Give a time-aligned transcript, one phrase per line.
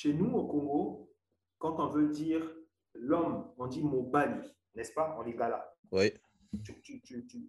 [0.00, 1.10] chez nous au Congo,
[1.58, 2.40] quand on veut dire
[2.94, 5.62] l'homme, on dit mobali, n'est-ce pas En lingala?
[5.92, 6.10] Oui.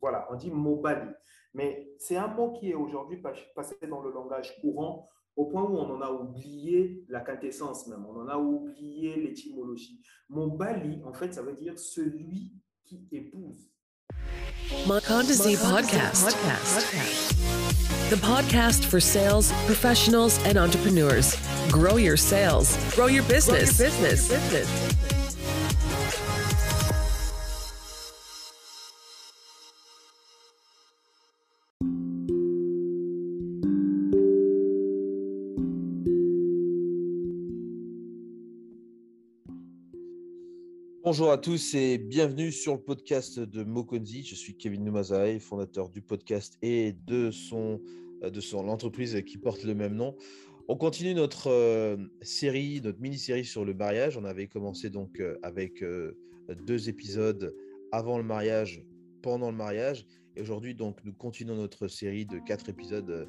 [0.02, 1.10] voilà, on dit mobali.
[1.54, 3.22] Mais c'est un mot qui est aujourd'hui
[3.56, 8.06] passé dans le langage courant au point où on en a oublié la quintessence même,
[8.06, 10.02] on en a oublié l'étymologie.
[10.28, 12.52] Mobali, en fait, ça veut dire celui
[12.84, 13.72] qui épouse.
[14.86, 16.36] Podcast.
[18.10, 21.38] The podcast for sales professionals and entrepreneurs.
[21.70, 23.78] Grow your sales, grow your business.
[23.78, 24.30] Grow your business.
[24.30, 24.98] business.
[41.04, 44.24] Bonjour à tous et bienvenue sur le podcast de Mokonzi.
[44.24, 47.82] Je suis Kevin Numazae, fondateur du podcast et de son
[48.24, 50.16] euh, de son l'entreprise qui porte le même nom.
[50.74, 54.16] On continue notre euh, série, notre mini-série sur le mariage.
[54.16, 55.84] On avait commencé donc euh, avec
[56.66, 57.54] deux épisodes
[57.92, 58.82] avant le mariage,
[59.22, 60.06] pendant le mariage,
[60.38, 63.28] et aujourd'hui donc nous continuons notre série de quatre épisodes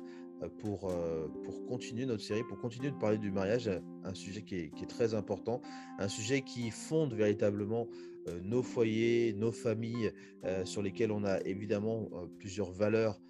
[0.48, 3.70] pour, euh, pour continuer notre série, pour continuer de parler du mariage,
[4.04, 5.60] un sujet qui est, qui est très important,
[5.98, 7.88] un sujet qui fonde véritablement
[8.28, 10.12] euh, nos foyers, nos familles,
[10.44, 13.20] euh, sur lesquels on a évidemment plusieurs valeurs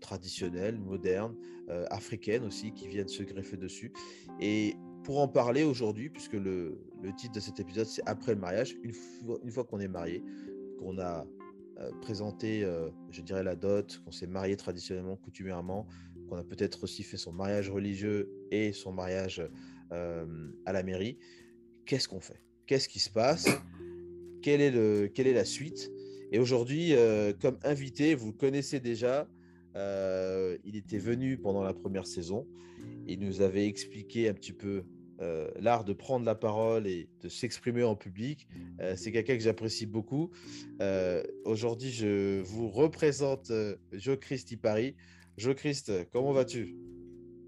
[0.00, 1.36] traditionnelles, modernes,
[1.90, 3.92] africaines aussi, qui viennent se greffer dessus.
[4.40, 8.40] Et pour en parler aujourd'hui, puisque le, le, titre de cet épisode, c'est Après le
[8.40, 10.22] mariage, une fois, qu'on est marié,
[10.78, 11.26] qu'on a
[12.00, 12.66] présenté,
[13.10, 15.86] je dirais, la dot, qu'on s'est marié traditionnellement, coutumièrement,
[16.32, 19.42] on a peut-être aussi fait son mariage religieux et son mariage
[19.92, 21.18] euh, à la mairie.
[21.84, 22.42] Qu'est-ce qu'on fait?
[22.66, 23.48] Qu'est-ce qui se passe?
[24.40, 25.92] Quelle est, le, quelle est la suite?
[26.30, 29.28] Et aujourd'hui, euh, comme invité, vous connaissez déjà,
[29.76, 32.46] euh, il était venu pendant la première saison.
[33.06, 34.84] Il nous avait expliqué un petit peu
[35.60, 38.48] l'art de prendre la parole et de s'exprimer en public.
[38.96, 40.32] c'est quelqu'un que j'apprécie beaucoup.
[41.44, 43.52] Aujourd'hui, je vous représente
[43.92, 44.96] Joe Christi Paris.
[45.36, 46.76] Jo Christ, comment vas-tu?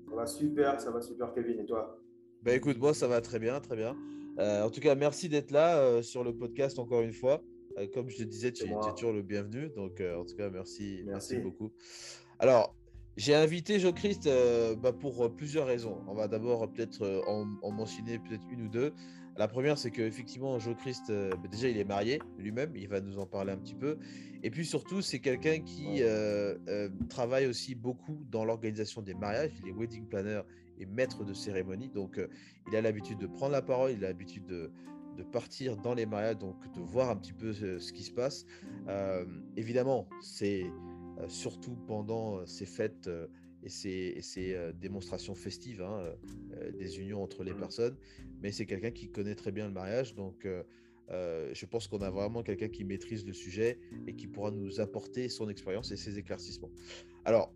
[0.08, 2.00] Ça va super, ça va super Kevin, et toi?
[2.42, 3.96] Ben écoute, moi ça va très bien, très bien.
[4.38, 7.42] Euh, en tout cas, merci d'être là euh, sur le podcast encore une fois.
[7.78, 9.70] Euh, comme je te disais, tu, es toujours le bienvenu.
[9.70, 11.72] Donc en tout cas, merci, merci, beaucoup.
[12.40, 12.74] Alors,
[13.16, 14.28] j'ai invité Jo Christ
[14.82, 15.98] bah, pour plusieurs raisons.
[16.08, 18.92] On va d'abord peut-être en, en, mentionner peut-être une ou deux.
[19.36, 23.00] La première, c'est qu'effectivement, Jo Christ, euh, bah, déjà, il est marié lui-même, il va
[23.00, 23.98] nous en parler un petit peu.
[24.44, 29.50] Et puis surtout, c'est quelqu'un qui euh, euh, travaille aussi beaucoup dans l'organisation des mariages.
[29.62, 30.42] Il est wedding planner
[30.78, 31.88] et maître de cérémonie.
[31.88, 32.20] Donc,
[32.68, 34.70] il a l'habitude de prendre la parole, il a l'habitude de,
[35.32, 38.46] partir dans les mariages, donc de voir un petit peu ce, qui se passe.
[39.56, 40.64] évidemment, c'est
[41.28, 43.08] surtout pendant ces fêtes
[43.62, 46.02] et ces, démonstrations festives hein,
[46.78, 47.58] des unions entre les mmh.
[47.58, 47.96] personnes
[48.44, 50.14] mais c'est quelqu'un qui connaît très bien le mariage.
[50.14, 50.62] Donc, euh,
[51.10, 54.80] euh, je pense qu'on a vraiment quelqu'un qui maîtrise le sujet et qui pourra nous
[54.80, 56.70] apporter son expérience et ses éclaircissements.
[57.24, 57.54] Alors,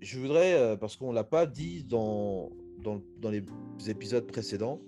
[0.00, 3.44] je voudrais, euh, parce qu'on ne l'a pas dit dans, dans, les
[3.86, 4.80] épisodes précédents,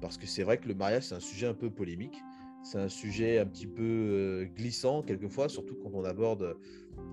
[0.00, 2.16] parce que c'est vrai que le mariage, c'est un sujet un peu polémique.
[2.62, 6.56] C'est un sujet un petit peu glissant quelquefois, surtout quand on aborde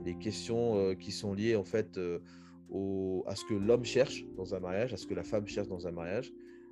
[0.05, 4.93] les questions qui sont liées en fait à ce que l'homme cherche dans un mariage,
[4.93, 6.31] à ce que la femme cherche dans un mariage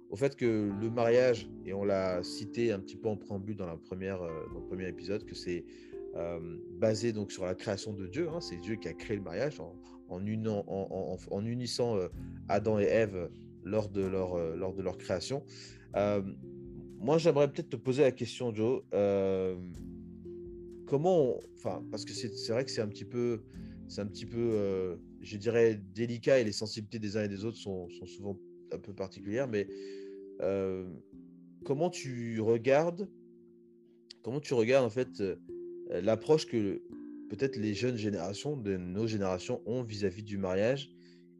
[0.09, 3.67] au fait que le mariage, et on l'a cité un petit peu en préambule dans,
[3.67, 5.65] la première, euh, dans le premier épisode, que c'est
[6.15, 6.39] euh,
[6.79, 8.29] basé donc sur la création de Dieu.
[8.29, 9.59] Hein, c'est Dieu qui a créé le mariage
[10.09, 12.07] en, unissant euh,
[12.47, 13.29] Adam et Ève
[13.63, 15.43] lors de leur, lors de leur création.
[16.99, 18.81] Moi, j'aimerais peut-être te poser la question, Joe.
[20.85, 23.43] comment, enfin, parce que c'est vrai que c'est un petit peu,
[23.87, 27.57] c'est un petit peu, je dirais, délicat et les sensibilités des uns et des autres
[27.57, 28.37] sont, souvent
[28.71, 29.67] un peu particulières, mais
[30.41, 30.87] euh,
[31.65, 33.07] comment tu regardes,
[34.21, 35.35] comment tu regardes en fait euh,
[35.89, 36.81] l'approche que
[37.29, 40.91] peut-être les jeunes générations, de nos générations, ont vis-à-vis du mariage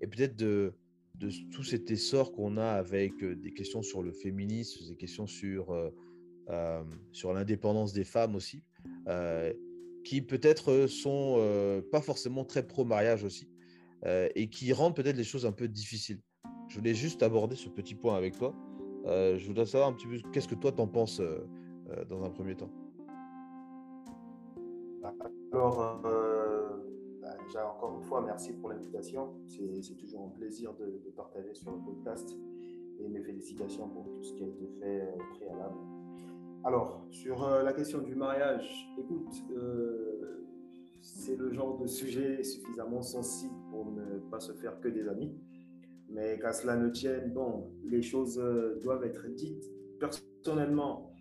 [0.01, 0.73] et peut-être de,
[1.19, 5.75] de tout cet essor qu'on a avec des questions sur le féminisme, des questions sur,
[7.11, 8.63] sur l'indépendance des femmes aussi,
[10.03, 13.49] qui peut-être sont pas forcément très pro-mariage aussi,
[14.05, 16.21] et qui rendent peut-être les choses un peu difficiles.
[16.69, 18.53] Je voulais juste aborder ce petit point avec toi.
[19.05, 21.21] Je voudrais savoir un petit peu qu'est-ce que toi t'en penses
[22.09, 22.71] dans un premier temps?
[25.53, 26.01] Alors,
[27.47, 29.33] déjà encore une fois, merci pour l'invitation.
[29.47, 32.37] C'est toujours un plaisir de, partager sur le podcast
[32.99, 35.77] et mes félicitations pour tout ce qui a été fait au préalable.
[36.63, 39.33] Alors, sur la question du mariage, écoute,
[41.01, 45.33] c'est le genre de sujet suffisamment sensible pour ne pas se faire que des amis.
[46.09, 49.65] Mais qu'à cela ne tienne, bon, les choses euh, doivent être dites.
[49.99, 51.13] Personnellement,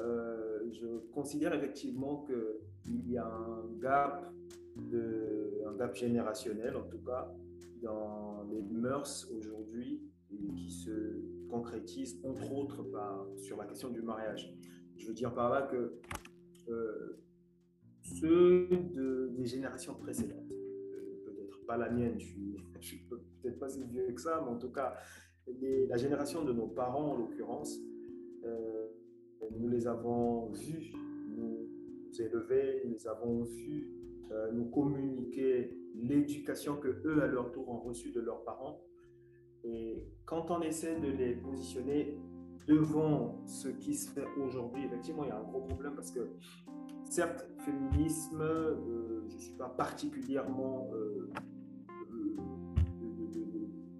[0.00, 4.32] euh, je considère effectivement qu'il y a un gap,
[4.76, 5.37] de,
[5.68, 7.34] un gap générationnel, en tout cas,
[7.82, 14.54] dans les mœurs aujourd'hui qui se concrétise entre autres par, sur la question du mariage.
[14.96, 16.00] Je veux dire par là que
[16.68, 17.22] euh,
[18.02, 23.68] ceux de, des générations précédentes, euh, peut-être pas la mienne, je suis, suis peut-être pas
[23.68, 24.94] si vieux que ça, mais en tout cas,
[25.46, 27.78] la génération de nos parents en l'occurrence,
[28.44, 28.86] euh,
[29.56, 30.92] nous les avons vus
[31.36, 31.70] nous
[32.18, 33.97] élever, nous les avons vus
[34.52, 38.80] nous communiquer l'éducation que eux à leur tour ont reçue de leurs parents.
[39.64, 42.18] Et quand on essaie de les positionner
[42.66, 46.28] devant ce qui se fait aujourd'hui, effectivement, il y a un gros problème parce que,
[47.04, 51.30] certes, féminisme, euh, je ne suis pas particulièrement euh,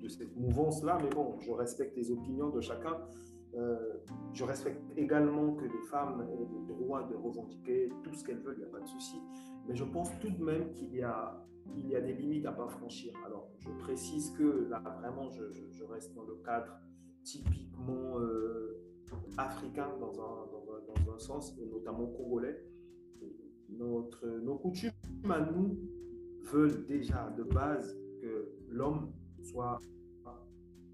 [0.01, 2.97] de, cette mouvance-là, mais bon, je respecte les opinions de chacun.
[3.55, 3.77] Euh,
[4.33, 8.57] je respecte également que les femmes aient le droit de revendiquer tout ce qu'elles veulent,
[8.57, 9.17] il n'y a pas de souci.
[9.69, 11.45] Mais je pense tout de même qu'il y a
[11.77, 13.13] il y a des limites à ne pas franchir.
[13.27, 16.81] Alors, je précise que là, vraiment, je, je, reste dans le cadre
[17.23, 18.81] typiquement euh,
[19.37, 22.65] africain dans un, dans, dans un, sens, et notamment congolais.
[23.71, 24.93] Notre, nos coutumes
[25.29, 25.79] à nous
[26.45, 29.13] veulent déjà de base que l'homme
[29.43, 29.79] soit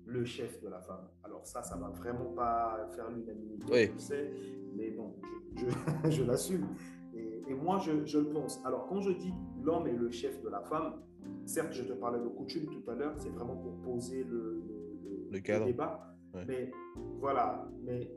[0.07, 1.09] le chef de la femme.
[1.23, 3.91] Alors ça, ça va vraiment pas faire l'unanimité, oui.
[3.95, 4.33] je sais,
[4.77, 5.15] mais bon,
[5.57, 5.65] je,
[6.05, 6.67] je, je l'assume.
[7.47, 8.61] Et moi, je, le pense.
[8.65, 9.33] Alors, quand je dis
[9.63, 10.95] l'homme est le chef de la femme,
[11.45, 14.63] certes, je te parlais de coutume tout à l'heure, c'est vraiment pour poser le,
[15.31, 16.17] le, débat.
[16.49, 16.73] Mais
[17.21, 18.11] voilà, mais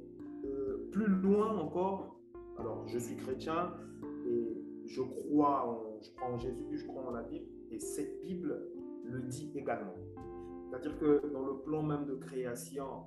[0.46, 2.20] euh, plus loin encore,
[2.58, 3.74] alors je suis chrétien
[4.28, 8.22] et je crois, en, je crois en Jésus, je crois en la Bible, et cette
[8.22, 8.70] Bible
[9.04, 9.94] le dit également.
[10.66, 13.04] C'est-à-dire que dans le plan même de création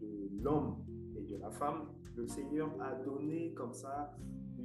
[0.00, 0.84] de l'homme
[1.16, 4.16] et de la femme, le Seigneur a donné comme ça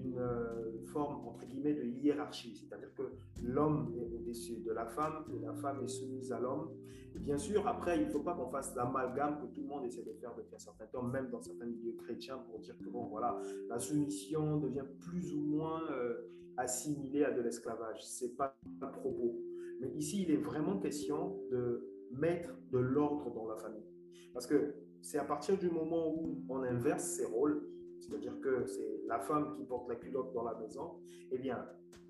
[0.03, 3.03] une euh, forme, entre guillemets, de hiérarchie, c'est-à-dire que
[3.43, 6.71] l'homme est au-dessus de la femme et la femme est soumise à l'homme.
[7.15, 10.03] Bien sûr, après, il ne faut pas qu'on fasse l'amalgame que tout le monde essaie
[10.03, 13.07] de faire depuis un certain temps, même dans certains milieux chrétiens, pour dire que, bon,
[13.07, 18.03] voilà, la soumission devient plus ou moins euh, assimilée à de l'esclavage.
[18.03, 19.37] Ce n'est pas le propos.
[19.81, 23.85] Mais ici, il est vraiment question de mettre de l'ordre dans la famille.
[24.33, 27.63] Parce que c'est à partir du moment où on inverse ces rôles,
[27.99, 30.99] c'est-à-dire que c'est la femme qui porte la culotte dans la maison,
[31.31, 31.65] eh bien,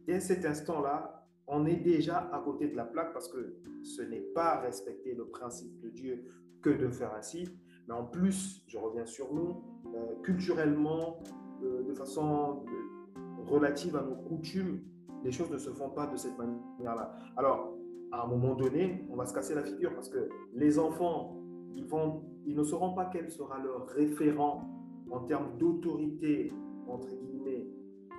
[0.05, 4.21] dès cet instant-là, on est déjà à côté de la plaque parce que ce n'est
[4.21, 6.25] pas respecter le principe de Dieu
[6.61, 7.47] que de faire ainsi,
[7.87, 9.63] mais en plus, je reviens sur nous,
[9.95, 11.19] euh, culturellement,
[11.63, 14.81] euh, de façon euh, relative à nos coutumes,
[15.23, 17.15] les choses ne se font pas de cette manière-là.
[17.35, 17.73] Alors,
[18.11, 21.35] à un moment donné, on va se casser la figure parce que les enfants,
[21.75, 24.69] ils, vont, ils ne sauront pas quel sera leur référent
[25.11, 26.53] en termes d'autorité,
[26.87, 27.67] entre guillemets,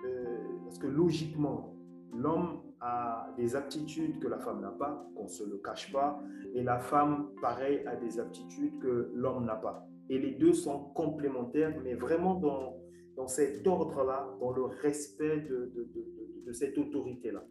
[0.04, 1.76] euh, parce que logiquement,
[2.16, 6.20] l'homme a des aptitudes que la femme n'a pas, qu'on ne se le cache pas,
[6.54, 9.86] et la femme, pareil, a des aptitudes que l'homme n'a pas.
[10.08, 12.76] Et les deux sont complémentaires, mais vraiment dans,
[13.16, 17.44] dans cet ordre-là, dans le respect de, de, de, de cette autorité-là.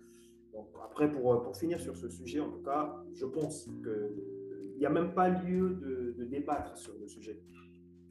[0.53, 4.85] Donc après, pour, pour, finir sur ce sujet, en tout cas, je pense qu'il n'y
[4.85, 7.41] a même pas lieu de, débattre sur le sujet.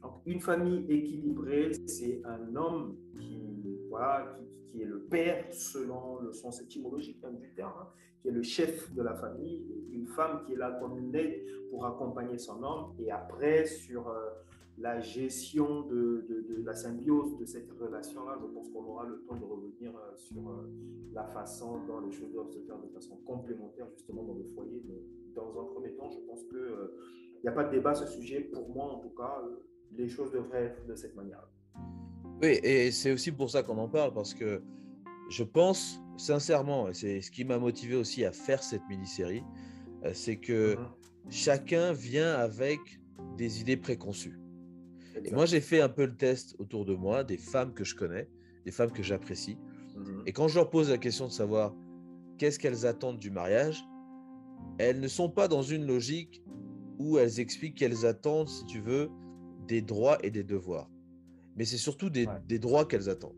[0.01, 3.41] Donc, une famille équilibrée, c'est un homme qui,
[3.89, 7.87] voilà, qui, est le père selon le sens étymologique du terme, hein,
[8.21, 11.45] qui est le chef de la famille, une femme qui est là comme une aide
[11.69, 12.93] pour accompagner son homme.
[12.99, 14.29] Et après, sur euh,
[14.77, 19.35] la gestion de, de, la symbiose de cette relation-là, je pense qu'on aura le temps
[19.35, 20.69] de revenir euh, sur euh,
[21.13, 24.81] la façon dont les choses doivent se faire de façon complémentaire, justement, dans le foyer.
[25.35, 28.41] Dans un premier temps, je pense qu'il n'y a pas de débat à ce sujet,
[28.41, 29.41] pour moi en tout cas
[29.97, 31.47] les choses devraient être de cette manière.
[32.41, 34.61] Oui, et c'est aussi pour ça qu'on en parle, parce que
[35.29, 39.43] je pense sincèrement, et c'est ce qui m'a motivé aussi à faire cette mini-série,
[40.05, 40.87] euh, c'est que mhm.
[41.29, 42.79] chacun vient avec
[43.37, 44.39] des idées préconçues.
[45.25, 47.95] Et moi, j'ai fait un peu le test autour de moi, des femmes que je
[47.95, 48.29] connais,
[48.65, 49.57] des femmes que j'apprécie.
[49.95, 50.23] Mhm.
[50.25, 51.75] Et quand je leur pose la question de savoir
[52.37, 53.83] qu'est-ce qu'elles attendent du mariage,
[54.77, 56.41] elles ne sont pas dans une logique
[56.99, 59.09] où elles expliquent qu'elles attendent, si tu veux,
[59.69, 60.89] des droits et des devoirs.
[61.55, 62.27] Mais c'est surtout des,
[62.59, 63.37] droits qu'elles attendent.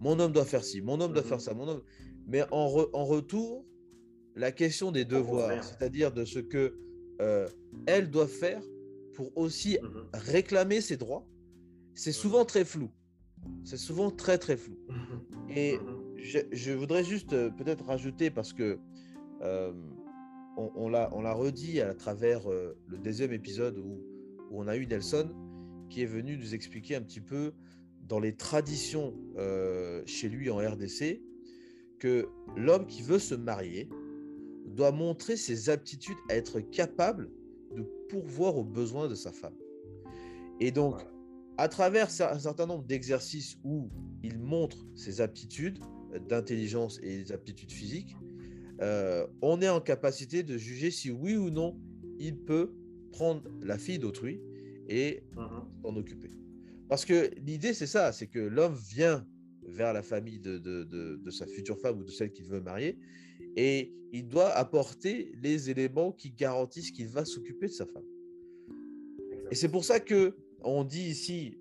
[0.00, 1.82] Mon homme doit faire ci, mon homme doit faire ça, mon homme.
[2.28, 3.64] Mais en, en retour,
[4.36, 6.78] la question des devoirs, c'est-à-dire de ce que
[7.20, 7.48] euh,
[7.86, 8.62] elles doivent faire
[9.14, 9.78] pour aussi
[10.12, 11.26] réclamer ses droits,
[11.94, 12.90] c'est souvent très flou.
[13.64, 14.76] C'est souvent très très flou.
[15.48, 15.78] Et
[16.16, 18.78] je, voudrais juste euh, peut-être rajouter parce que
[19.42, 19.72] euh,
[20.56, 24.00] on, l'a redit à travers le deuxième épisode où,
[24.50, 25.30] où, on a eu Nelson
[25.88, 27.52] qui est venu nous expliquer un petit peu
[28.02, 31.20] dans les traditions euh, chez lui en RDC
[31.98, 33.88] que l'homme qui veut se marier
[34.66, 37.30] doit montrer ses aptitudes à être capable
[37.74, 39.56] de pourvoir aux besoins de sa femme.
[40.60, 41.00] Et donc,
[41.58, 43.88] à travers un certain nombre d'exercices où
[44.22, 45.78] il montre ses aptitudes
[46.28, 48.14] d'intelligence et des aptitudes physiques,
[48.82, 51.78] euh, on est en capacité de juger si oui ou non
[52.18, 52.74] il peut
[53.10, 54.40] prendre la fille d'autrui
[54.88, 55.46] et mmh
[55.82, 56.30] s'en occuper.
[56.88, 59.26] Parce que l'idée, c'est ça, c'est que l'homme vient
[59.68, 62.98] vers la famille de, de, de, sa future femme ou de celle qu'il veut marier,
[63.56, 68.04] et il doit apporter les éléments qui garantissent qu'il va s'occuper de sa femme.
[69.50, 71.58] Et c'est pour ça que on dit ici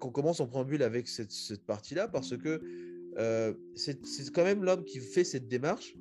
[0.00, 2.60] qu'on commence en préambule avec cette, cette partie-là, parce que
[3.18, 4.00] euh, c'est
[4.32, 5.96] quand même l'homme qui fait cette démarche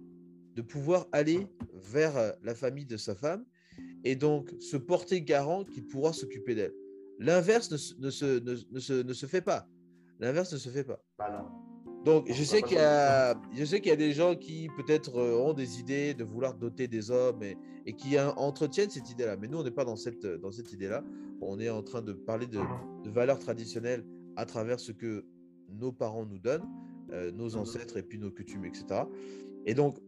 [0.56, 3.46] de pouvoir aller vers la famille de sa femme
[4.04, 6.74] et donc se porter garant qu'il pourra s'occuper d'elle.
[7.20, 9.68] L'inverse ne, se, ne, se, fait pas.
[10.20, 11.00] L'inverse ne se fait pas.
[11.20, 11.48] Bah
[12.04, 15.18] donc, je sais, qu'il y a, je sais qu'il y a des gens qui peut-être
[15.18, 17.56] euh, ont des idées de vouloir doter des hommes et,
[17.86, 19.38] et qui entretiennent cette idée-là.
[19.38, 21.04] Mais nous, on n'est pas dans cette, dans cette idée-là.
[21.42, 22.60] On est en train de parler de,
[23.04, 24.04] de, valeurs traditionnelles
[24.36, 25.24] à travers ce que
[25.70, 26.68] nos parents nous donnent,
[27.12, 29.04] euh, nos ancêtres et puis nos coutumes, etc.
[29.68, 30.00] Et donc,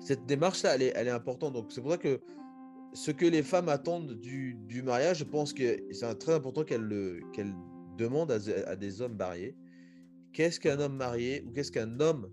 [0.00, 1.52] cette démarche-là, elle est, elle est importante.
[1.52, 2.20] Donc, c'est pour ça que
[2.94, 6.88] ce que les femmes attendent du, du mariage, je pense que c'est très important qu'elles
[7.98, 9.56] demandent à, des hommes mariés.
[10.32, 12.30] Qu'est-ce qu'un homme marié ou qu'est-ce qu'un homme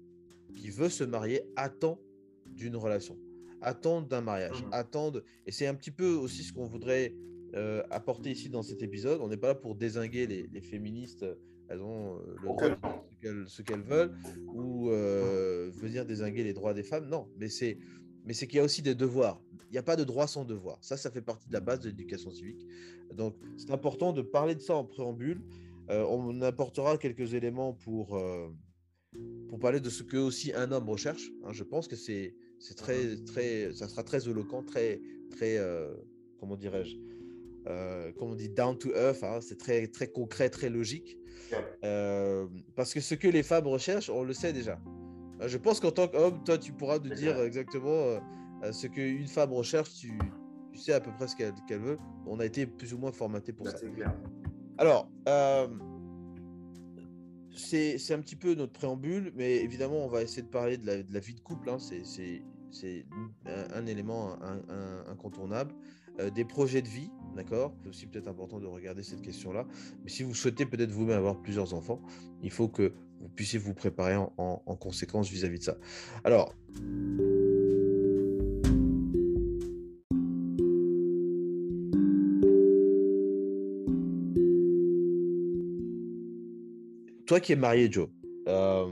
[0.55, 1.99] qui veut se marier attend
[2.45, 3.17] d'une relation,
[3.61, 4.69] attend d'un mariage, mmh.
[4.71, 5.11] attend
[5.45, 7.15] Et c'est un petit peu aussi ce qu'on voudrait
[7.55, 9.19] euh, apporter ici dans cet épisode.
[9.21, 11.25] On n'est pas là pour désinguer les, les féministes
[11.71, 14.11] elles ont euh, le droit de dire ce qu'elles veulent
[14.53, 17.07] ou euh, venir désinguer les droits des femmes.
[17.07, 17.77] Non, mais c'est
[18.25, 19.41] mais c'est qu'il y a aussi des devoirs.
[19.69, 20.77] Il n'y a pas de droit sans devoir.
[20.81, 22.65] Ça, ça fait partie de la base de l'éducation civique.
[23.13, 25.41] Donc, c'est important de parler de ça en préambule.
[25.89, 28.21] Euh, on apportera quelques éléments pour,
[29.49, 31.31] pour parler de ce que aussi un homme recherche.
[31.43, 31.53] Hein.
[31.53, 32.35] je pense que c'est
[32.75, 35.01] très, très, ça sera très éloquent, très,
[35.31, 35.57] très,
[36.39, 36.95] comment dirais-je,
[38.17, 39.23] comme on dit, down to earth.
[39.23, 39.39] Hein.
[39.41, 41.17] c'est très, très concret, très logique.
[41.83, 44.79] Euh, parce que ce que les femmes recherchent, on le sait déjà.
[45.41, 47.89] Euh, je pense qu'en tant qu'homme, toi, tu pourras nous dire exactement
[48.63, 49.93] euh, ce qu'une femme recherche.
[49.93, 50.17] Tu,
[50.71, 51.97] tu, sais à peu près ce qu'elle veut.
[52.25, 53.77] On a été plus ou moins formaté pour ça.
[53.77, 54.13] Clair.
[54.77, 55.09] Alors,
[57.55, 61.03] c'est un petit peu notre préambule, mais évidemment, on va essayer de parler de la,
[61.03, 61.69] de la vie de couple.
[61.69, 61.77] Hein.
[61.79, 63.05] C'est
[63.45, 64.37] un, un, élément
[65.07, 65.73] incontournable.
[66.33, 67.73] des projets de vie, D'accord?
[67.81, 69.65] C'est aussi peut-être important de regarder cette question-là.
[70.03, 72.01] Mais si vous souhaitez peut-être vous-même avoir plusieurs enfants,
[72.41, 75.77] il faut que vous puissiez vous préparer en, conséquence vis-à-vis de ça.
[76.23, 76.55] Alors.
[87.27, 88.09] Toi qui es marié, Joe,
[88.49, 88.91] euh,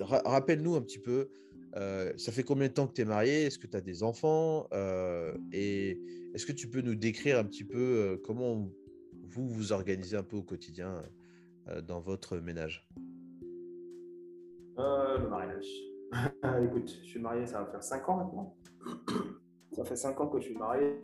[0.00, 1.28] rappelle-nous un petit peu
[1.76, 3.44] euh, ça fait combien de temps que tu es marié?
[3.44, 4.66] Est-ce que tu as des enfants?
[4.72, 6.00] Euh, Et
[6.32, 8.70] est-ce que tu peux nous décrire un petit peu comment
[9.24, 11.02] vous vous organisez un peu au quotidien
[11.86, 12.88] dans votre ménage?
[14.78, 15.66] Le mariage.
[16.62, 18.56] Écoute, je suis marié, ça va faire 5 ans maintenant.
[19.72, 21.02] ça fait 5 ans que je suis marié,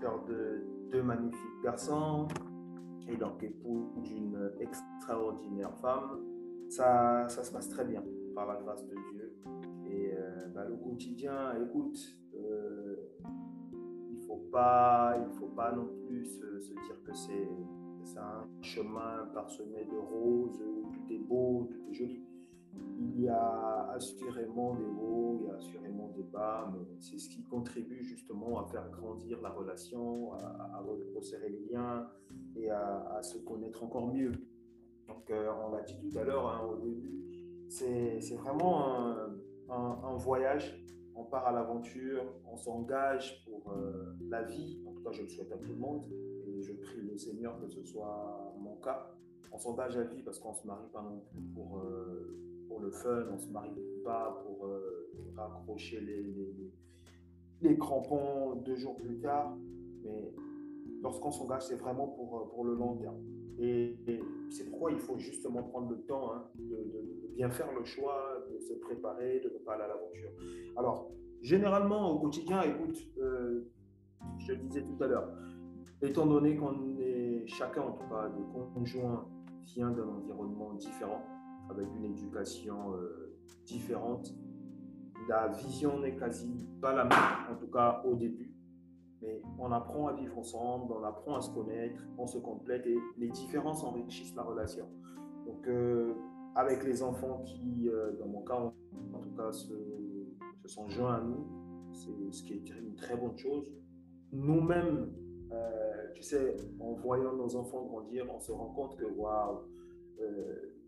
[0.00, 2.26] père de deux magnifiques garçons
[3.08, 6.24] et donc époux d'une extraordinaire femme.
[6.70, 8.02] Ça, ça se passe très bien
[8.34, 9.36] par la grâce de Dieu.
[9.86, 11.98] Et euh, bah, le quotidien, écoute,
[12.34, 12.96] euh,
[14.10, 17.48] il ne faut, pas, faut pas non plus se, dire que c'est
[18.16, 22.22] un chemin parsemé de roses tout est beau, tout est joli.
[22.98, 27.28] Il y a assurément des hauts, il y a assurément des bas, mais c'est ce
[27.28, 30.82] qui contribue justement à faire grandir la relation, à,
[31.14, 32.08] resserrer les liens
[32.56, 34.32] et à, se connaître encore mieux.
[35.06, 37.24] Donc, euh, on l'a dit tout à l'heure hein, au début,
[37.68, 38.84] c'est vraiment
[39.68, 40.80] un, voyage.
[41.16, 44.82] On part à l'aventure, on s'engage pour euh, la vie.
[44.86, 46.06] En tout cas, je le souhaite à tout le monde.
[46.66, 49.10] Je prie le Seigneur que ce soit mon cas.
[49.52, 52.80] On s'engage à vie parce qu'on ne se marie pas non plus pour, euh, pour
[52.80, 53.26] le fun.
[53.30, 53.70] On ne se marie
[54.02, 56.00] pas pour euh, raccrocher
[57.60, 59.56] les, crampons deux jours plus tard.
[60.02, 60.32] Mais
[61.02, 63.20] lorsqu'on s'engage, c'est vraiment pour, pour le long terme.
[63.58, 63.96] Et,
[64.50, 68.58] c'est pourquoi il faut justement prendre le temps hein, de, bien faire le choix, de
[68.58, 70.30] se préparer, de ne pas aller à l'aventure.
[70.76, 71.10] Alors,
[71.42, 73.68] généralement, au quotidien, écoute, euh,
[74.38, 75.28] je le disais tout à l'heure,
[76.04, 79.26] étant donné qu'on est chacun, en tout cas, le conjoint
[79.64, 81.22] vient d'un environnement différent,
[81.70, 83.34] avec une éducation euh,
[83.64, 84.34] différente,
[85.28, 87.18] la vision n'est quasi pas la même,
[87.50, 88.52] en tout cas au début.
[89.22, 92.98] Mais on apprend à vivre ensemble, on apprend à se connaître, on se complète et
[93.16, 94.86] les différences enrichissent la relation.
[95.46, 96.12] Donc, euh,
[96.54, 99.74] avec les enfants qui, euh, dans mon cas, en, tout cas, se,
[100.66, 101.46] sont joints à nous,
[101.92, 103.72] c'est ce qui est une très bonne chose.
[104.32, 105.10] Nous-mêmes,
[105.52, 109.60] euh, tu sais, en voyant nos enfants grandir, on se rend compte que, waouh,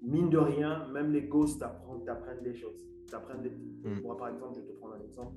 [0.02, 2.76] mine de rien, même les gosses t'apprennent des choses.
[3.42, 3.50] Des...
[3.50, 4.02] Mm.
[4.02, 5.36] Moi, par exemple, je vais te prendre un exemple.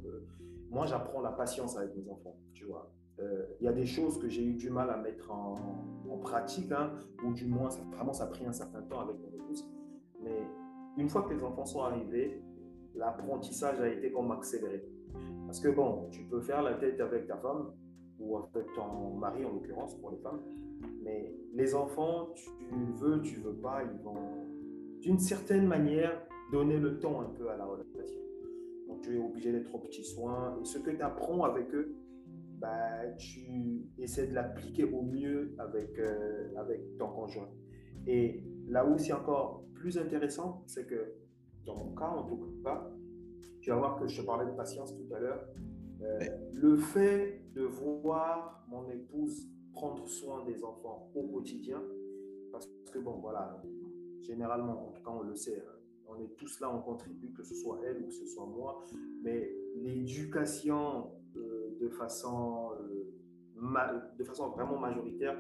[0.69, 2.91] Moi, j'apprends la patience avec mes enfants, tu vois.
[3.21, 5.55] Euh, il y a des choses que j'ai eu du mal à mettre en,
[6.21, 6.91] pratique, hein,
[7.23, 9.65] ou du moins, ça, vraiment, ça a pris un certain temps avec mon épouse.
[10.21, 10.41] Mais
[10.97, 12.41] une fois que les enfants sont arrivés,
[12.95, 14.85] l'apprentissage a été comme accéléré.
[15.45, 17.71] Parce que bon, tu peux faire la tête avec ta femme,
[18.19, 20.41] ou avec ton mari en l'occurrence pour les femmes,
[21.03, 22.49] mais les enfants, tu
[22.97, 24.45] veux, tu veux pas, ils vont
[25.01, 26.21] d'une certaine manière
[26.51, 28.19] donner le temps un peu à la relation.
[28.87, 31.95] Donc tu es obligé d'être au petit soin, et ce que tu apprends avec eux,
[32.59, 37.49] bah, tu essaies de l'appliquer au mieux avec, euh, avec ton conjoint.
[38.05, 41.13] Et là où c'est encore plus intéressant, c'est que
[41.65, 42.91] dans mon cas, en tout cas,
[43.61, 45.47] tu vas voir que je parlais de patience tout à l'heure.
[46.01, 46.19] Euh,
[46.53, 51.81] le fait de voir mon épouse prendre soin des enfants au quotidien,
[52.51, 53.61] parce que bon, voilà,
[54.21, 57.43] généralement, en tout cas, on le sait, hein, on est tous là, on contribue, que
[57.43, 58.83] ce soit elle ou que ce soit moi,
[59.23, 65.37] mais l'éducation euh, de, façon, euh, de façon vraiment majoritaire,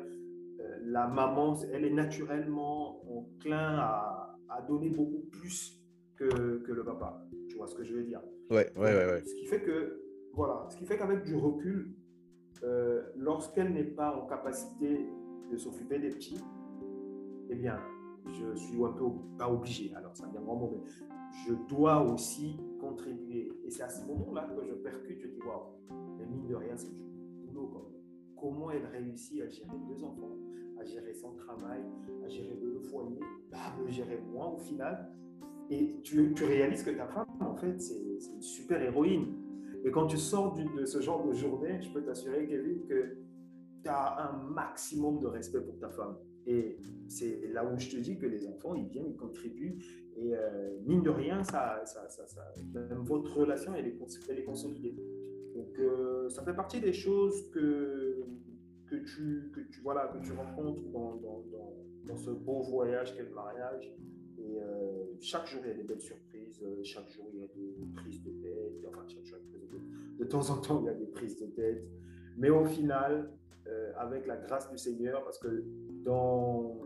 [0.59, 5.79] euh, la maman, elle est naturellement enclin à, à donner beaucoup plus
[6.15, 7.25] que, que, le papa.
[7.49, 8.21] Tu vois ce que je veux dire?
[8.49, 9.23] Ouais, ouais, ouais, ouais.
[9.25, 11.95] Ce qui fait que, voilà, ce qui fait qu'avec du recul,
[13.15, 15.07] lorsqu'elle n'est pas en capacité
[15.51, 16.41] de s'occuper des petits,
[17.49, 17.79] eh bien,
[18.27, 19.05] je suis un peu
[19.37, 20.83] pas obligé, alors ça devient vraiment mais
[21.47, 23.51] je dois aussi contribuer.
[23.65, 25.63] Et c'est à ce moment-là que je percute, je dis, waouh,
[26.17, 27.03] mais mine de rien, c'est du
[27.47, 27.91] boulot.
[28.35, 30.37] Comment elle réussit à gérer deux enfants,
[30.79, 31.81] à gérer son travail,
[32.23, 33.19] à gérer le foyer,
[33.51, 35.11] à me gérer moi au final.
[35.69, 37.99] Et tu, tu réalises que ta femme, en fait, c'est
[38.33, 39.35] une super héroïne.
[39.83, 43.17] Et quand tu sors de ce genre de journée, je peux t'assurer, Kevin, que
[43.83, 46.17] tu as un maximum de respect pour ta femme.
[46.45, 49.77] Et c'est là où je te dis que les enfants, ils viennent, ils contribuent.
[50.17, 52.41] Et euh, mine de rien, ça, ça, ça,
[52.73, 53.97] même votre relation, elle est,
[54.29, 54.95] elle est consolidée.
[55.55, 58.23] Donc, euh, ça fait partie des choses que,
[58.87, 61.45] que, tu, que, tu, voilà, que tu rencontres dans, dans,
[62.05, 63.93] dans, ce beau voyage qu'est le mariage.
[64.37, 66.65] Et euh, chaque jour, il y a des belles surprises.
[66.83, 68.85] Chaque jour, il y a des prises de tête.
[68.87, 69.39] Enfin, chaque jour,
[70.19, 71.83] de temps en temps, il y a des prises de tête.
[72.37, 73.31] Mais au final,
[73.97, 75.63] avec la grâce du Seigneur, parce que
[76.03, 76.81] dans,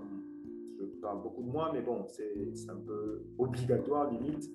[0.80, 4.50] je parle beaucoup de moi, mais bon, c'est un peu obligatoire limite.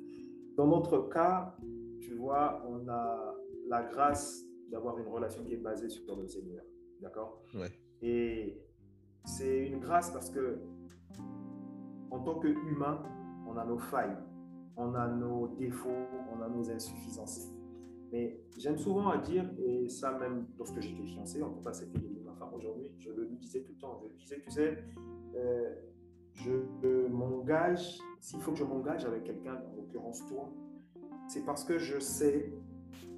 [0.57, 1.57] Dans notre cas,
[2.01, 3.35] tu vois, on a
[3.69, 6.65] la grâce d'avoir une relation qui est basée sur le Seigneur.
[7.01, 7.43] D'accord?
[7.55, 7.71] Ouais.
[8.03, 8.61] Et
[9.25, 10.59] c'est une grâce parce que,
[12.11, 13.03] en tant qu'humain,
[13.47, 14.17] on a nos failles,
[14.77, 17.53] on a nos défauts, on a nos insuffisances.
[18.11, 21.99] Mais j'aime souvent à dire, et ça même lorsque j'étais fiancé, en tout cas c'était
[22.55, 24.79] aujourd'hui, je le disais tout le temps, je le disais, tu sais,
[25.37, 25.75] euh,
[26.33, 30.53] je m'engage, s'il faut que je m'engage avec quelqu'un, en l'occurrence toi,
[31.29, 32.53] c'est parce que je sais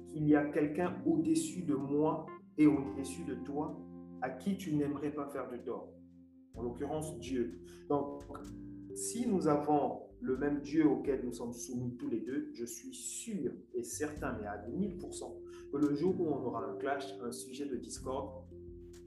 [0.07, 2.25] qu'il y a quelqu'un au-dessus de moi
[2.57, 3.79] et au-dessus de toi
[4.21, 5.89] à qui tu n'aimerais pas faire du tort.
[6.53, 7.61] En l'occurrence, Dieu.
[7.87, 8.21] Donc,
[8.93, 12.93] si nous avons le même Dieu auquel nous sommes soumis tous les deux, je suis
[12.93, 14.99] sûr et certain, mais à 1000%,
[15.71, 18.29] que le jour où on aura un clash, un sujet de discorde,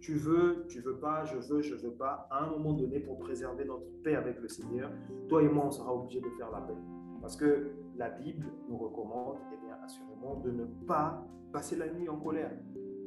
[0.01, 3.19] tu veux, tu veux pas, je veux, je veux pas, à un moment donné, pour
[3.19, 4.91] préserver notre paix avec le Seigneur,
[5.29, 6.77] toi et moi, on sera obligé de faire la paix.
[7.23, 12.09] Parce que la Bible nous recommande, eh bien, assurément, de ne pas passer la nuit
[12.09, 12.53] en colère.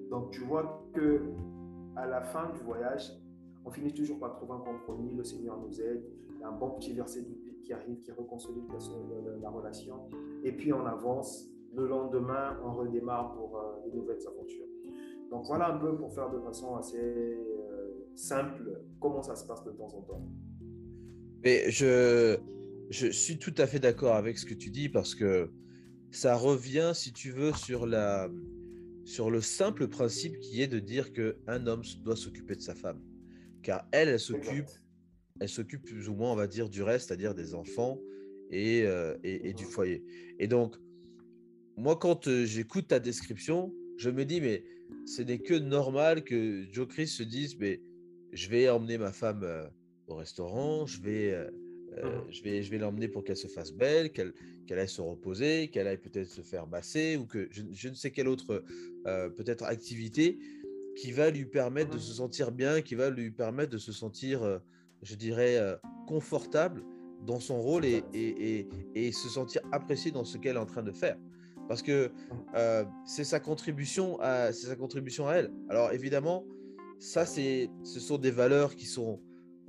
[0.10, 1.22] Donc, tu vois que
[1.96, 3.12] à la fin du voyage,
[3.66, 6.54] on finit toujours par trouver un compromis, le Seigneur nous aide, il y a un
[6.54, 7.22] bon petit verset
[7.68, 10.10] qui arrive, qui reconsolide la, la relation,
[10.44, 11.50] et puis on avance.
[11.76, 14.66] Le lendemain, on redémarre pour euh, de nouvelles aventures.
[15.30, 19.64] Donc voilà un peu pour faire de façon assez euh, simple comment ça se passe
[19.66, 20.26] de temps en temps.
[21.44, 22.38] Mais je,
[22.90, 25.52] je suis tout à fait d'accord avec ce que tu dis parce que
[26.10, 28.30] ça revient, si tu veux, sur, la,
[29.04, 33.02] sur le simple principe qui est de dire qu'un homme doit s'occuper de sa femme.
[33.62, 34.70] Car elle, elle s'occupe,
[35.40, 38.00] elle s'occupe plus ou moins, on va dire, du reste, c'est-à-dire des enfants
[38.52, 40.04] et, euh, et, du foyer.
[40.40, 40.76] Et donc,
[41.76, 44.64] moi, quand j'écoute ta description, je me dis, mais
[45.06, 47.82] ce n'est que normal que Joe Chris se dise mais
[48.34, 49.66] je vais emmener ma femme euh,
[50.08, 52.32] au restaurant, je vais euh, mhm.
[52.32, 54.34] Je vais, je vais l'emmener pour qu'elle se fasse belle, qu'elle
[54.70, 58.28] aille se reposer, qu'elle aille peut-être se faire masser ou que je, ne sais quelle
[58.28, 58.64] autre
[59.06, 60.38] euh, peut-être activité
[60.96, 64.62] qui va lui permettre de se sentir bien, qui va lui permettre de se sentir,
[65.02, 65.58] je dirais,
[66.08, 66.84] confortable
[67.26, 70.84] dans son rôle et, et, et, se sentir apprécié dans ce qu'elle est en train
[70.84, 71.18] de faire.
[71.68, 72.12] Parce que
[72.54, 72.90] mhm.
[73.06, 75.52] c'est sa contribution à, sa contribution à elle.
[75.70, 76.46] Alors évidemment,
[77.00, 79.20] ça, c'est, ce sont des valeurs qui sont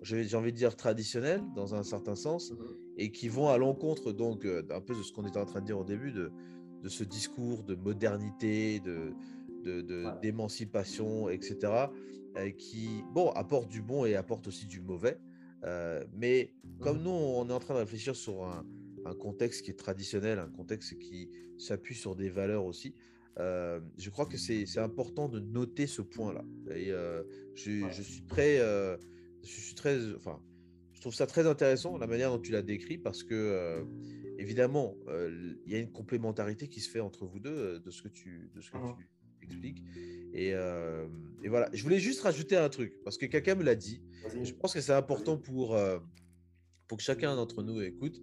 [0.02, 2.58] j'ai envie de dire traditionnels dans un certain sens, mhm.
[2.98, 5.60] et qui vont à l'encontre donc euh, un peu de ce qu'on était en train
[5.60, 6.30] de dire au début, de,
[6.82, 9.14] de ce discours de modernité, de
[10.22, 11.86] d'émancipation, etc., euh,
[12.56, 15.18] qui, bon, apporte du bon et apporte aussi du mauvais.
[15.64, 17.04] Euh, mais comme mhm.
[17.04, 18.64] nous, on est en train de réfléchir sur un,
[19.04, 22.94] un contexte qui est traditionnel, un contexte qui s'appuie sur des valeurs aussi,
[23.36, 26.44] je crois que c'est important de noter ce point-là.
[26.74, 26.86] Et
[27.54, 28.58] je, je, suis prêt
[29.44, 30.40] je suis très, enfin,
[30.92, 33.84] je trouve ça très intéressant la manière dont tu l'as décrit parce que euh,
[34.38, 37.90] évidemment, euh, il y a une complémentarité qui se fait entre vous deux euh, de
[37.90, 39.06] ce que tu, de ce que mmh tu
[39.48, 39.82] expliques.
[40.34, 44.02] Et, et, voilà, je voulais juste rajouter un truc parce que quelqu'un me l'a dit.
[44.42, 45.76] Je pense que c'est important pour,
[46.86, 48.20] pour que chacun d'entre nous écoute.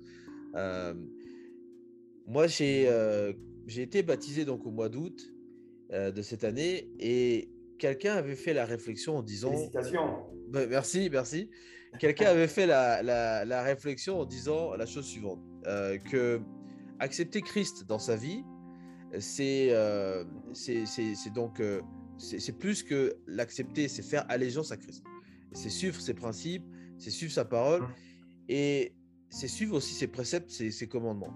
[2.27, 2.89] moi, j'ai
[3.67, 5.33] j'ai été baptisé donc au mois d'août
[5.91, 9.51] de cette année et quelqu'un avait fait la réflexion en disant.
[9.51, 10.25] Félicitations.
[10.49, 11.49] Bah, merci, merci.
[11.99, 13.01] Quelqu'un avait fait la,
[13.45, 16.41] la, réflexion en disant la chose suivante euh, que
[16.99, 18.43] accepter Christ dans sa vie,
[19.19, 20.23] c'est euh,
[20.53, 21.81] c'est donc euh,
[22.17, 25.03] c'est plus que l'accepter, c'est faire allégeance à Christ.
[25.53, 26.65] C'est suivre ses principes,
[26.97, 27.89] c'est suivre sa parole hum.
[28.49, 28.95] et
[29.29, 31.33] c'est suivre aussi ses préceptes, ses, ses commandements.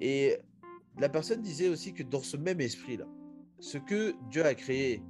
[0.00, 0.38] Et
[0.98, 3.06] la personne disait aussi que dans ce même esprit-là,
[3.60, 5.02] ce que Dieu a créé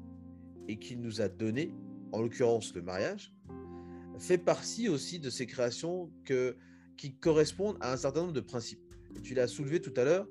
[0.69, 1.75] et qu'il nous a donné,
[2.13, 3.33] en l'occurrence le mariage,
[4.19, 6.57] fait partie aussi de ces créations que,
[6.97, 8.81] qui correspondent à un certain nombre de principes.
[9.23, 10.29] tu l'as soulevé tout à l'heure,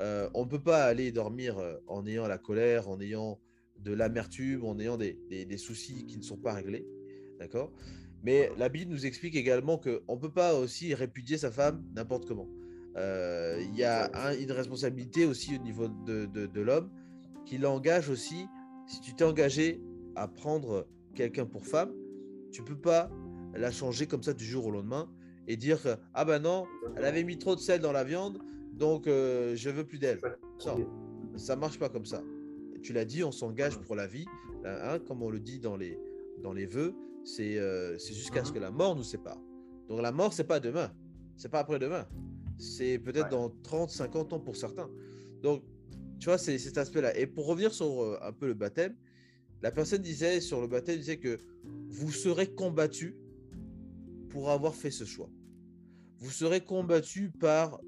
[0.00, 3.38] euh, on ne peut pas aller dormir euh, en ayant la colère, en ayant
[3.78, 6.86] de l'amertume, en ayant des, des, soucis qui ne sont pas réglés.
[7.38, 7.72] D'accord?
[8.22, 12.26] Mais la Bible nous explique également qu'on ne peut pas aussi répudier sa femme n'importe
[12.26, 12.48] comment.
[12.96, 16.90] Euh, il y a une responsabilité aussi au niveau de, de, de l'homme
[17.44, 18.46] qui l'engage aussi
[18.86, 19.82] si tu t'es engagé
[20.14, 21.92] à prendre quelqu'un pour femme,
[22.52, 23.10] tu peux pas
[23.54, 25.10] la changer comme ça du jour au lendemain
[25.46, 28.38] et dire ah ben non, elle avait mis trop de sel dans la viande,
[28.76, 30.20] donc euh, je veux plus d'elle.
[30.66, 30.86] Non,
[31.36, 32.22] ça marche pas comme ça.
[32.82, 34.26] Tu l'as dit, on s'engage pour la vie,
[34.64, 35.98] hein, comme on le dit dans les
[36.42, 39.40] dans les vœux, c'est euh, jusqu'à ce que la mort nous sépare.
[39.88, 40.92] Donc la mort c'est pas demain,
[41.36, 42.06] c'est pas après-demain,
[42.58, 44.88] c'est peut-être dans 30, 50 ans pour certains.
[45.42, 45.62] Donc
[46.18, 47.16] tu vois, c'est cet aspect-là.
[47.18, 48.94] Et pour revenir sur euh, un peu le baptême,
[49.62, 51.38] la personne disait sur le baptême, disait que
[51.88, 53.16] vous serez combattu
[54.30, 55.30] pour avoir fait ce choix.
[56.18, 57.80] Vous serez combattu par,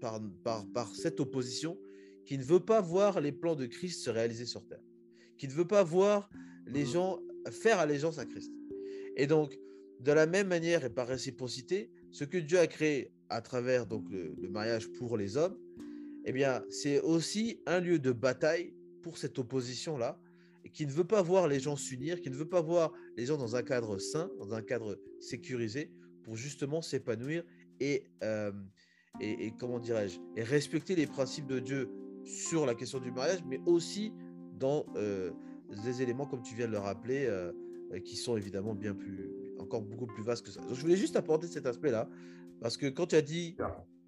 [0.00, 1.78] par, par, par cette opposition
[2.24, 4.82] qui ne veut pas voir les plans de Christ se réaliser sur terre,
[5.36, 6.30] qui ne veut pas voir
[6.66, 6.88] les mmh.
[6.88, 8.52] gens faire allégeance à Christ.
[9.16, 9.58] Et donc,
[10.00, 14.08] de la même manière et par réciprocité, ce que Dieu a créé à travers donc
[14.10, 15.58] le mariage pour les hommes,
[16.24, 20.20] eh bien, c'est aussi un lieu de bataille pour cette opposition-là,
[20.72, 23.38] qui ne veut pas voir les gens s'unir, qui ne veut pas voir les gens
[23.38, 25.90] dans un cadre sain, dans un cadre sécurisé,
[26.22, 27.44] pour justement s'épanouir
[27.80, 28.52] et, euh,
[29.20, 31.90] et, comment dirais-je, et respecter les principes de Dieu
[32.24, 34.12] sur la question du mariage, mais aussi
[34.58, 35.30] dans euh,
[35.84, 37.52] des éléments, comme tu viens de le rappeler, euh,
[38.04, 40.60] qui sont évidemment bien plus, encore beaucoup plus vastes que ça.
[40.60, 42.08] Donc, je voulais juste apporter cet aspect-là,
[42.60, 43.56] parce que quand tu as dit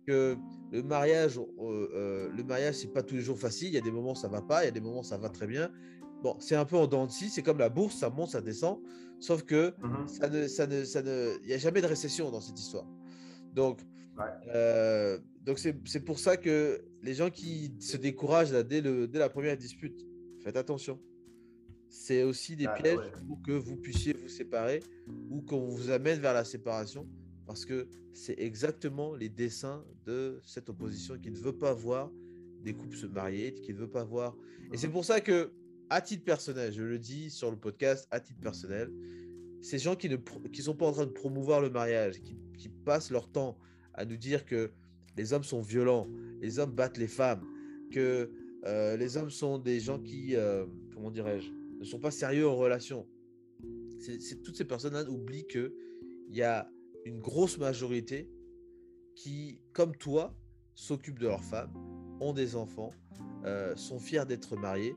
[0.07, 0.37] que
[0.73, 3.69] le mariage, euh, euh, le mariage, c'est pas tous les jours facile.
[3.69, 5.29] Il y a des moments ça va pas, il y a des moments ça va
[5.29, 5.71] très bien.
[6.23, 8.41] Bon, c'est un peu en dents de scie, c'est comme la bourse, ça monte, ça
[8.41, 8.79] descend.
[9.19, 10.09] Sauf que mhm.
[10.09, 12.87] ça ne, ça ne, ça ne, il n'y a jamais de récession dans cette histoire.
[13.55, 13.81] Donc,
[14.55, 19.19] euh, donc c'est pour ça que les gens qui se découragent là, dès, le, dès
[19.19, 20.07] la première dispute,
[20.43, 21.01] faites attention.
[21.89, 24.81] C'est aussi des pièges pour que vous puissiez vous séparer
[25.29, 27.09] ou qu'on vous amène vers la séparation
[27.47, 32.13] parce que c'est exactement les dessins de cette opposition qui ne veut pas voir
[32.63, 34.37] des couples se marier, qui ne veut pas voir.
[34.73, 35.51] Et c'est pour ça que,
[35.89, 38.93] à titre personnel, je le dis sur le podcast, à titre personnel,
[39.63, 40.17] ces gens qui ne
[40.53, 43.59] qui sont pas en train de promouvoir le mariage, qui, qui passent leur temps
[43.95, 44.71] à nous dire que
[45.17, 46.09] les hommes sont violents,
[46.41, 47.45] les hommes battent les femmes,
[47.91, 48.31] que
[48.65, 52.57] euh, les hommes sont des gens qui, euh, comment dirais-je, ne sont pas sérieux en
[52.57, 53.07] relation.
[53.99, 55.75] C'est toutes ces personnes-là oublient que
[56.29, 56.71] il y a
[57.05, 58.31] une grosse majorité
[59.15, 60.35] qui, comme toi,
[60.75, 61.73] s'occupent de leurs femmes,
[62.21, 62.93] ont des enfants,
[63.45, 64.95] euh, sont fiers d'être mariés.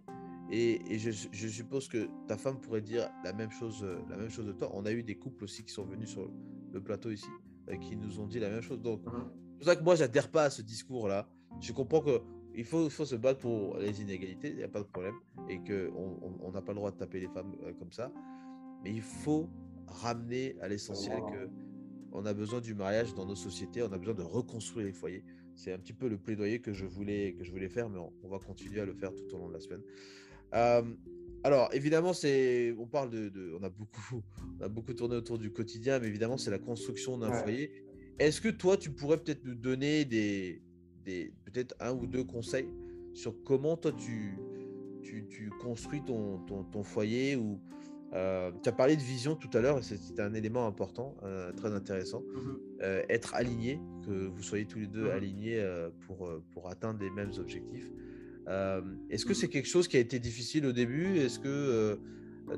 [0.51, 4.51] Et, je, suppose que ta femme pourrait dire la même chose, la même chose de
[4.51, 4.69] toi.
[4.73, 6.29] On a eu des couples aussi qui sont venus sur
[6.71, 7.29] le plateau ici,
[7.81, 8.81] qui nous ont dit la même chose.
[8.81, 9.11] Donc, mhm.
[9.51, 11.27] c'est pour ça que moi, j'adhère pas à ce discours-là.
[11.61, 12.21] Je comprends que
[12.55, 15.15] il faut, faut se battre pour les inégalités, il n'y a pas de problème,
[15.49, 18.11] et qu'on n'a pas le droit de taper les femmes comme ça.
[18.83, 19.49] Mais il faut
[19.87, 21.49] ramener à l'essentiel que
[22.13, 25.23] on a besoin du mariage dans nos sociétés, on a besoin de reconstruire les foyers.
[25.55, 28.29] C'est un petit peu le plaidoyer que je voulais, que je voulais faire, mais on,
[28.29, 29.81] va continuer à le faire tout au long de la semaine.
[30.53, 30.83] Euh,
[31.43, 34.23] alors, évidemment, c'est, on parle de, on a beaucoup,
[34.59, 37.71] on a beaucoup tourné autour du quotidien, mais évidemment, c'est la construction d'un foyer.
[38.19, 40.61] Est-ce que toi, tu pourrais peut-être nous donner des,
[41.03, 42.69] des peut-être un ou deux conseils
[43.13, 44.37] sur comment toi tu,
[45.03, 47.59] tu, tu construis ton, ton, ton, foyer ou
[48.13, 51.51] euh, tu as parlé de vision tout à l'heure, et c'est un élément important, euh,
[51.53, 52.21] très intéressant.
[52.21, 55.65] Mmh euh, être aligné, que vous soyez tous les deux mmh alignés
[56.05, 57.89] pour, pour atteindre les mêmes objectifs.
[59.09, 61.17] Est-ce que c'est quelque chose qui a été difficile au début?
[61.17, 61.99] Est-ce que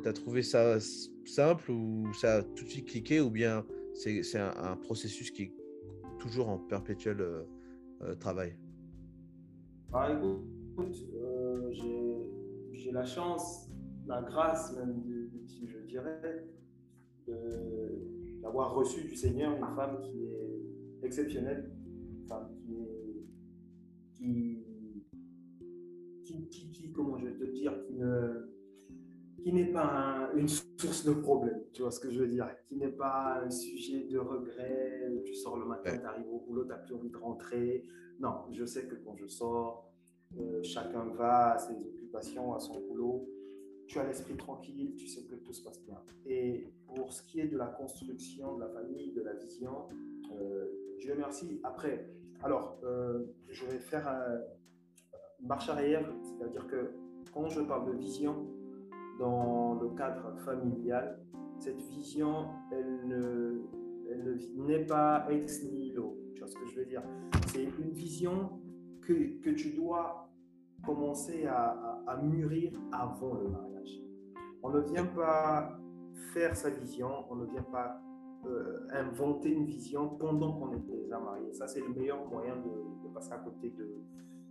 [0.02, 0.78] tu as trouvé ça
[1.26, 5.54] simple ou ça a tout de suite cliqué Ou bien c'est un, processus qui est
[6.20, 7.24] toujours en perpétuel
[8.20, 8.58] travail?
[9.94, 11.06] Ah, écoute,
[12.72, 13.70] j'ai la chance,
[14.08, 15.30] la grâce même de
[15.68, 16.46] je dirais,
[18.42, 21.72] d'avoir reçu du Seigneur une femme qui est exceptionnelle,
[22.14, 23.26] une femme qui est,
[24.14, 24.65] qui,
[26.50, 28.52] qui, qui, comment je vais te dire, qui ne,
[29.42, 32.76] qui n'est pas une source de problème, tu vois ce que je veux dire, qui
[32.76, 36.70] n'est pas un sujet de regret, tu sors le matin, tu arrives au boulot, tu
[36.70, 37.84] n'as plus envie de rentrer.
[38.20, 39.92] Non, je sais que quand je sors,
[40.40, 43.28] euh, chacun va à ses occupations, à son boulot
[43.88, 46.02] tu as l'esprit tranquille, tu sais que tout se passe bien.
[46.26, 49.88] Et pour ce qui est de la construction de la famille, de la vision,
[50.32, 50.66] euh,
[51.00, 51.60] Dieu merci.
[51.64, 52.10] Après,
[52.44, 54.42] alors, euh, je vais faire un
[55.42, 56.96] marche arrière, c'est-à-dire que
[57.34, 58.48] quand je parle de vision
[59.20, 61.20] dans le cadre familial,
[61.60, 63.66] cette vision, elle ne,
[64.56, 66.18] n'est pas ex nihilo.
[66.34, 67.04] Tu vois ce que je veux dire?
[67.48, 68.60] C'est une vision
[69.02, 70.30] que, tu dois
[70.86, 74.02] commencer à, à, mûrir avant le mariage.
[74.64, 75.80] On ne vient pas
[76.34, 78.02] faire sa vision, on ne vient pas
[78.48, 81.52] euh, inventer une vision pendant qu'on est déjà marié.
[81.54, 83.88] Ça, c'est le meilleur moyen de, passer à côté de,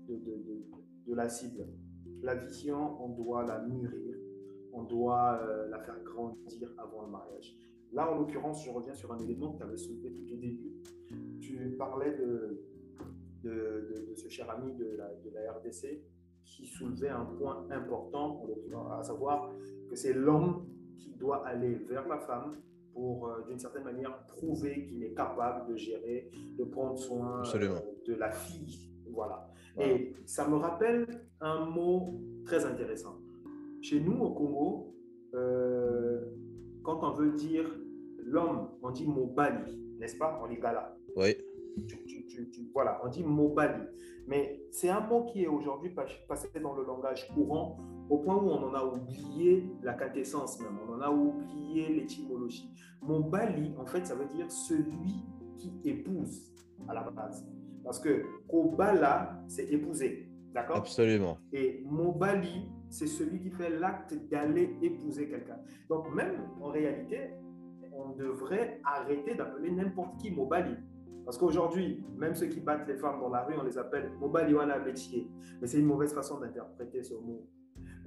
[0.09, 0.17] de,
[1.07, 1.67] de, la cible.
[2.23, 4.17] La vision, on doit la mûrir,
[4.73, 7.57] on doit euh, la faire grandir avant le mariage.
[7.93, 10.73] Là, en l'occurrence, je reviens sur un élément que tu avais soulevé tout au début.
[11.41, 12.65] Tu parlais de,
[13.43, 16.03] de, ce cher ami de la, de la RDC
[16.45, 18.47] qui soulevait un point important,
[18.91, 19.53] à savoir
[19.89, 22.57] que c'est l'homme qui doit aller vers la femme
[22.93, 27.81] pour, euh, d'une certaine manière, prouver qu'il est capable de gérer, de prendre soin euh,
[28.07, 28.93] de la fille.
[29.11, 29.51] Voilà.
[29.79, 31.07] Et ça me rappelle
[31.41, 33.19] un mot très intéressant.
[33.81, 34.95] Chez nous, au Congo,
[35.35, 36.21] euh,
[36.83, 37.65] quand on veut dire
[38.25, 40.39] l'homme, on dit mobali, n'est-ce pas?
[40.43, 40.97] En ligala.
[41.17, 41.37] Oui
[42.73, 43.83] voilà, on dit mobali.
[44.27, 48.49] Mais c'est un mot qui est aujourd'hui passé dans le langage courant au point où
[48.49, 52.71] on en a oublié la quintessence même, on en a oublié l'étymologie.
[53.03, 55.25] Mobali, en fait, ça veut dire celui
[55.57, 56.53] qui épouse
[56.89, 57.47] à la base.
[57.85, 60.29] Parce que Kobala, c'est épouser.
[60.55, 60.77] D'accord?
[60.77, 61.39] Absolument.
[61.53, 65.59] Et Mobali, c'est celui qui fait l'acte d'aller épouser quelqu'un.
[65.89, 67.31] Donc, même en réalité,
[67.93, 70.77] on devrait arrêter d'appeler n'importe qui Mobali.
[71.25, 74.79] Parce qu'aujourd'hui, même ceux qui battent les femmes dans la rue, on les appelle Mobaliwana
[74.79, 75.29] métier.
[75.61, 77.49] Mais c'est une mauvaise façon d'interpréter ce mot.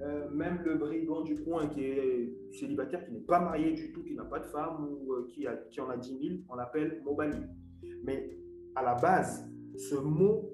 [0.00, 4.04] Euh, même le brigand du coin qui est célibataire, qui n'est pas marié du tout,
[4.04, 6.54] qui n'a pas de femme ou euh, qui, a, qui, en a 10 000, on
[6.54, 7.42] l'appelle Mobali.
[8.04, 8.38] Mais
[8.76, 10.50] à la base, ce mot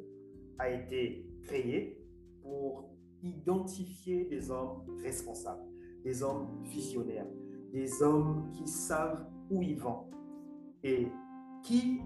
[0.58, 1.98] a été créé
[2.42, 2.90] pour
[3.22, 5.64] identifier des hommes responsables,
[6.04, 7.26] des hommes visionnaires,
[7.72, 10.10] des hommes qui savent où ils vont
[10.82, 11.08] et
[11.62, 12.02] qui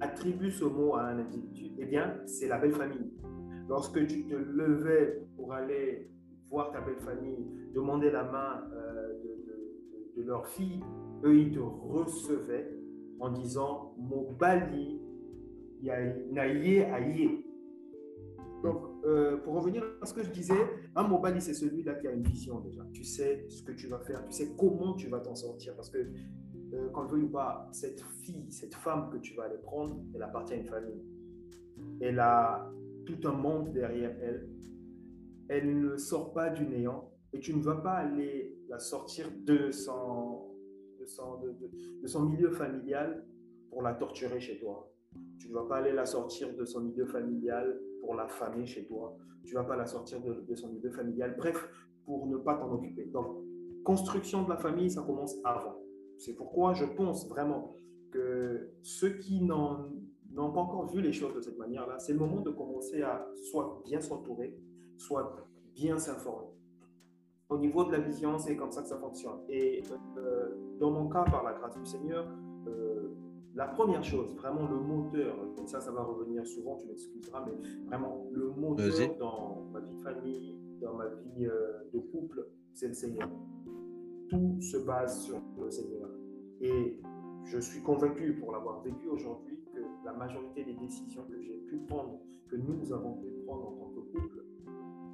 [0.00, 3.10] attribue ce mot à un individu, eh bien, c'est la belle famille.
[3.66, 6.10] Lorsque tu te levais pour aller
[6.50, 9.14] voir ta belle famille, demander la main euh,
[10.16, 10.80] de, leur fille,
[11.24, 12.76] eux, ils te recevaient
[13.20, 13.94] en disant
[15.88, 17.44] Aïe.
[18.62, 20.54] Donc, euh, pour revenir à ce que je disais,
[20.94, 22.82] un mobali, c'est celui-là qui a une vision déjà.
[22.92, 25.74] Tu sais ce que tu vas faire, tu sais comment tu vas t'en sortir.
[25.74, 26.10] Parce que
[26.92, 30.22] qu'on le veuille ou pas, cette fille, cette femme que tu vas aller prendre, elle
[30.22, 31.02] appartient à une famille.
[32.00, 32.70] Elle a
[33.06, 34.48] tout un monde derrière elle.
[35.48, 39.70] Elle ne sort pas du néant et tu ne vas pas aller la sortir de,
[39.72, 40.54] son
[42.24, 43.26] milieu familial
[43.68, 44.92] pour la torturer chez toi.
[45.38, 48.86] Tu ne vas pas aller la sortir de son milieu familial pour la famer chez
[48.86, 49.16] toi.
[49.44, 51.34] Tu ne vas pas la sortir de, son milieu familial.
[51.36, 51.68] Bref,
[52.04, 53.06] pour ne pas t'en occuper.
[53.06, 53.44] Donc,
[53.84, 55.76] construction de la famille, ça commence avant.
[56.18, 57.76] C'est pourquoi je pense vraiment
[58.10, 62.40] que ceux qui n'ont pas encore vu les choses de cette manière-là, c'est le moment
[62.40, 64.58] de commencer à soit bien s'entourer,
[64.98, 65.36] soit
[65.74, 66.48] bien s'informer.
[67.48, 69.40] Au niveau de la vision, c'est comme ça que ça fonctionne.
[69.48, 69.82] Et
[70.16, 72.28] euh, dans mon cas, par la grâce du Seigneur,
[72.68, 73.08] euh,
[73.54, 77.52] la première chose, vraiment le moteur, et ça, ça va revenir souvent, tu m'excuseras, mais
[77.86, 82.88] vraiment le moteur dans ma vie de famille, dans ma vie euh, de couple, c'est
[82.88, 83.28] le Seigneur.
[84.28, 86.08] Tout se base sur le Seigneur.
[86.60, 87.00] Et
[87.44, 91.78] je suis convaincu, pour l'avoir vécu aujourd'hui, que la majorité des décisions que j'ai pu
[91.88, 94.44] prendre, que nous avons pu prendre en tant que couple,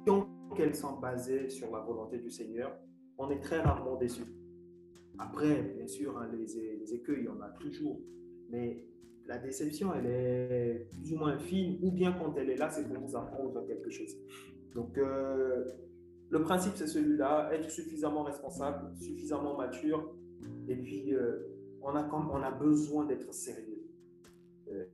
[0.05, 2.77] tant qu'elles sont basées sur la volonté du Seigneur,
[3.17, 4.25] on est très rarement déçus.
[5.19, 6.45] Après, bien sûr, hein, les,
[6.77, 7.99] les, écueils, il y en a toujours,
[8.49, 8.85] mais
[9.27, 12.87] la déception, elle est plus ou moins fine, ou bien quand elle est là, c'est
[12.87, 14.15] pour nous apprendre quelque chose.
[14.73, 15.65] Donc, euh,
[16.29, 20.13] le principe, c'est celui-là, être suffisamment responsable, suffisamment mature,
[20.67, 21.47] et puis euh,
[21.81, 23.83] on, a comme, on a besoin d'être sérieux.
[24.69, 24.85] Euh,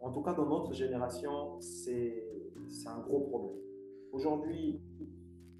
[0.00, 2.22] en tout cas, dans notre génération, c'est
[2.86, 3.60] un gros problème.
[4.12, 4.80] Aujourd'hui,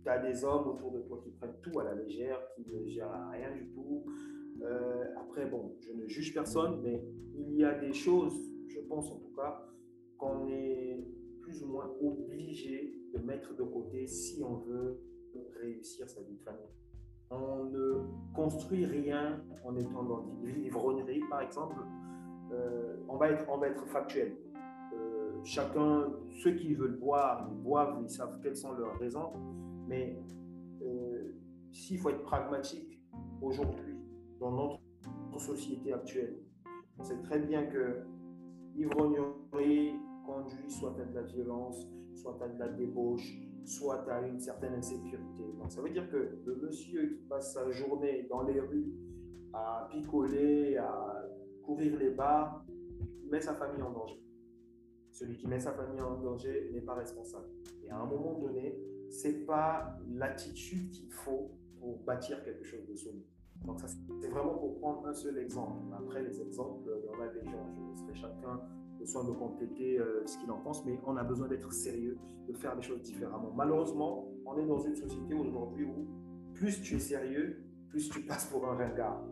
[0.02, 2.86] tu as des hommes autour de toi qui prennent tout à la légère, qui ne
[2.86, 4.04] gèrent rien du tout.
[5.16, 8.34] Après, bon, je ne juge personne, mais il y a des choses,
[8.68, 9.66] je pense en tout cas,
[10.18, 11.04] qu'on est
[11.42, 15.00] plus ou moins obligé de mettre de côté si on veut
[15.60, 16.70] réussir sa vie de famille.
[17.30, 21.76] On ne construit rien en étant dans l'ivrognerie, par exemple.
[22.52, 24.36] Euh, on, va être, on va factuel.
[24.94, 29.32] Euh, chacun, ceux qui veulent boire, ils boivent, ils savent quelles sont leurs raisons.
[29.88, 30.16] Mais
[30.82, 31.32] euh,
[31.72, 33.02] s'il faut être pragmatique
[33.42, 33.95] aujourd'hui,
[34.38, 34.80] dans notre
[35.38, 36.38] société actuelle,
[36.98, 38.04] on sait très bien que
[38.74, 39.94] l'ivrognerie
[40.24, 44.74] conduit soit à de la violence, soit à de la débauche, soit à une certaine
[44.74, 45.52] insécurité.
[45.58, 48.92] Donc ça veut dire que le monsieur qui passe sa journée dans les rues
[49.52, 51.24] à picoler, à
[51.62, 52.64] courir les bars,
[53.28, 54.22] met sa famille en danger.
[55.12, 57.48] Celui qui met sa famille en danger n'est pas responsable.
[57.84, 62.94] Et à un moment donné, c'est pas l'attitude qu'il faut pour bâtir quelque chose de
[62.94, 63.24] solide.
[63.64, 65.82] Donc ça, c'est vraiment pour prendre un seul exemple.
[65.98, 67.66] Après, les exemples, il y en a des gens.
[67.74, 68.60] Je laisserai chacun
[68.98, 72.52] besoin de compléter euh, ce qu'il en pense, mais on a besoin d'être sérieux, de
[72.52, 73.52] faire les choses différemment.
[73.54, 76.06] Malheureusement, on est dans une société aujourd'hui où
[76.54, 79.22] plus tu es sérieux, plus tu passes pour un ringard.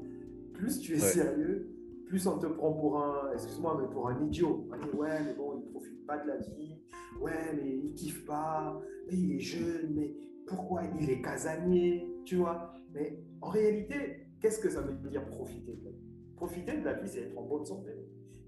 [0.53, 1.75] Plus tu es sérieux,
[2.07, 4.69] plus on te prend pour un, excuse-moi, mais pour un idiot.
[4.71, 6.79] On dit, ouais, mais bon, il ne profite pas de la vie.
[7.21, 8.81] Ouais, mais il kiffe pas.
[9.07, 10.15] Mais il est jeune, mais
[10.47, 12.73] pourquoi il est casanier, tu vois?
[12.95, 16.15] Mais en réalité, qu'est-ce que ça veut dire profiter de la vie?
[16.37, 17.91] Profiter de la vie, c'est être en bonne santé.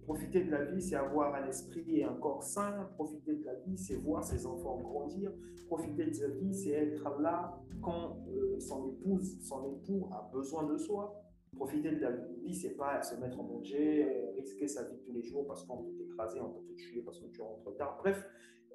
[0.04, 2.88] Profiter de la vie, c'est avoir un esprit et un corps sain.
[2.94, 5.32] Profiter de la vie, c'est voir ses enfants grandir.
[5.66, 10.64] Profiter de la vie, c'est être là quand euh, son épouse, son époux a besoin
[10.64, 11.20] de soi.
[11.56, 15.12] Profiter de la vie, c'est pas se mettre en danger, euh, risquer sa vie tous
[15.12, 17.96] les jours parce qu'on peut t'écraser, on peut te tuer parce que tu rentres tard.
[17.98, 18.24] Bref,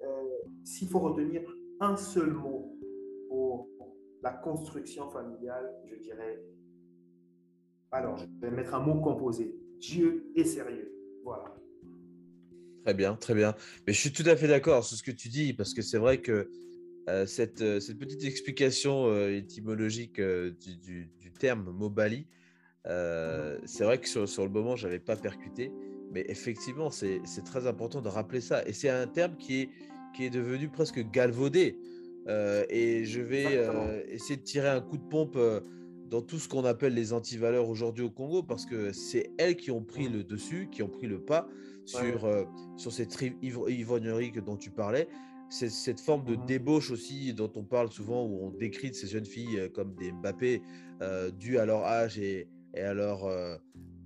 [0.04, 0.08] euh,
[0.64, 1.44] s'il faut retenir
[1.80, 2.78] un seul mot
[3.30, 3.70] pour
[4.22, 6.42] la construction familiale, je dirais,
[7.92, 10.92] alors je vais mettre un mot composé, Dieu est sérieux.
[11.24, 11.56] Voilà.
[12.84, 13.56] Très bien, très bien.
[13.86, 15.98] Mais je suis tout à fait d'accord sur ce que tu dis, parce que c'est
[15.98, 16.50] vrai que
[17.10, 22.28] euh, cette, euh, cette, petite explication euh, étymologique du, du, terme Mobali,
[22.86, 25.72] c'est vrai que sur, sur le moment, je n'avais pas percuté,
[26.12, 28.64] mais effectivement, c'est très important de rappeler ça.
[28.68, 29.70] Et c'est un terme qui est,
[30.16, 31.78] qui est devenu presque galvaudé.
[32.28, 33.68] Et je vais
[34.10, 35.38] essayer de tirer un coup de pompe
[36.12, 39.72] dans tout ce qu'on appelle les antivaleurs aujourd'hui au Congo, parce que c'est elles qui
[39.72, 41.48] ont pris le dessus, qui ont pris le pas
[41.86, 42.44] sur, euh,
[42.76, 45.08] sur cette ivrognerie dont tu parlais.
[45.50, 49.08] C'est cette forme de mmh débauche aussi dont on parle souvent, où on décrit ces
[49.08, 50.62] jeunes filles euh, comme des Mbappé,
[51.02, 53.26] euh, dus à leur âge et, et, à leur,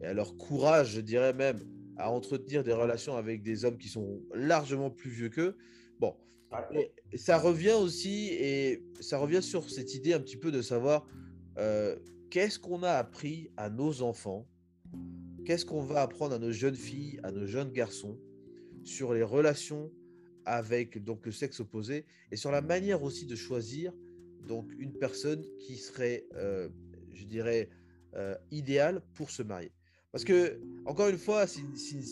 [0.02, 1.58] et à leur courage, je dirais même,
[1.98, 5.56] à entretenir des relations avec des hommes qui sont largement plus vieux qu'eux.
[7.16, 11.08] Ça revient aussi, et ça revient sur cette idée un petit peu de savoir
[11.58, 11.96] euh,
[12.30, 14.48] qu'est-ce qu'on a appris à nos enfants?
[15.46, 18.18] Qu'est-ce qu'on va apprendre à nos jeunes filles, à nos jeunes garçons
[18.84, 19.92] sur les relations
[20.46, 23.94] avec donc le sexe opposé et sur la manière aussi de choisir
[24.48, 26.70] donc une personne qui serait, euh,
[27.14, 27.70] je dirais,
[28.16, 29.72] euh, idéale pour se marier?
[30.12, 31.62] Parce que encore une fois, c'est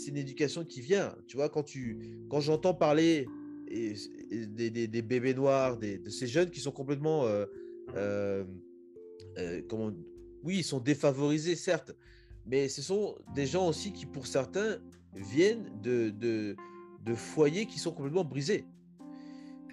[0.07, 1.15] une, éducation qui vient.
[1.25, 3.27] Tu vois, quand tu, quand j'entends parler
[3.73, 7.25] des, des, bébés noirs, de ces jeunes qui sont complètement
[9.37, 9.91] euh, comment,
[10.43, 11.95] oui, ils sont défavorisés, certes,
[12.45, 14.77] mais ce sont des gens aussi qui, pour certains,
[15.15, 16.55] viennent de, de,
[17.15, 18.65] foyers qui sont complètement brisés.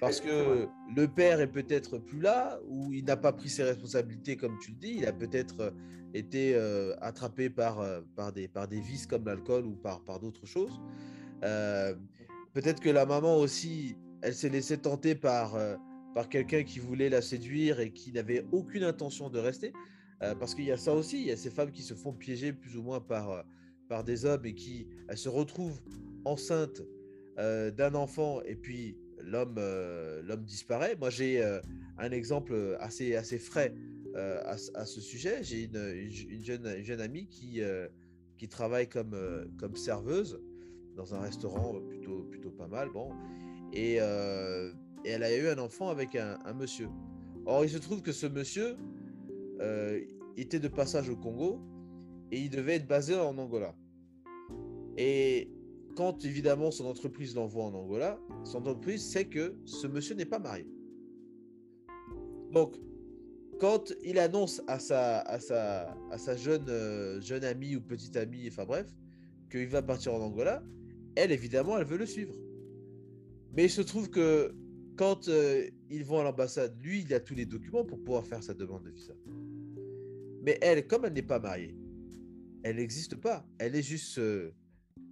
[0.01, 4.37] parce que le père est peut-être plus là, ou il n'a pas pris ses responsabilités,
[4.37, 5.75] comme tu le dis, il a peut-être
[6.15, 6.55] été
[7.01, 7.85] attrapé par,
[8.17, 10.81] par, des, par des vices comme l'alcool ou par, par d'autres choses.
[12.53, 15.57] Peut-être que la maman aussi, elle s'est laissée tenter par,
[16.15, 19.73] par quelqu'un qui voulait la séduire et qui n'avait aucune intention de rester.
[20.19, 22.53] parce qu'il y a ça aussi, il y a ces femmes qui se font piéger
[22.53, 23.45] plus ou moins par,
[23.89, 25.81] par des hommes et qui elles se retrouvent
[26.25, 26.83] enceintes
[27.37, 29.59] d'un enfant et puis l'homme
[30.23, 30.97] l'homme disparaît.
[30.97, 31.43] Moi, j'ai
[31.99, 33.75] un exemple assez, assez frais
[34.15, 35.43] à, ce sujet.
[35.43, 37.61] J'ai une, jeune, jeune amie qui,
[38.37, 39.17] qui travaille comme,
[39.59, 40.41] comme serveuse
[40.97, 42.91] dans un restaurant plutôt, plutôt pas mal.
[42.91, 43.11] Bon.
[43.73, 43.95] Et,
[45.05, 46.89] elle a eu un enfant avec un, monsieur.
[47.47, 48.77] Or, il se trouve que ce monsieur
[50.37, 51.61] était de passage au Congo
[52.31, 53.75] et il devait être basé en Angola.
[54.97, 55.51] Et
[55.97, 60.39] quand évidemment son entreprise l'envoie en Angola, son entreprise sait que ce monsieur n'est pas
[60.39, 60.67] marié.
[62.53, 62.77] Donc,
[63.61, 68.17] quand il annonce à sa, à sa, à sa jeune, euh, jeune amie ou petite
[68.17, 68.87] amie, enfin bref,
[69.51, 70.63] qu'il va partir en Angola,
[71.17, 72.35] elle, évidemment, elle veut le suivre.
[73.57, 74.55] Mais il se trouve que
[74.97, 78.43] quand euh, ils vont à l'ambassade, lui, il a tous les documents pour pouvoir faire
[78.43, 79.15] sa demande de visa.
[80.43, 81.75] Mais elle, comme elle n'est pas mariée,
[82.63, 83.47] elle n'existe pas.
[83.59, 84.51] Elle est juste euh,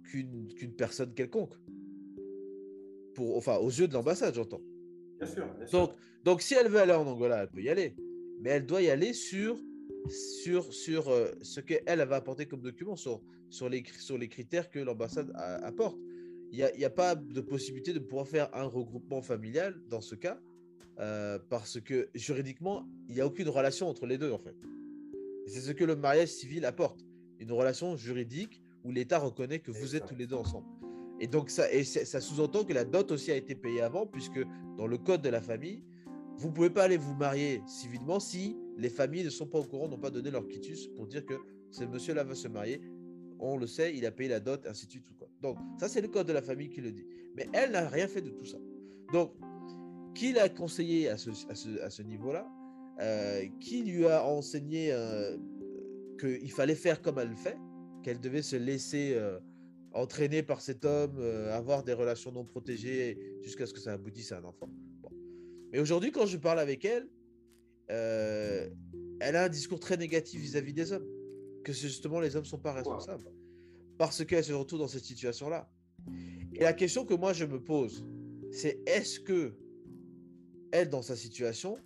[0.03, 1.55] qu'une personne quelconque.
[3.15, 4.61] Pour, enfin, aux yeux de l'ambassade, j'entends.
[5.19, 5.91] Bien sûr, donc,
[6.23, 7.95] donc, si elle veut aller en Angola, elle peut y aller.
[8.41, 9.57] Mais elle doit y aller sur,
[10.07, 14.69] sur, sur euh, ce qu'elle va apporter comme document, sur, sur, les, sur les critères
[14.69, 15.97] que l'ambassade apporte.
[16.51, 20.15] Il n'y a, a, pas de possibilité de pouvoir faire un regroupement familial dans ce
[20.15, 20.39] cas,
[20.99, 24.55] euh, parce que juridiquement, il n'y a aucune relation entre les deux, en fait.
[25.45, 27.05] C'est ce que le mariage civil apporte,
[27.39, 30.67] une relation juridique où l'État reconnaît que vous êtes tous les deux ensemble.
[31.19, 34.39] Et donc ça, et ça sous-entend que la dot aussi a été payée avant, puisque
[34.77, 35.83] dans le code de la famille,
[36.39, 39.65] vous ne pouvez pas aller vous marier civilement si les familles ne sont pas au
[39.65, 41.33] courant, n'ont pas donné leur quitus pour dire que
[41.69, 42.81] ce monsieur-là va se marier.
[43.39, 45.05] On le sait, il a payé la dot, ainsi de suite.
[45.17, 45.27] Quoi.
[45.41, 47.05] Donc ça, c'est le code de la famille qui le dit.
[47.35, 48.57] Mais elle n'a rien fait de tout ça.
[49.11, 49.33] Donc,
[50.15, 52.47] qui l'a conseillé à ce, niveau-là?
[53.01, 55.35] Euh, Qui lui a enseigné euh,
[56.19, 57.57] qu'il fallait faire comme elle le fait
[58.01, 59.39] qu'elle devait se laisser euh,
[59.91, 61.19] entraîner par cet homme,
[61.51, 64.69] avoir des relations non protégées jusqu'à ce que ça aboutisse à un enfant?
[65.71, 67.07] Mais aujourd'hui, quand je parle avec elle,
[67.91, 68.69] euh,
[69.19, 71.07] elle a un discours très négatif vis-à-vis des hommes,
[71.63, 73.25] que justement les hommes ne sont pas responsables,
[73.97, 75.69] parce qu'elle se retrouve dans cette situation-là.
[76.53, 78.05] Et la question que moi je me pose,
[78.51, 79.53] c'est est-ce que
[80.71, 81.77] elle, dans sa situation,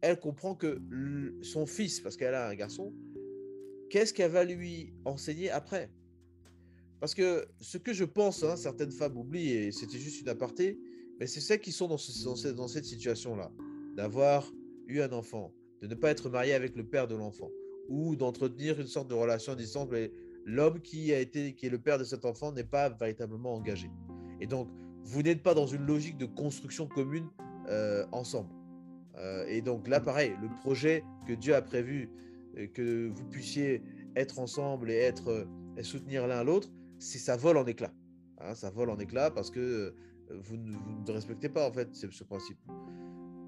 [0.00, 0.80] elle comprend que
[1.42, 2.94] son fils, parce qu'elle a un garçon,
[3.90, 5.90] qu'est-ce qu'elle va lui enseigner après?
[7.00, 10.78] Parce que ce que je pense, hein, certaines femmes oublient, et c'était juste une aparté,
[11.18, 13.50] mais c'est celles qui sont dans, cette situation-là,
[13.96, 14.52] d'avoir
[14.86, 15.52] eu un enfant,
[15.82, 17.50] de ne pas être marié avec le père de l'enfant,
[17.88, 20.12] ou d'entretenir une sorte de relation à distance, mais
[20.44, 23.90] l'homme qui est le père de cet enfant n'est pas véritablement engagé.
[24.40, 24.68] Et donc,
[25.02, 27.28] vous n'êtes pas dans une logique de construction commune
[27.68, 28.52] euh, ensemble.
[29.16, 32.10] Euh, et donc là, pareil, le projet que Dieu a prévu
[32.74, 33.82] que vous puissiez
[34.16, 35.46] être ensemble et être
[35.82, 37.92] soutenir l'un l'autre, ça vole en éclats.
[38.38, 39.94] Hein, ça vole en éclats parce que euh,
[40.30, 40.72] vous ne,
[41.06, 42.58] ne respectez pas en fait ce, principe.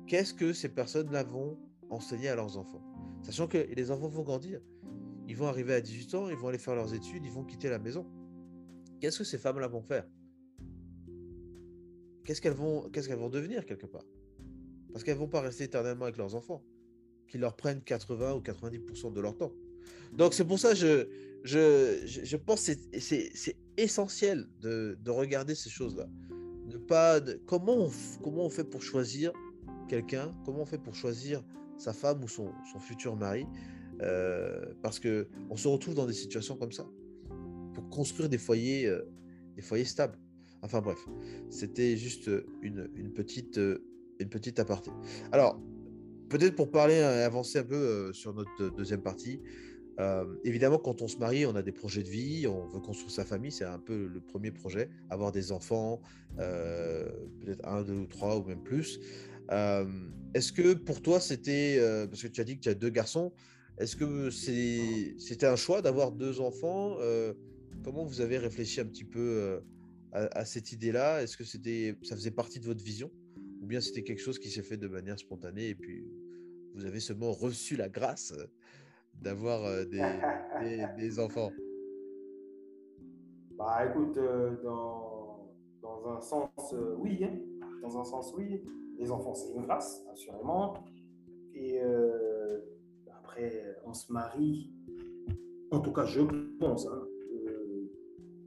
[0.06, 1.58] Qu'est-ce que ces personnes-là vont
[1.90, 2.82] enseigner à leurs enfants?
[3.22, 4.60] Sachant que les enfants vont grandir.
[5.26, 7.68] Ils vont arriver à 18 ans, ils vont aller faire leurs études, ils vont quitter
[7.68, 8.06] la maison.
[9.00, 10.06] Qu'est-ce que ces femmes-là vont faire?
[12.24, 14.04] Qu'est-ce qu'elles vont, qu'est-ce vont devenir quelque part?
[14.92, 16.64] Parce qu'elles vont pas rester éternellement avec leurs enfants
[17.28, 19.52] qui leur prennent 80 ou 90% de leur temps.
[20.12, 21.08] Donc c'est pour ça que je,
[21.44, 26.08] je, je pense que c'est essentiel de, de, regarder ces choses-là.
[27.46, 29.32] Comment, on, fait pour choisir
[29.88, 31.42] quelqu'un Comment on fait pour choisir
[31.76, 33.46] sa femme ou son, futur mari
[34.02, 36.86] euh, Parce que on se retrouve dans des situations comme ça
[37.74, 39.02] pour construire des foyers, euh,
[39.56, 40.18] des foyers stables.
[40.62, 40.98] Enfin bref,
[41.50, 42.30] c'était juste
[42.62, 43.60] une, une, petite,
[44.18, 44.90] une petite aparté.
[45.30, 45.60] Alors,
[46.28, 49.40] peut-être pour parler et avancer un peu euh, sur notre deuxième partie,
[49.98, 53.10] euh, évidemment, quand on se marie, on a des projets de vie, on veut construire
[53.10, 56.00] sa famille, c'est un peu le premier projet, avoir des enfants,
[56.38, 57.08] euh,
[57.40, 59.00] peut-être un, deux ou trois ou même plus.
[60.34, 61.78] est-ce que pour toi, c'était,
[62.08, 63.32] parce que tu as dit que tu as deux garçons,
[63.78, 66.96] est-ce que c'était un choix d'avoir deux enfants
[67.84, 69.60] Comment vous avez réfléchi un petit peu
[70.12, 71.22] à, à cette idée-là?
[71.22, 73.10] Est-ce que c'était, ça faisait partie de votre vision?
[73.60, 76.04] Ou bien c'était quelque chose qui s'est fait de manière spontanée et puis
[76.74, 78.32] vous avez seulement reçu la grâce
[79.22, 79.84] d'avoir euh,
[80.60, 81.50] des, des, enfants
[83.56, 85.52] Bah écoute, euh, dans,
[85.82, 87.24] dans, un sens, euh, oui.
[87.24, 87.38] Hein.
[87.82, 88.62] dans un sens, oui.
[88.98, 90.74] Les enfants, c'est une grâce, assurément.
[91.54, 92.60] Et euh,
[93.18, 94.72] après, on se marie.
[95.70, 96.22] En tout cas, je
[96.58, 97.06] pense, hein,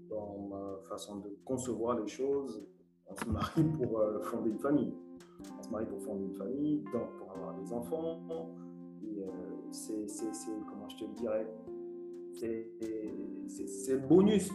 [0.10, 2.66] dans ma façon de concevoir les choses,
[3.08, 4.94] on se marie pour euh, fonder une famille.
[5.58, 8.22] On se marie pour fonder une famille, donc pour avoir des enfants.
[9.72, 10.06] C'est,
[10.68, 11.48] comment je te le dirais,
[12.34, 14.52] c'est le bonus.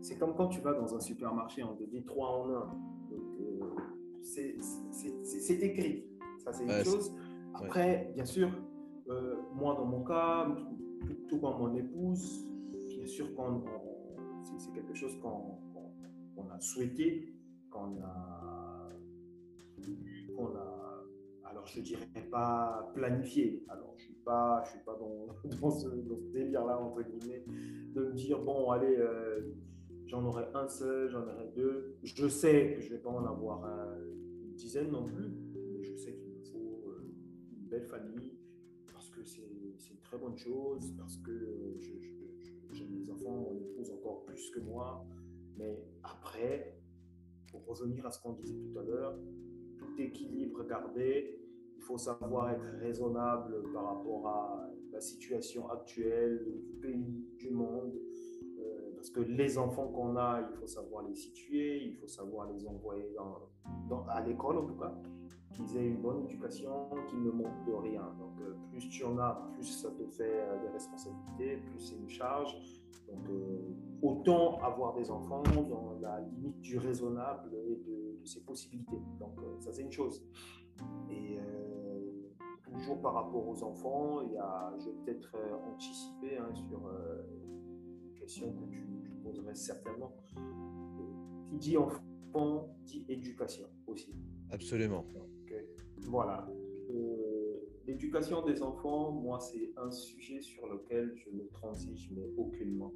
[0.00, 2.52] c'est comme quand tu vas dans un supermarché, on te dit 3 en 1.
[3.12, 3.60] Euh,
[4.20, 6.06] c'est écrit.
[6.38, 7.14] Ça, c'est une chose.
[7.54, 8.50] Après, bien sûr,
[9.08, 10.48] euh, moi, dans mon cas,
[11.28, 13.28] tout, comme mon épouse, bien sûr,
[14.58, 17.34] c'est quelque chose qu'on a souhaité,
[17.70, 18.88] qu'on a,
[20.36, 20.81] qu'on a
[21.52, 23.62] alors je ne dirais pas planifié.
[23.68, 25.26] Alors je ne suis pas, je suis pas dans,
[25.60, 25.88] dans ce,
[26.32, 27.44] délire-là, entre guillemets,
[27.94, 29.52] de me dire, bon, allez, euh,
[30.06, 31.96] j'en aurai un seul, j'en aurai deux.
[32.02, 33.64] Je sais que je ne vais pas en avoir
[34.42, 37.12] une dizaine non plus, mais je sais qu'il me faut euh,
[37.52, 38.38] une belle famille,
[38.92, 41.76] parce que c'est une très bonne chose, parce que
[42.72, 45.06] j'aime mes enfants, mon épouse encore plus que moi.
[45.58, 46.78] Mais après,
[47.50, 49.18] pour revenir à ce qu'on disait tout à l'heure,
[49.76, 51.41] tout équilibre gardé,
[51.82, 57.92] il faut savoir être raisonnable par rapport à la situation actuelle du pays, du monde.
[58.60, 62.48] Euh, parce que les enfants qu'on a, il faut savoir les situer, il faut savoir
[62.52, 63.04] les envoyer
[64.08, 64.94] à l'école en tout cas,
[65.50, 68.14] qu'ils aient une bonne éducation, qu'ils ne manquent de rien.
[68.16, 71.96] Donc euh, plus tu en as, plus ça te fait euh, des responsabilités, plus c'est
[71.96, 72.54] une charge.
[73.08, 73.26] Donc
[74.02, 79.02] autant avoir des enfants dans la limite du raisonnable et de ses possibilités.
[79.18, 80.24] Donc ça c'est une chose.
[81.10, 81.38] Et
[82.72, 86.86] toujours par rapport aux enfants, il y a, je vais peut-être euh, anticiper hein, sur
[86.86, 87.22] euh,
[88.04, 88.82] une question que tu,
[89.22, 90.16] poserais certainement.
[91.50, 94.12] Qui dit enfant dit éducation aussi.
[94.50, 95.06] Absolument.
[96.00, 96.48] voilà.
[96.90, 102.92] Euh, l'éducation des enfants, moi, c'est un sujet sur lequel je ne transige mais aucunement.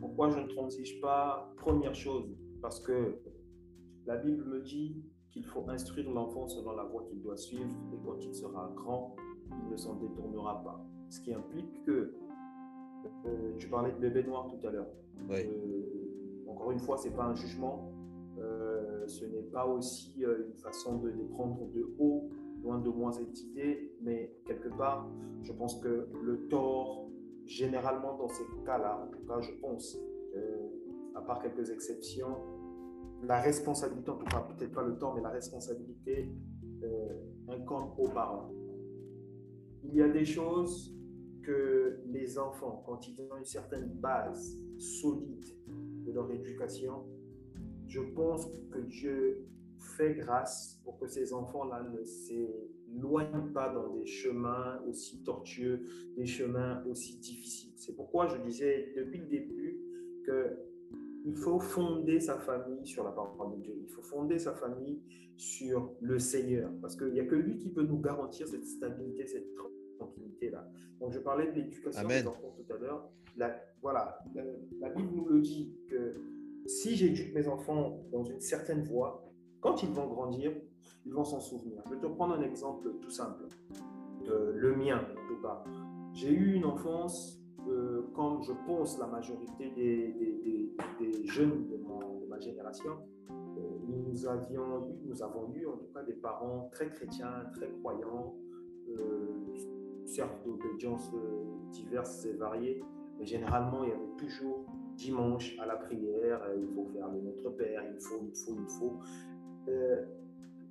[0.00, 1.52] Pourquoi je ne transige pas?
[1.58, 3.18] Première chose, parce que
[4.06, 7.98] la Bible me dit qu'il faut instruire l'enfant selon la voie qu'il doit suivre et
[8.04, 9.16] quand il sera grand,
[9.50, 10.84] il ne s'en détournera pas.
[11.08, 12.14] Ce qui implique que,
[13.26, 14.88] euh, tu parlais de bébé noir tout à l'heure.
[15.30, 17.92] Euh, encore une fois, ce n'est pas un jugement,
[18.38, 22.30] euh, ce n'est pas aussi une façon de les prendre de haut,
[22.62, 25.10] loin de moi cette idée, mais quelque part,
[25.42, 27.08] je pense que le tort,
[27.46, 29.98] généralement dans ces cas-là, en tout cas je pense,
[31.14, 32.36] à part quelques exceptions,
[33.22, 36.28] la responsabilité, en tout cas peut-être pas le temps, mais la responsabilité
[36.82, 38.50] euh, incombe aux parents.
[39.84, 40.96] Il y a des choses
[41.42, 45.44] que les enfants, quand ils ont une certaine base solide
[46.04, 47.04] de leur éducation,
[47.86, 49.46] je pense que Dieu
[49.78, 55.82] fait grâce pour que ces enfants-là ne s'éloignent pas dans des chemins aussi tortueux,
[56.16, 57.72] des chemins aussi difficiles.
[57.76, 59.80] C'est pourquoi je disais depuis le début
[60.24, 60.56] que
[61.24, 63.74] il faut fonder sa famille sur la parole de Dieu.
[63.80, 65.00] Il faut fonder sa famille
[65.36, 66.70] sur le Seigneur.
[66.80, 69.46] Parce qu'il n'y a que lui qui peut nous garantir cette stabilité, cette
[69.98, 70.68] tranquillité-là.
[71.00, 73.10] Donc, je parlais de l'éducation des enfants tout à l'heure.
[73.80, 74.18] voilà,
[74.80, 76.14] la, Bible nous le dit que
[76.66, 79.24] si j'éduque mes enfants dans une certaine voie,
[79.60, 80.52] quand ils vont grandir,
[81.06, 81.82] ils vont s'en souvenir.
[81.86, 83.46] Je vais te prendre un exemple tout simple,
[84.24, 85.64] le mien en tout cas.
[86.12, 90.74] J'ai eu une enfance euh, comme je pense la majorité des,
[91.24, 91.76] jeunes de,
[92.28, 92.92] ma génération,
[93.30, 98.34] euh, nous, avions nous avons eu en tout cas des parents très chrétiens, très croyants,
[98.88, 99.54] euh,
[100.04, 101.10] certes d'obédience
[101.70, 102.82] diverses et variées,
[103.18, 107.50] mais généralement il y avait toujours dimanche à la prière, il faut faire le Notre
[107.50, 108.98] Père, il faut, il faut, il faut.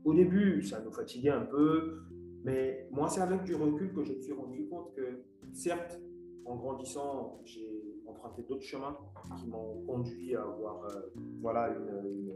[0.04, 2.02] au début, ça nous fatiguait un peu,
[2.44, 5.24] mais moi, c'est avec du recul que je me suis rendu compte que,
[5.54, 6.00] certes,
[6.46, 8.98] en grandissant, j'ai emprunté d'autres chemins
[9.38, 12.32] qui m'ont conduit à avoir euh, voilà, une,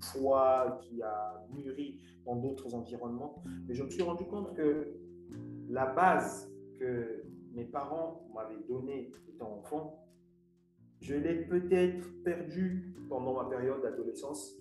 [0.00, 3.42] foi qui a mûri dans d'autres environnements.
[3.66, 4.94] Mais je me suis rendu compte que
[5.68, 7.22] la base que
[7.52, 10.06] mes parents m'avaient donnée étant enfant,
[11.00, 14.56] je l'ai peut-être perdue pendant ma période d'adolescence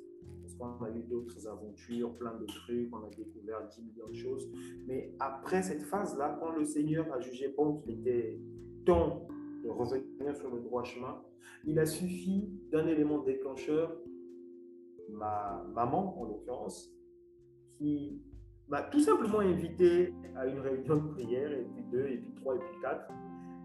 [0.60, 4.50] on a eu d'autres aventures, plein de trucs, on a découvert 10 millions de choses.
[4.88, 8.40] Mais après cette phase-là, quand le Seigneur a jugé bon qu'il était
[8.86, 9.28] temps
[9.64, 11.22] de revenir sur le droit chemin,
[11.66, 13.96] il a suffi d'un élément déclencheur,
[15.10, 16.94] ma maman en l'occurrence,
[17.74, 18.22] qui
[18.68, 22.56] m'a tout simplement invité à une réunion de prière, et puis deux, et puis trois,
[22.56, 23.08] et puis quatre.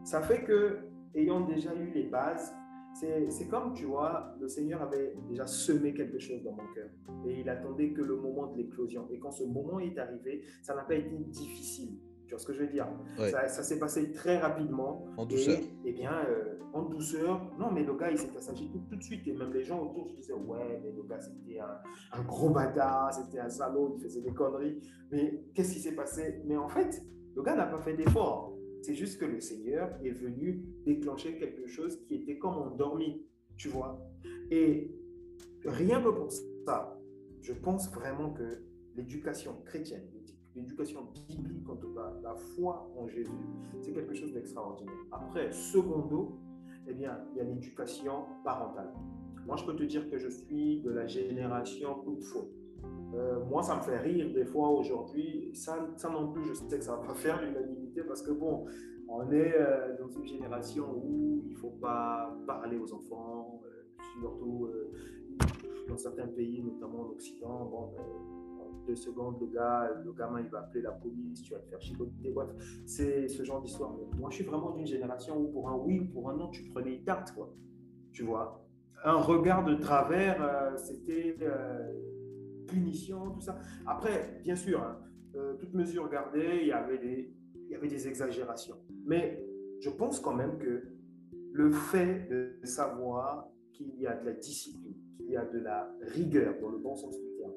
[0.05, 0.78] Ça fait que,
[1.14, 2.53] ayant déjà eu les bases,
[2.95, 6.88] c'est comme, tu vois, le Seigneur avait déjà semé quelque chose dans mon cœur
[7.26, 9.09] et il attendait que le moment de l'éclosion.
[9.11, 11.99] Et quand ce moment est arrivé, ça n'a pas été difficile.
[12.26, 12.86] Tu vois ce que je veux dire?
[13.16, 15.07] Ça, s'est passé très rapidement.
[15.16, 15.59] En douceur.
[15.59, 17.53] Et, eh bien, euh, en douceur.
[17.59, 19.26] Non, mais le gars, il s'est passagé tout, tout, de suite.
[19.26, 22.49] Et même les gens autour se disaient Ouais, mais le gars, c'était un, un, gros
[22.49, 24.80] bâtard, c'était un salaud, il faisait des conneries.
[25.11, 26.43] Mais qu'est-ce qui s'est passé?
[26.47, 27.03] Mais en fait,
[27.34, 28.57] le gars n'a pas fait d'effort.
[28.83, 33.22] C'est juste que le Seigneur est venu déclencher quelque chose qui était comme endormi,
[33.57, 34.05] tu vois.
[34.51, 34.91] Et
[35.64, 36.33] rien que pour
[36.66, 37.01] ça,
[37.41, 38.64] je pense vraiment que
[38.97, 40.03] l'éducation chrétienne,
[40.57, 43.30] l'éducation biblique en tout cas, la foi en Jésus,
[43.80, 44.95] c'est quelque chose d'extraordinaire.
[45.12, 46.41] Après, secondo,
[46.89, 48.93] eh bien, il y a l'éducation parentale.
[49.47, 52.51] Moi, je peux te dire que je suis de la génération coup faux.
[53.14, 55.51] Euh, moi, ça me fait rire des fois aujourd'hui.
[55.55, 58.66] Ça, ça non plus, je sais que ça va pas faire l'unanimité parce que bon,
[59.09, 64.68] on est euh, dans une génération où il faut pas parler aux enfants, euh, surtout
[65.89, 67.66] dans certains pays, notamment en Occident.
[67.66, 68.03] Bon, ben,
[68.87, 71.80] deux secondes, le gars, le gamin, il va appeler la police, tu vas te faire
[71.80, 72.30] chicoter.
[72.30, 72.49] Bref,
[72.87, 73.95] c'est ce genre d'histoire.
[74.18, 76.64] Moi, je suis vraiment d'une génération où pour un oui ou pour un non, tu
[76.64, 77.53] prenais une carte, quoi.
[78.11, 78.66] Tu vois?
[79.05, 81.37] Un regard de travers, c'était
[82.67, 83.59] punition, tout ça.
[83.87, 84.99] Après, bien sûr, hein,
[85.35, 88.77] euh, toute mesure gardée, il y, avait des, il y avait des exagérations.
[89.05, 89.45] Mais
[89.81, 90.83] je pense quand même que
[91.53, 95.91] le fait de savoir qu'il y a de la discipline, qu'il y a de la
[96.01, 97.53] rigueur dans le bon sens du terme,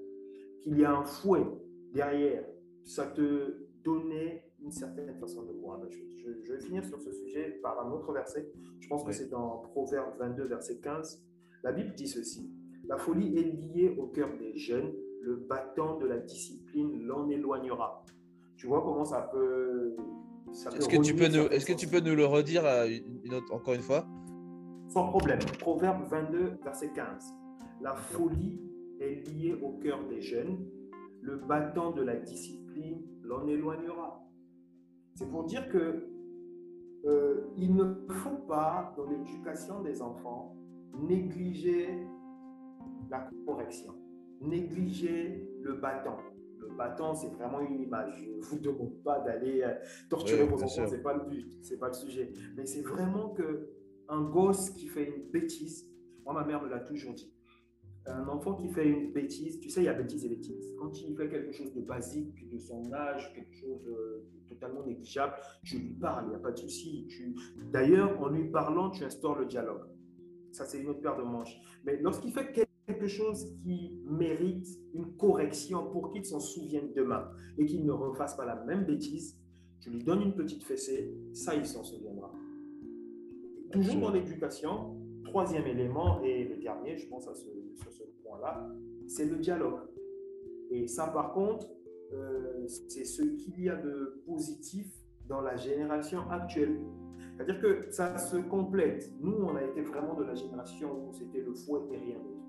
[0.61, 1.45] qu'il y a un fouet
[1.93, 2.45] derrière,
[2.83, 6.15] ça te donnait une certaine façon de voir la chose.
[6.17, 8.51] Je, je vais finir sur ce sujet par un autre verset.
[8.79, 11.23] Je pense que c'est dans Proverbe 22, verset 15.
[11.63, 12.54] La Bible dit ceci.
[12.87, 14.93] La folie est liée au cœur des jeunes
[15.25, 18.03] le bâton de la discipline l'en éloignera.
[18.57, 19.95] Tu vois comment ça peut.
[20.51, 22.63] est-ce, que tu peux nous, est-ce que tu peux nous le redire
[23.51, 24.05] encore une fois?
[24.89, 25.39] Sans problème.
[25.59, 27.33] Proverbe 22, verset 15.
[27.81, 28.61] La folie
[28.99, 30.57] est liée au cœur des jeunes.
[31.21, 34.21] Le bâton de la discipline l'en éloignera.
[35.15, 36.07] C'est pour dire que
[37.05, 40.55] euh, il ne faut pas, dans l'éducation des enfants,
[40.93, 41.89] négliger
[43.09, 43.95] la correction
[44.41, 46.15] négliger le bâton.
[46.57, 48.13] Le bâton, c'est vraiment une image.
[48.17, 49.73] Je ne vous demande pas d'aller euh,
[50.09, 52.31] torturer vos enfants, ce n'est pas le but, ce n'est pas le sujet.
[52.55, 53.69] Mais c'est vraiment que
[54.07, 55.89] un gosse qui fait une bêtise,
[56.23, 57.33] moi ma mère me l'a toujours dit,
[58.05, 60.75] un enfant qui fait une bêtise, tu sais, il y a bêtise et bêtise.
[60.77, 65.33] Quand il fait quelque chose de basique, de son âge, quelque chose de totalement négligeable,
[65.63, 67.07] je lui parle, il n'y a pas de souci.
[67.71, 69.87] D'ailleurs, en lui parlant, tu instaures le dialogue.
[70.51, 71.57] Ça, c'est une autre paire de manches.
[71.83, 72.64] Mais lorsqu'il fait quelque
[73.07, 78.45] chose qui mérite une correction pour qu'il s'en souvienne demain et qu'il ne refasse pas
[78.45, 79.37] la même bêtise,
[79.79, 82.31] je lui donne une petite fessée, ça il s'en souviendra.
[83.71, 88.69] Toujours dans l'éducation, troisième élément et le dernier, je pense à ce, sur ce point-là,
[89.07, 89.79] c'est le dialogue.
[90.71, 91.67] Et ça par contre,
[92.13, 94.87] euh, c'est ce qu'il y a de positif
[95.27, 96.79] dans la génération actuelle.
[97.35, 99.11] C'est-à-dire que ça se complète.
[99.19, 102.44] Nous, on a été vraiment de la génération où c'était le fouet et rien d'autre.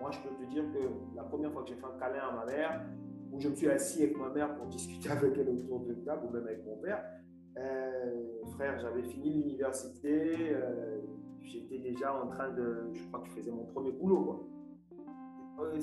[0.00, 2.32] Moi, je peux te dire que la première fois que j'ai fait un câlin à
[2.32, 2.86] ma mère,
[3.32, 6.26] où je me suis assis avec ma mère pour discuter avec elle autour de table,
[6.26, 7.04] ou même avec mon père,
[7.58, 11.00] euh, frère, j'avais fini l'université, euh,
[11.42, 14.48] j'étais déjà en train de, je crois que je faisais mon premier boulot.
[15.60, 15.78] Euh,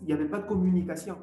[0.00, 1.16] il n'y avait pas de communication.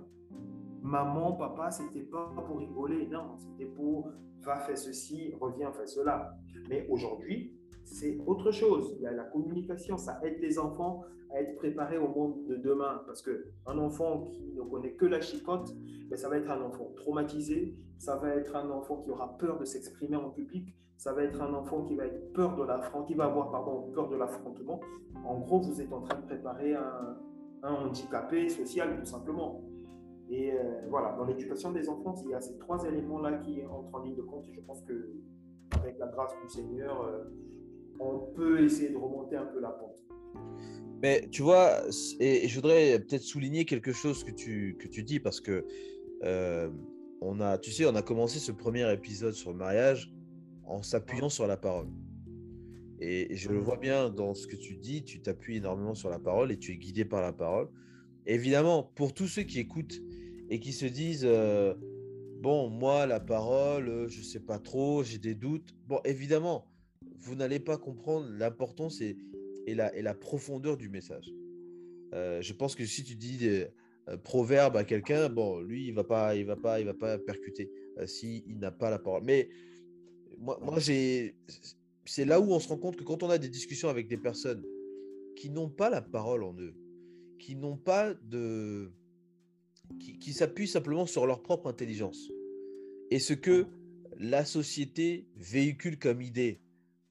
[0.83, 4.11] Maman, papa, c'était pas pour rigoler, non, c'était pour
[4.47, 6.37] va faire ceci, reviens, fais cela.
[6.69, 7.56] Mais aujourd'hui,
[7.87, 8.95] c'est autre chose.
[8.99, 13.01] Il la communication, ça aide les enfants à être préparés au monde de demain.
[13.05, 15.73] Parce qu'un enfant qui ne connaît que la chicotte,
[16.09, 19.57] ben, ça va être un enfant traumatisé, ça va être un enfant qui aura peur
[19.57, 23.13] de s'exprimer en public, ça va être un enfant qui va être peur de qui
[23.13, 24.79] va avoir pardon, peur de l'affrontement.
[25.25, 27.17] En gros, vous êtes en train de préparer un,
[27.63, 29.63] un handicapé social, tout simplement.
[30.29, 33.95] Et euh, voilà, dans l'éducation des enfants, il y a ces trois éléments-là qui entrent
[33.95, 34.47] en ligne de compte.
[34.49, 35.13] Et je pense que
[35.79, 37.23] avec la grâce du Seigneur, euh,
[37.99, 40.03] on peut essayer de remonter un peu la pente.
[41.01, 41.83] Mais tu vois,
[42.19, 45.65] et, je voudrais peut-être souligner quelque chose que tu, que tu dis parce que
[46.23, 46.69] euh,
[47.21, 50.11] on a, tu sais, on a commencé ce premier épisode sur le mariage
[50.65, 51.87] en s'appuyant sur la parole.
[52.99, 56.19] Et, je le vois bien dans ce que tu dis, tu t'appuies énormément sur la
[56.19, 57.69] parole et tu es guidé par la parole.
[58.25, 60.01] évidemment, pour tous ceux qui écoutent
[60.49, 61.75] et qui se disent, euh,
[62.41, 65.75] bon, moi, la parole, je sais pas trop, j'ai des doutes.
[65.87, 66.65] Bon, évidemment,
[67.19, 69.17] vous n'allez pas comprendre l'importance et,
[69.65, 71.31] et, la, et la profondeur du message.
[72.13, 73.67] Euh, je pense que si tu dis des
[74.07, 77.17] euh, proverbes à quelqu'un, bon, lui, il va pas, il va pas, il va pas
[77.17, 79.23] percuter euh, s'il n'a pas la parole.
[79.23, 79.49] Mais
[80.37, 81.35] moi, moi j'ai,
[82.05, 84.17] c'est là où on se rend compte que quand on a des discussions avec des
[84.17, 84.63] personnes
[85.35, 86.73] qui n'ont pas la parole en eux,
[87.39, 88.91] qui n'ont pas de.
[89.99, 92.31] qui, s'appuient simplement sur leur propre intelligence.
[93.11, 93.67] Et ce que
[94.17, 96.59] la société véhicule comme idée,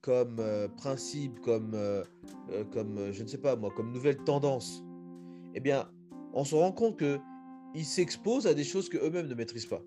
[0.07, 2.05] comme euh, principe, comme, euh,
[2.53, 4.85] euh, comme, je ne sais pas moi, comme nouvelle tendance,
[5.53, 5.91] eh bien,
[6.33, 9.83] on se rend compte qu'ils s'exposent à des choses que eux-mêmes ne maîtrisent pas.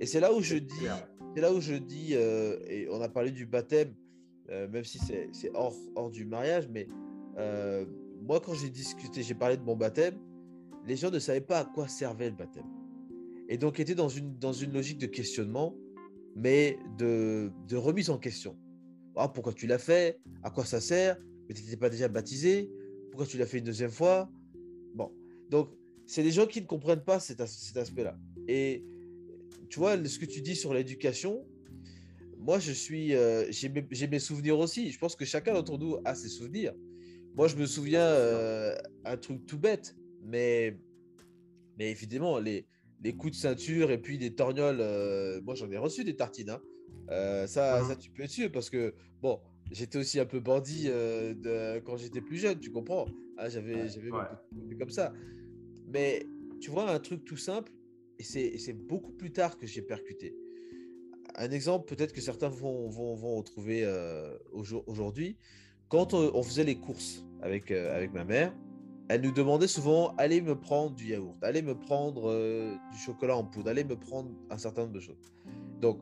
[0.00, 0.86] Et c'est là où je dis,
[1.34, 3.92] c'est là où je dis, et on a parlé du baptême,
[4.48, 6.88] même si c'est hors, hors du mariage, mais
[8.22, 10.18] moi, quand j'ai discuté, j'ai parlé de mon baptême,
[10.86, 12.66] les gens ne savaient pas à quoi servait le baptême.
[13.48, 15.74] Et donc étaient dans une, dans une logique de questionnement,
[16.34, 18.56] mais de, de remise en question.
[19.16, 20.18] Ah, pourquoi tu l'as fait?
[20.42, 21.18] À quoi ça sert?
[21.48, 22.70] Mais tu n'étais pas déjà baptisé
[23.10, 24.30] Pourquoi tu l'as fait une deuxième fois?
[24.94, 25.12] Bon,
[25.50, 25.70] donc
[26.06, 28.16] c'est des gens qui ne comprennent pas cet, cet aspect-là.
[28.48, 28.84] Et
[29.68, 31.46] tu vois, ce que tu dis sur l'éducation,
[32.38, 34.90] moi, je suis, euh, j'ai mes, mes, souvenirs aussi.
[34.90, 36.74] Je pense que chacun d'entre nous a ses souvenirs.
[37.34, 40.76] Moi, je me souviens euh, un truc tout bête, mais,
[41.78, 42.66] mais évidemment, les,
[43.04, 46.50] les coups de ceinture et puis des torgnoles, euh, moi j'en ai reçu des tartines.
[46.50, 46.60] Hein.
[47.10, 49.40] Euh, ça, ça, tu peux être sûr parce que, bon,
[49.70, 53.06] j'étais aussi un peu bandit de, quand j'étais plus jeune, tu comprends?
[53.36, 54.10] Ah, j'avais j'avais
[54.78, 55.12] comme ça.
[55.86, 56.26] Mais
[56.60, 57.72] tu vois, un truc tout simple,
[58.18, 60.34] et c'est beaucoup plus tard que j'ai percuté.
[61.36, 63.84] Un exemple, peut-être que certains vont, vont, vont retrouver
[64.52, 65.36] aujourd'hui
[65.94, 68.52] quand on, faisait les courses avec, euh, avec ma mère,
[69.08, 73.36] elle nous demandait souvent allez me prendre du yaourt, allez me prendre euh, du chocolat
[73.36, 75.32] en poudre, allez me prendre un certain nombre de choses.
[75.80, 76.00] Donc,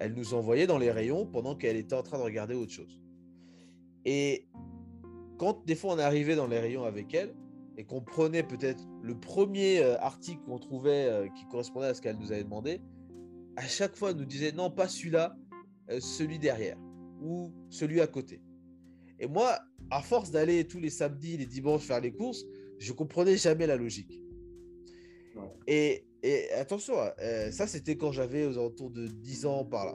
[0.00, 3.00] elle nous envoyait dans les rayons pendant qu'elle était en train de regarder autre chose.
[4.04, 4.48] Et
[5.38, 7.34] quand des fois on arrivait dans les rayons avec elle
[7.76, 12.16] et qu'on prenait peut-être le premier euh, article qu'on trouvait qui correspondait à ce qu'elle
[12.16, 12.80] nous avait demandé,
[13.56, 15.36] à chaque fois elle nous disait non, pas celui-là,
[16.00, 16.78] celui derrière
[17.20, 18.40] ou celui à côté.
[19.18, 19.58] Et moi,
[19.90, 22.44] à force d'aller tous les samedis, les dimanches faire les courses,
[22.78, 24.20] je comprenais jamais la logique.
[25.66, 26.06] Et,
[26.54, 29.94] attention, hein, euh, ça c'était quand j'avais aux alentours de 10 ans par là.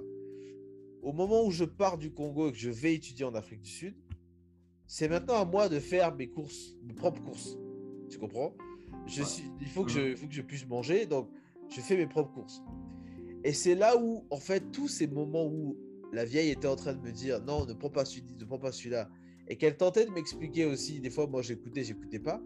[1.02, 3.70] Au moment où je pars du Congo et que je vais étudier en Afrique du
[3.70, 3.96] Sud,
[4.88, 7.58] c'est maintenant à moi de faire mes courses, mes propres courses.
[8.10, 8.56] Tu comprends?
[9.06, 11.30] Je suis, il, faut que je, faut que je puisse manger, donc
[11.70, 12.62] je fais mes propres courses.
[13.44, 15.78] Et c'est là où, en fait, tous ces moments où
[16.12, 18.58] la vieille était en train de me dire non, ne prends pas celui-ci, ne prends
[18.58, 19.10] pas celui-là.
[19.48, 21.00] Et qu'elle tentait de m'expliquer aussi.
[21.00, 22.42] Des fois, moi, j'écoutais, j'écoutais pas.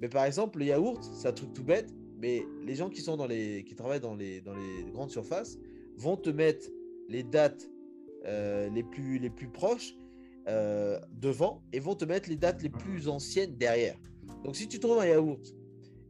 [0.00, 1.90] Mais par exemple, le yaourt, c'est un truc tout bête.
[2.18, 5.58] Mais les gens qui sont dans les, qui travaillent dans les, dans les grandes surfaces
[5.96, 6.68] vont te mettre
[7.08, 7.70] les dates
[8.26, 9.94] euh, les plus, les plus proches
[10.48, 13.96] euh, devant et vont te mettre les dates les plus anciennes derrière.
[14.44, 15.54] Donc, si tu trouves un yaourt,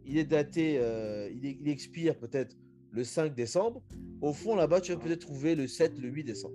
[0.06, 2.56] il est daté, euh, il, il expire peut-être
[2.90, 3.82] le 5 décembre.
[4.22, 6.54] Au fond, là-bas, tu vas peut-être trouver le 7, le 8 décembre.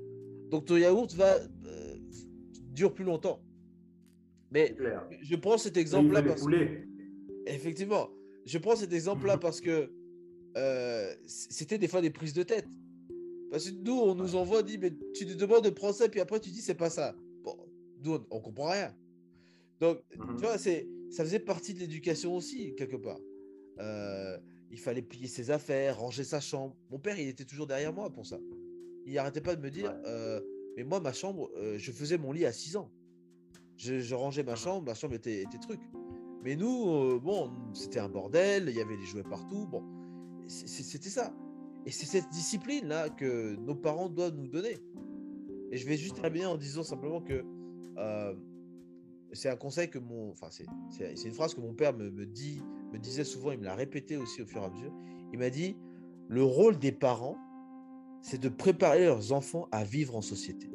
[0.50, 1.38] Donc ton yaourt va
[2.74, 3.40] dure plus longtemps.
[4.52, 4.76] Mais
[5.22, 6.86] je prends cet exemple-là parce que
[7.46, 8.10] effectivement,
[8.46, 9.92] je prends cet exemple-là parce que
[10.58, 12.68] euh, c'était des fois des prises de tête.
[13.52, 16.20] Parce que nous, on nous envoie, dit, mais tu te demandes de prendre ça, puis
[16.20, 17.16] après tu dis, c'est pas ça.
[17.44, 17.56] Bon,
[18.04, 18.96] nous, on, comprend rien.
[19.80, 20.36] Donc, mhm.
[20.36, 23.20] tu vois, c'est, ça faisait partie de l'éducation aussi, quelque part.
[23.80, 24.38] Euh,
[24.72, 26.76] il fallait plier ses affaires, ranger sa chambre.
[26.90, 28.40] Mon père, il était toujours derrière moi pour ça
[29.06, 30.42] il arrêtait pas de me dire, euh,
[30.78, 32.90] mais moi, ma chambre, je faisais mon lit à 6 ans.
[33.78, 35.80] Je, rangeais ma chambre, ma chambre était, était truc.
[36.44, 39.66] Mais nous, euh, bon, c'était un bordel, il y avait des jouets partout.
[39.68, 39.84] Bon,
[40.48, 41.34] c'était ça.
[41.86, 44.78] Et c'est cette discipline-là que nos parents doivent nous donner.
[45.72, 47.44] Et je vais juste terminer en disant simplement que
[49.34, 50.32] c'est un conseil que mon.
[50.32, 53.66] Enfin, c'est une phrase que mon père me, me, dit, me disait souvent, il me
[53.66, 54.94] l'a répété aussi au fur et à mesure.
[55.32, 55.76] Il m'a dit
[56.30, 57.38] le rôle des parents,
[58.22, 60.70] c'est de préparer leurs enfants à vivre en société.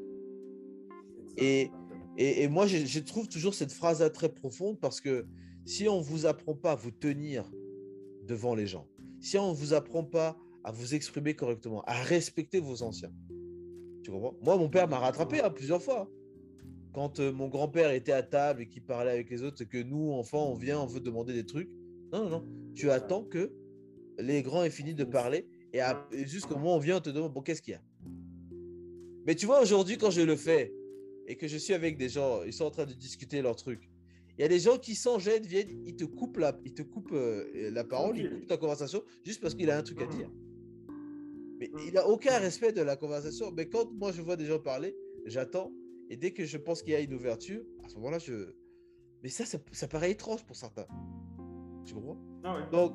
[1.37, 1.71] Et,
[2.17, 5.27] et, moi, je, trouve toujours cette phrase très profonde parce que
[5.69, 7.45] si on ne vous apprend pas à vous tenir
[8.25, 8.89] devant les gens,
[9.21, 13.13] si on ne vous apprend pas à vous exprimer correctement, à respecter vos anciens,
[14.03, 14.35] tu comprends?
[14.41, 16.11] Moi, mon père m'a rattrapé hein, plusieurs fois.
[16.95, 19.83] Quand euh, mon grand-père était à table et qu'il parlait avec les autres, et que
[19.83, 21.69] nous, enfants, on vient, on veut demander des trucs.
[22.15, 22.45] Non, non, non.
[22.75, 23.53] Tu attends que
[24.19, 25.81] les grands aient fini de parler et,
[26.27, 27.83] jusqu'au moment où on vient, on te demande, bon, qu'est-ce qu'il y a?
[29.27, 30.73] Mais tu vois, aujourd'hui, quand je le fais
[31.27, 33.91] et que je suis avec des gens, ils sont en train de discuter leur truc.
[34.39, 37.13] Il y a des gens qui gênent, viennent, ils te coupent la, ils te coupent,
[37.13, 40.31] euh, la parole, ils coupent ta conversation juste parce qu'il a un truc à dire.
[41.59, 43.51] Mais il n'a aucun respect de la conversation.
[43.51, 44.95] Mais quand moi je vois des gens parler,
[45.27, 45.73] j'attends.
[46.09, 48.55] Et dès que je pense qu'il y a une ouverture, à ce moment-là, je.
[49.25, 50.87] Mais ça, ça, paraît étrange pour certains.
[51.85, 52.19] Tu comprends?
[52.45, 52.95] Ah Donc,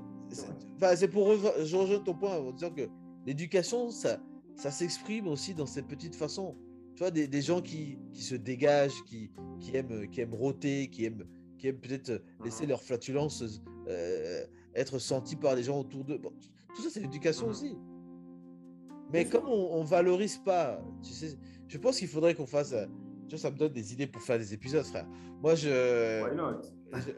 [0.96, 2.88] c'est pour rejoindre ton point en disant que
[3.26, 4.24] l'éducation, ça,
[4.56, 6.56] ça s'exprime aussi dans cette petite façon.
[6.96, 10.90] Tu vois, des, des gens qui, qui, se dégagent, qui, qui, aiment, qui aiment rôter,
[10.90, 11.26] qui aiment,
[11.58, 13.44] qui aiment peut-être laisser leur flatulence
[13.88, 16.20] euh, être sentie par les gens autour d'eux.
[16.20, 17.76] tout ça, c'est l'éducation aussi.
[19.12, 21.38] Mais comme on, ne valorise pas, tu sais,
[21.68, 22.76] je pense qu'il faudrait qu'on fasse.
[23.28, 25.08] Tu vois, ça me donne des idées pour faire des épisodes, frère.
[25.42, 25.70] Moi, je.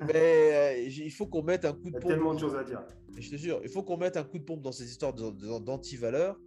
[0.06, 2.04] mais euh, il faut qu'on mette un coup de pompe.
[2.04, 2.84] Il y a tellement de choses à dire.
[3.18, 6.38] Je te jure, il faut qu'on mette un coup de pompe dans ces histoires d'anti-valeurs.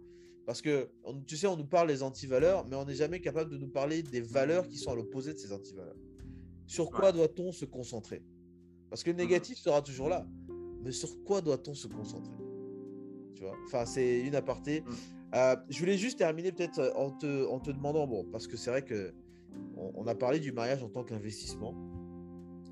[0.49, 0.89] Parce que,
[1.27, 4.01] tu sais, on nous parle des anti-valeurs, mais on n'est jamais capable de nous parler
[4.01, 5.95] des valeurs qui sont à l'opposé de ces anti-valeurs.
[6.65, 8.23] Sur quoi doit-on se concentrer?
[8.89, 10.25] Parce que le négatif sera toujours là.
[10.81, 12.33] Mais sur quoi doit-on se concentrer?
[13.35, 13.55] Tu vois?
[13.67, 14.81] Enfin, c'est une aparté.
[14.81, 14.85] Mm.
[15.35, 18.57] Euh, je voulais juste terminer peut-être euh, en te, en te demandant, bon, parce que
[18.57, 19.13] c'est vrai que
[19.77, 21.75] on, a parlé du mariage en tant qu'investissement.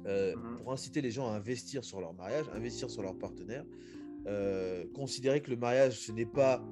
[0.07, 0.63] Euh, mm-hmm.
[0.63, 3.65] Pour inciter les gens à investir sur leur mariage, investir sur leur partenaire,
[4.95, 6.63] considérer que le mariage, ce n'est pas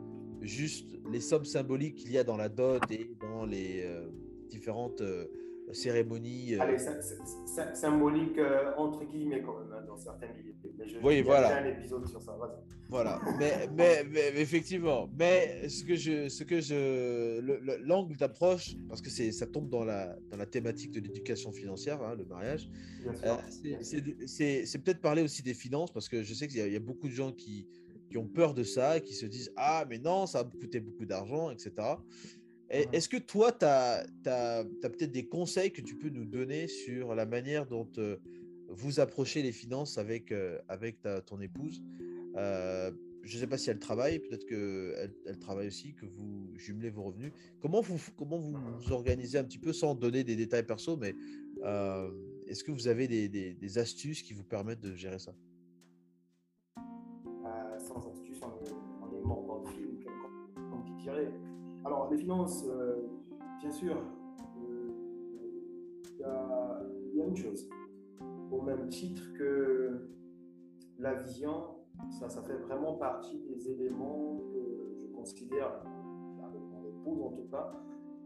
[0.46, 3.86] juste les sommes symboliques qu'il y a dans la dot et dans les
[4.50, 5.02] différentes
[5.74, 6.56] cérémonie.
[6.56, 6.78] Euh, Allez,
[7.74, 10.54] symbolique euh, entre guillemets quand même hein, dans certains milieux.
[10.78, 11.58] Mais je, oui, voilà.
[11.58, 12.38] un épisode sur ça.
[12.90, 17.40] Voilà, mais, mais, mais, effectivement, mais ce que je, ce que je,
[17.84, 22.02] l'angle d'approche, parce que c'est, ça tombe dans la, dans la thématique de l'éducation financière,
[22.04, 22.70] hein, le mariage.
[23.08, 23.36] Euh,
[24.28, 27.14] c'est, peut-être parler aussi des finances, parce que je sais qu'il y, a beaucoup de
[27.14, 27.68] gens qui,
[28.10, 30.80] qui ont peur de ça, qui se disent ah mais non, ça va me coûter
[30.80, 31.98] beaucoup d'argent, etc.
[32.70, 34.06] Est-ce que toi, tu as,
[34.82, 38.18] peut-être des conseils que tu peux nous donner sur la manière dont euh,
[38.70, 41.84] vous approchez les finances avec, euh, avec ton épouse?
[42.36, 42.92] Euh,
[43.24, 46.90] Je ne sais pas si elle travaille, peut-être qu'elle elle travaille aussi, que vous jumelez
[46.90, 47.32] vos revenus.
[47.60, 51.16] Comment vous, comment vous, organisez un petit peu, sans donner des détails perso, mais
[52.48, 55.34] est-ce que vous avez des, astuces qui vous permettent de gérer ça?
[61.86, 63.08] Alors, les finances, euh,
[63.60, 63.96] bien sûr,
[64.62, 64.90] euh,
[67.14, 67.70] il y, a une chose.
[68.52, 70.10] Au même titre que
[71.00, 71.76] la vision,
[72.10, 75.84] ça, ça fait vraiment partie des éléments que je considère,
[76.44, 77.72] avec mon épouse en tout cas,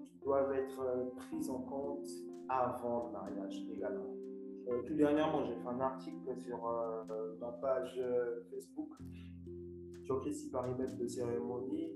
[0.06, 2.08] qui doivent être euh, pris en compte
[2.48, 4.16] avant le mariage également.
[4.88, 6.58] tout dernièrement, j'ai fait un article sur
[7.40, 8.02] ma page
[8.50, 8.90] Facebook
[10.04, 11.92] sur Christy Paris de cérémonie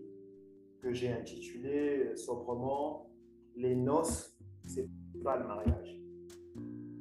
[0.84, 3.10] que j'ai intitulé euh, sobrement
[3.56, 4.90] Les noces, c'est
[5.24, 6.02] pas le mariage.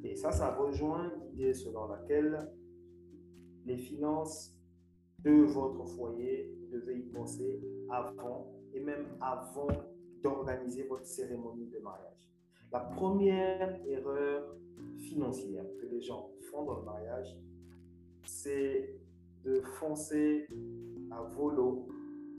[0.05, 2.53] Et ça, ça rejoint l'idée selon laquelle
[3.67, 4.55] les finances
[5.21, 7.61] de votre foyer, vous devez y penser
[7.91, 9.69] avant et même avant
[10.23, 12.31] d'organiser votre cérémonie de mariage.
[12.71, 14.57] La première erreur
[14.99, 17.37] financière que les gens font dans le mariage,
[18.25, 18.97] c'est
[19.45, 20.47] de foncer
[21.11, 21.89] à volo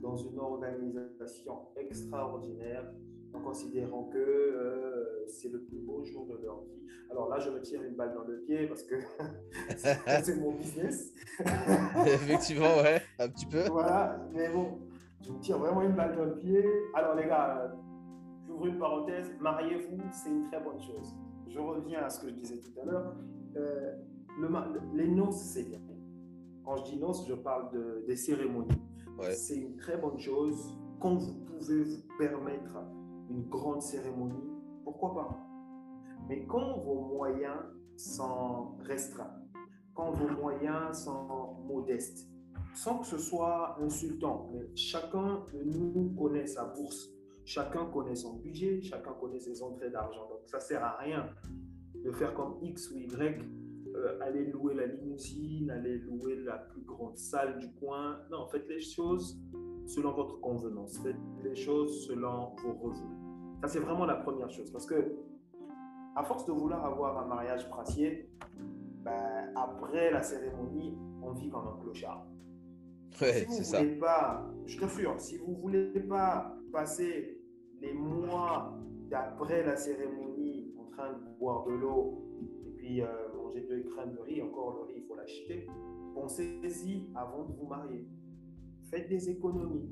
[0.04, 2.84] dans une organisation extraordinaire
[3.32, 6.86] en considérant que euh, c'est le plus beau jour de leur vie.
[7.10, 8.96] Alors là, je me tire une balle dans le pied parce que
[9.76, 11.12] c'est mon business.
[12.06, 13.66] Effectivement, ouais, un petit peu.
[13.68, 14.78] Voilà, mais bon,
[15.22, 16.64] je me tire vraiment une balle dans le pied.
[16.94, 17.74] Alors les gars,
[18.46, 21.16] j'ouvre une parenthèse, mariez-vous, c'est une très bonne chose.
[21.48, 23.14] Je reviens à ce que je disais tout à l'heure.
[23.56, 23.94] Euh,
[24.38, 24.48] le,
[24.94, 25.80] les noces, c'est bien.
[26.62, 28.80] Quand je dis noces, je parle de, des cérémonies
[29.32, 30.76] c'est une très bonne chose.
[31.00, 32.76] Quand vous pouvez vous permettre
[33.30, 34.50] une grande cérémonie,
[34.84, 35.38] pourquoi pas?
[36.28, 37.58] Mais quand vos moyens
[37.96, 39.42] sont restreints,
[39.94, 42.28] quand vos moyens sont modestes,
[42.74, 47.10] sans que ce soit insultant, mais chacun de nous connaît sa bourse,
[47.44, 50.28] chacun connaît son budget, chacun connaît ses entrées d'argent.
[50.28, 51.28] Donc ça sert à rien
[51.94, 53.44] de faire comme X ou Y
[53.94, 58.18] euh, aller louer la limousine, aller louer la plus grande salle du coin.
[58.30, 59.40] Non, faites les choses
[59.86, 60.98] selon votre convenance.
[60.98, 63.18] Faites les choses selon vos revenus.
[63.62, 64.70] Ça, c'est vraiment la première chose.
[64.70, 65.16] Parce que,
[66.16, 68.30] à force de vouloir avoir un mariage prassier,
[69.02, 72.26] ben, après la cérémonie, on vit comme un clochard.
[73.20, 77.40] Ouais, si vous voulez pas, je t'assure, si vous voulez pas passer
[77.80, 78.76] les mois
[79.08, 82.24] d'après la cérémonie en train de boire de l'eau
[82.66, 83.06] et puis euh,
[83.44, 85.66] manger deux crèmes de riz, encore le riz, il faut l'acheter.
[86.14, 88.06] Pensez-y avant de vous marier.
[88.90, 89.90] Faites des économies.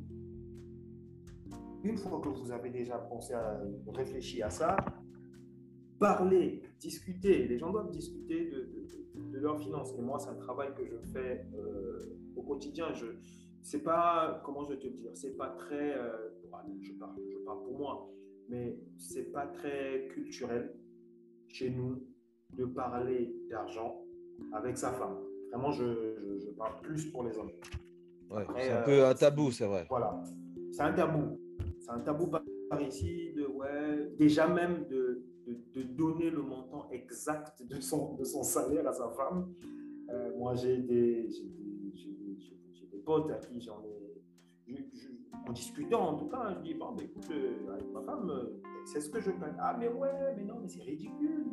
[1.85, 4.77] Une fois que vous avez déjà pensé à réfléchir à ça,
[5.99, 7.49] parlez, discutez.
[7.49, 8.69] Les gens doivent discuter de,
[9.33, 9.93] de, leurs finances.
[9.99, 12.93] Et moi, c'est un travail que je fais euh, au quotidien.
[12.95, 13.07] Je,
[13.63, 16.31] c'est pas, comment je vais te dire, c'est pas très, euh,
[16.81, 18.11] je, parle, je parle pour moi,
[18.49, 20.75] mais c'est pas très culturel
[21.49, 22.03] chez nous
[22.53, 24.05] de parler d'argent
[24.53, 25.19] avec sa femme.
[25.51, 27.51] Vraiment, je, je, parle plus pour les hommes.
[28.59, 29.87] c'est un peu un tabou, c'est vrai.
[29.89, 30.23] Voilà,
[30.73, 31.39] c'est un tabou.
[31.79, 32.31] C'est un tabou
[32.81, 35.23] ici de, ouais, déjà même de,
[35.75, 39.53] de, donner le montant exact de son, de son salaire à sa femme.
[40.11, 42.37] Euh, moi, j'ai des, des,
[42.91, 44.87] des, potes à qui j'en ai.
[45.47, 48.61] en discutant, en tout cas, je dis Bon, mais écoute, euh, avec ma femme, euh,
[48.87, 49.57] c'est ce que je gagne.
[49.59, 51.47] Ah, mais ouais, mais non, mais c'est ridicule.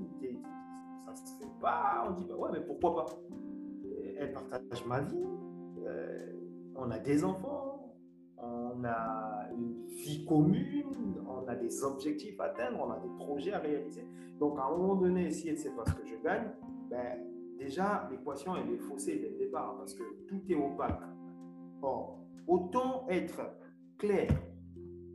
[1.16, 2.06] Ça se fait pas.
[2.08, 3.06] On dit bah, Ouais, mais pourquoi pas?
[4.18, 5.24] Elle partage ma vie.
[6.76, 7.96] on a des enfants.
[8.38, 11.00] On a une vie commune
[11.30, 14.06] on a des objectifs à atteindre, on a des projets à réaliser.
[14.40, 16.50] Donc, à un moment donné, si elle sait pas ce que je gagne,
[16.90, 17.20] ben,
[17.58, 21.02] déjà, l'équation, elle est faussée dès le départ parce que tout est opaque.
[21.82, 23.42] Or, autant être
[23.98, 24.30] clair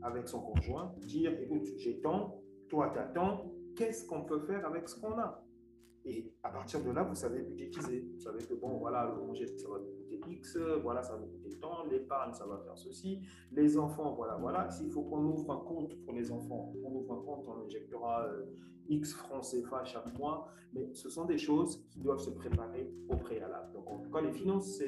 [0.02, 5.00] avec son conjoint, dire, écoute, j'ai tant, toi, tant, qu'est-ce qu'on peut faire avec ce
[5.00, 5.43] qu'on a?
[6.06, 8.06] Et à partir de là, vous savez budgétiser.
[8.12, 11.20] Vous savez que, bon, voilà, le congé, ça va vous coûter X, voilà, ça va
[11.20, 14.70] vous coûter tant, l'épargne, ça va faire ceci, les enfants, voilà, voilà.
[14.70, 18.26] S'il faut qu'on ouvre un compte pour les enfants, on ouvre un compte, on injectera
[18.26, 18.44] euh,
[18.88, 23.16] X francs CFA chaque mois, mais ce sont des choses qui doivent se préparer au
[23.16, 23.72] préalable.
[23.72, 24.84] Donc, en tout cas, les finances, ça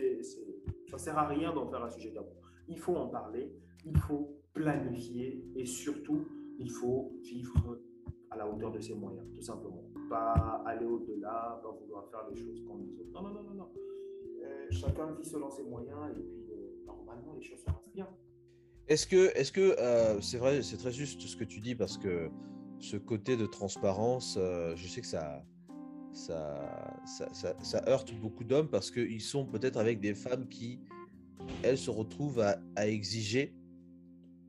[0.97, 2.43] ne sert à rien d'en faire un sujet d'abord.
[2.69, 3.55] Il faut en parler,
[3.87, 6.27] il faut planifier et surtout,
[6.59, 7.79] il faut vivre
[8.31, 12.37] à la hauteur de ses moyens, tout simplement pas aller au-delà, pas vouloir faire les
[12.37, 13.13] choses comme les autres.
[13.13, 13.55] Non, non, non, non.
[13.55, 13.69] non.
[14.47, 18.09] Euh, chacun vit selon ses moyens et puis euh, normalement les choses se passent bien.
[18.89, 22.31] Est-ce que, est-ce euh, c'est vrai, c'est très juste ce que tu dis parce que
[22.79, 25.43] ce côté de transparence, je sais que ça,
[26.13, 30.79] ça, ça, ça, heurte beaucoup d'hommes parce qu'ils sont peut-être avec des femmes qui,
[31.63, 33.55] elles, se retrouvent à, à exiger,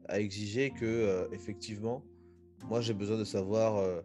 [0.07, 2.03] à exiger que effectivement,
[2.65, 4.03] moi j'ai besoin de savoir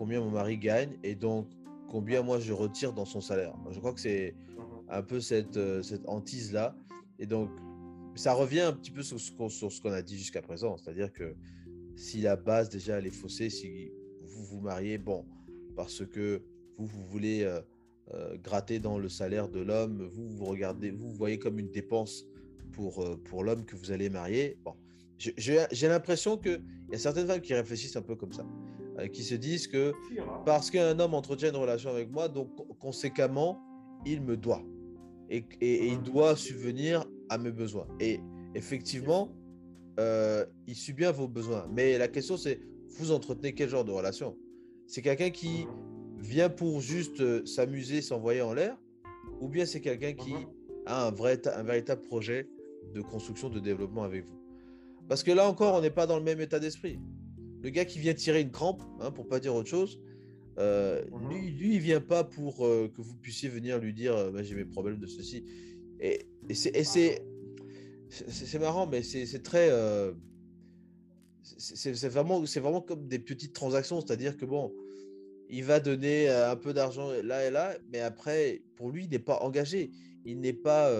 [0.00, 1.46] combien mon mari gagne et donc
[1.90, 3.54] combien moi je retire dans son salaire.
[3.70, 4.64] Je crois que c'est mhm.
[4.88, 6.74] un peu cette, euh, cette hantise-là.
[7.18, 7.50] Et donc,
[8.14, 10.78] ça revient un petit peu sur ce qu'on a dit jusqu'à présent.
[10.78, 11.36] C'est-à-dire que
[11.96, 13.90] si la base déjà elle est faussée, si
[14.24, 15.26] vous vous mariez, bon,
[15.76, 16.40] parce que
[16.78, 17.60] vous, vous voulez euh,
[18.14, 22.24] euh, gratter dans le salaire de l'homme, vous vous regardez, vous, voyez comme une dépense
[22.72, 24.56] pour, pour l'homme que vous allez marier.
[24.64, 24.72] Bon,
[25.18, 28.46] j'ai l'impression qu'il y a certaines femmes qui réfléchissent un peu comme ça.
[29.00, 30.42] Euh, qui se disent que hein.
[30.44, 32.48] parce qu'un homme entretient une relation avec moi, donc
[32.78, 33.60] conséquemment,
[34.04, 34.62] il me doit.
[35.28, 37.86] Et, il doit subvenir à mes besoins.
[38.00, 38.20] Et
[38.54, 39.30] effectivement,
[40.00, 41.66] euh, il suit bien vos besoins.
[41.72, 42.60] Mais la question, c'est,
[42.98, 44.36] vous entretenez quel genre de relation?
[44.88, 46.20] C'est quelqu'un qui mmh.
[46.20, 48.76] vient pour juste euh, s'amuser, s'envoyer en l'air?
[49.40, 50.46] Ou bien c'est quelqu'un qui mmh.
[50.86, 52.48] a un, vrai, un véritable projet
[52.92, 54.40] de construction, de développement avec vous?
[55.08, 56.98] Parce que là encore, on n'est pas dans le même état d'esprit.
[57.62, 60.00] Le gars qui vient tirer une crampe, hein, pour pas dire autre chose,
[60.58, 61.28] euh, mhm.
[61.28, 64.42] lui, lui, il vient pas pour euh, que vous puissiez venir lui dire euh, bah,
[64.42, 65.44] j'ai mes problèmes de ceci.
[66.00, 67.22] Et, et c'est
[68.58, 69.70] marrant, mais c'est très.
[71.42, 74.72] c'est vraiment, vraiment comme des petites transactions, c'est-à-dire que bon,
[75.48, 79.18] il va donner un peu d'argent là et là, mais après, pour lui, il n'est
[79.18, 79.90] pas engagé.
[80.24, 80.90] Il n'est pas.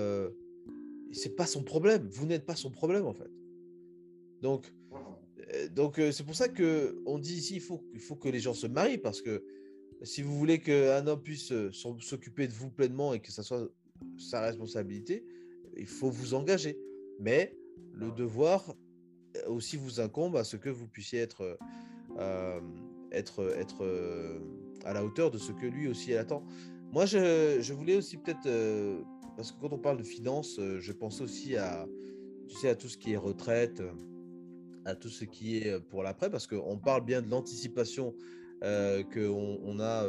[1.13, 2.09] c'est pas son problème.
[2.13, 3.31] Vous n'êtes pas son problème, en fait.
[4.43, 4.71] Donc,
[5.71, 8.41] donc euh, c'est pour ça que on dit ici il faut, il faut que les
[8.41, 9.45] gens se marient parce que
[10.03, 13.69] si vous voulez qu'un homme puisse euh, s'occuper de vous pleinement et que ça soit
[14.17, 15.25] sa responsabilité,
[15.77, 16.79] il faut vous engager.
[17.19, 17.55] Mais
[17.93, 18.75] le devoir
[19.47, 21.59] aussi vous incombe à ce que vous puissiez être,
[23.13, 24.41] être, être
[24.85, 26.47] à la hauteur de ce que lui aussi attend.
[26.93, 28.49] Moi, je, je voulais aussi peut-être,
[29.37, 31.87] parce que quand on parle de finances, je pense aussi à,
[32.49, 33.83] tu sais, à tout ce qui est retraite
[34.91, 38.15] à tout ce qui est pour l'après, parce qu'on parle bien de l'anticipation
[38.63, 40.07] euh, qu'on on a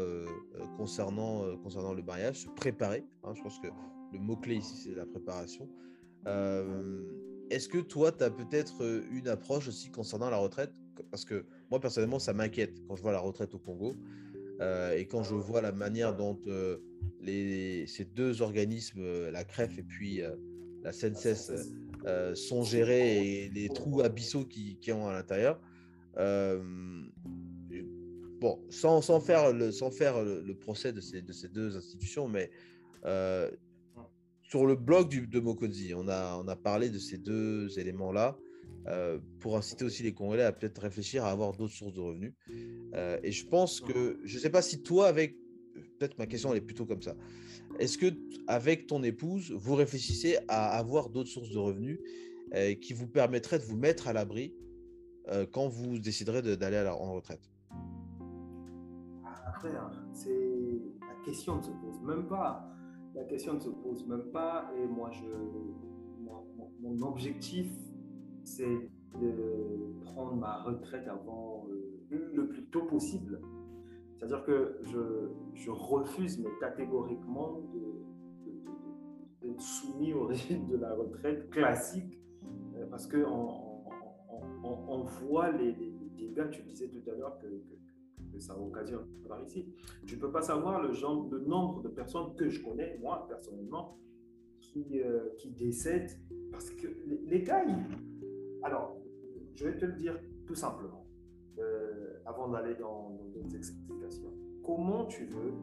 [0.77, 3.05] concernant, concernant le mariage, se préparer.
[3.23, 3.67] Hein, je pense que
[4.11, 5.69] le mot-clé ici, c'est la préparation.
[7.49, 10.71] Est-ce que toi, tu as peut-être une approche aussi concernant la retraite?
[11.09, 13.95] Parce que moi, personnellement, ça m'inquiète quand je vois la retraite au Congo
[14.95, 16.39] et quand je vois la manière dont
[17.21, 20.21] les, ces deux organismes, la CREF et puis
[20.84, 21.71] la CNSS,
[22.06, 25.60] euh, sont gérés et les trous abyssaux qui, qui ont à l'intérieur.
[26.18, 26.60] Euh,
[28.39, 32.28] bon, sans, sans, faire, le, sans faire le, procès de ces, de ces, deux institutions,
[32.28, 32.49] mais
[33.06, 33.52] euh,
[34.41, 38.38] sur le blog du, de Mokozi, on a, on a parlé de ces deux éléments-là
[39.39, 42.34] pour inciter aussi les Congolais à peut-être réfléchir à avoir d'autres sources de revenus.
[43.24, 45.36] et je pense que, je ne sais pas si toi, avec,
[46.02, 47.16] peut-être ma question elle est plutôt comme ça,
[47.80, 48.08] est-ce que
[48.47, 51.99] avec ton épouse, vous réfléchissez à avoir d'autres sources de revenus
[52.56, 54.56] euh, qui vous permettraient de vous mettre à l'abri
[55.28, 57.52] euh, quand vous déciderez d'aller en retraite?
[59.24, 62.68] Ah, la question ne se pose même pas.
[63.14, 64.72] La question ne se pose même pas.
[64.76, 65.26] Et moi, je,
[66.82, 67.68] mon, objectif,
[68.43, 68.89] c'est
[69.22, 71.68] de prendre ma retraite avant
[72.10, 73.39] le plus tôt possible.
[74.22, 77.59] C'est-à-dire que je, refuse, mais catégoriquement,
[79.41, 82.22] d'être soumis au régime de la retraite classique,
[82.76, 83.84] euh, parce qu'on
[84.63, 85.74] on, voit les,
[86.15, 87.47] dégâts, tu disais tout à l'heure que,
[88.39, 89.74] ça occasionne par ici.
[90.05, 93.26] Tu ne peux pas savoir le, genre, le nombre de personnes que je connais, moi
[93.28, 93.97] personnellement,
[94.59, 96.19] qui, euh, qui décèdent
[96.51, 96.88] parce que
[97.26, 97.65] les, gars,
[98.61, 98.97] alors,
[99.55, 101.01] je vais te le dire tout simplement,
[101.60, 104.32] euh, avant d'aller dans d'autres explications.
[104.64, 105.54] Comment tu veux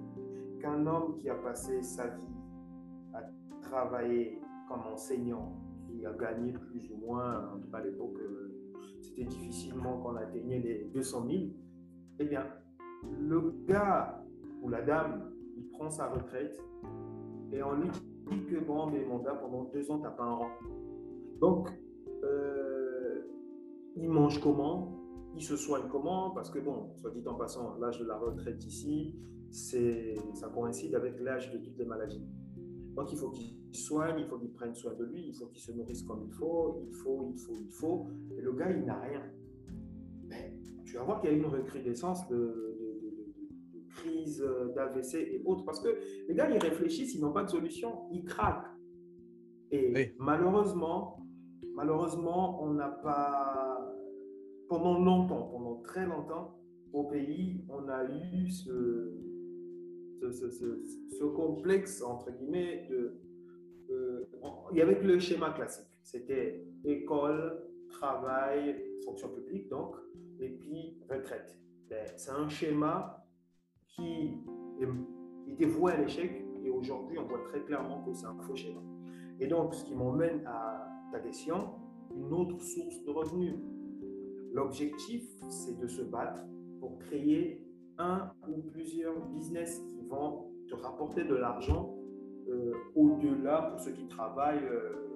[0.61, 2.37] qu'un homme qui a passé sa vie
[3.15, 3.23] à
[3.63, 8.53] travailler comme enseignant, qui a gagné plus ou moins, à l'époque, euh,
[9.01, 11.39] c'était difficilement qu'on atteignait les 200 000,
[12.19, 12.45] eh bien,
[13.21, 14.25] le gars
[14.63, 16.61] ou la dame, il prend sa retraite
[17.53, 17.89] et on lui
[18.31, 20.51] dit que bon, mais gars, pendant deux ans, tu n'as pas un rang.
[21.41, 21.71] Donc,
[22.25, 23.23] euh,
[23.97, 24.93] il mange comment?
[25.35, 26.31] Il se soigne comment?
[26.31, 29.17] Parce que, bon, soit dit en passant, l'âge de la retraite ici,
[29.51, 32.27] ça coïncide avec l'âge de toutes les maladies.
[32.95, 35.61] Donc, il faut qu'il soigne, il faut qu'il prenne soin de lui, il faut qu'il
[35.61, 38.07] se nourrisse comme il faut, il faut, il faut, il faut.
[38.37, 39.23] Et le gars, il n'a rien.
[40.27, 45.43] Mais tu vas voir qu'il y a une recrudescence de, de, de crise d'AVC et
[45.45, 45.65] autres.
[45.65, 45.89] Parce que
[46.29, 48.67] les gars, ils réfléchissent, ils n'ont pas de solution, ils craquent.
[49.71, 51.21] Et malheureusement,
[51.75, 53.88] malheureusement, on n'a pas
[54.69, 56.59] pendant longtemps, pendant très longtemps,
[56.93, 59.15] au pays, on a eu ce,
[60.21, 63.21] ce, complexe, entre guillemets, de,
[64.73, 65.89] il y avait le schéma classique.
[66.03, 69.97] C'était école, travail, fonction publique, donc,
[70.41, 71.59] et puis retraite.
[71.89, 73.25] Ben, c'est un schéma
[73.87, 74.35] qui
[75.49, 78.81] était voué à l'échec, et aujourd'hui, on voit très clairement que c'est un faux schéma.
[79.41, 81.71] Et donc, ce qui m'emmène à ta question,
[82.15, 83.55] une autre source de revenus
[84.53, 86.43] L'objectif, c'est de se battre
[86.81, 87.65] pour créer
[87.99, 91.97] un ou plusieurs business qui vont te rapporter de l'argent
[92.49, 95.09] euh, au-delà pour ceux qui travaillent euh,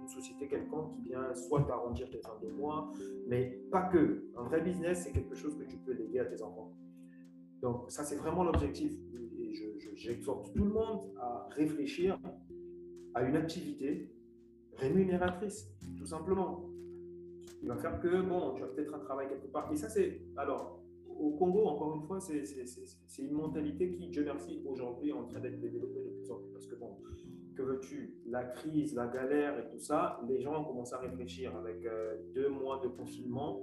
[0.00, 2.90] une société quelconque qui vient soit t'arrondir tes fins de mois,
[3.26, 4.24] mais pas que.
[4.36, 6.72] Un vrai business, c'est quelque chose que tu peux léguer à tes enfants.
[7.60, 8.92] Donc ça, c'est vraiment l'objectif.
[9.38, 9.54] Et
[9.94, 12.18] j'exhorte tout le monde à réfléchir
[13.14, 14.12] à une activité
[14.74, 16.71] rémunératrice, tout simplement
[17.62, 19.70] il va faire que, bon, tu as peut-être un travail quelque part.
[19.72, 20.20] Et ça, c'est.
[20.36, 22.42] Alors, au Congo, encore une fois, c'est
[23.22, 26.50] une mentalité qui, Dieu merci, aujourd'hui est en train d'être développée de plus en plus.
[26.52, 26.96] Parce que, bon,
[27.54, 28.16] que veux-tu?
[28.26, 31.54] La crise, la galère et tout ça, les gens commencent à réfléchir.
[31.56, 33.62] Avec euh, deux mois de confinement,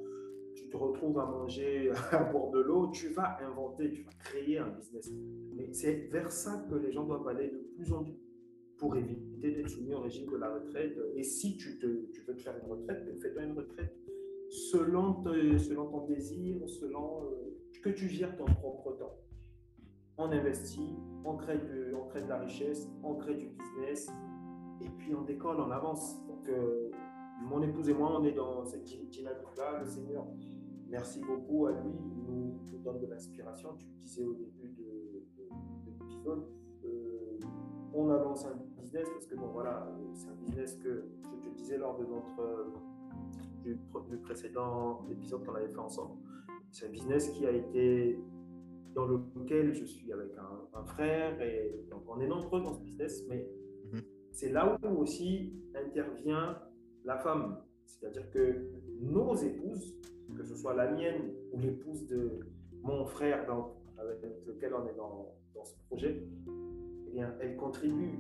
[0.56, 4.60] tu te retrouves à manger, à boire de l'eau, tu vas inventer, tu vas créer
[4.60, 5.12] un business.
[5.56, 8.29] Mais c'est vers ça que les gens doivent aller de plus en plus
[8.80, 10.98] pour éviter d'être soumis au régime de la retraite.
[11.16, 13.94] Et si tu, veux te faire une retraite, ben, fais-toi une retraite
[14.50, 19.16] selon, selon ton désir, selon euh, que tu gères ton propre temps.
[20.18, 24.10] On investit, on crée, de, la richesse, on crée du business,
[24.82, 26.18] et puis on décolle, on avance.
[26.48, 26.90] Euh,
[27.44, 29.80] mon épouse et moi, on est dans cette dynamique-là.
[29.80, 30.26] Le Seigneur,
[30.90, 33.76] merci beaucoup à lui, il nous, donne de l'inspiration.
[33.78, 35.24] Tu disais au début de,
[35.86, 36.46] l'épisode.
[36.86, 37.40] Euh,
[37.94, 38.58] on avance un
[38.90, 42.74] business parce que bon voilà, c'est un business que je te disais lors de notre
[43.64, 43.78] du,
[44.18, 46.18] précédent épisode qu'on avait fait ensemble.
[46.72, 48.20] C'est un business qui a été
[48.96, 50.32] dans lequel je suis avec
[50.74, 53.48] un, frère et donc on est nombreux dans ce business, mais
[53.92, 54.02] mhm.
[54.32, 56.58] c'est là où aussi intervient
[57.06, 57.62] la femme.
[57.86, 58.72] C'est-à-dire que
[59.02, 59.96] nos épouses,
[60.36, 62.40] que ce soit la mienne ou l'épouse de
[62.82, 66.24] mon frère donc, avec lequel on est dans, dans ce projet,
[67.08, 68.20] eh bien, elles contribuent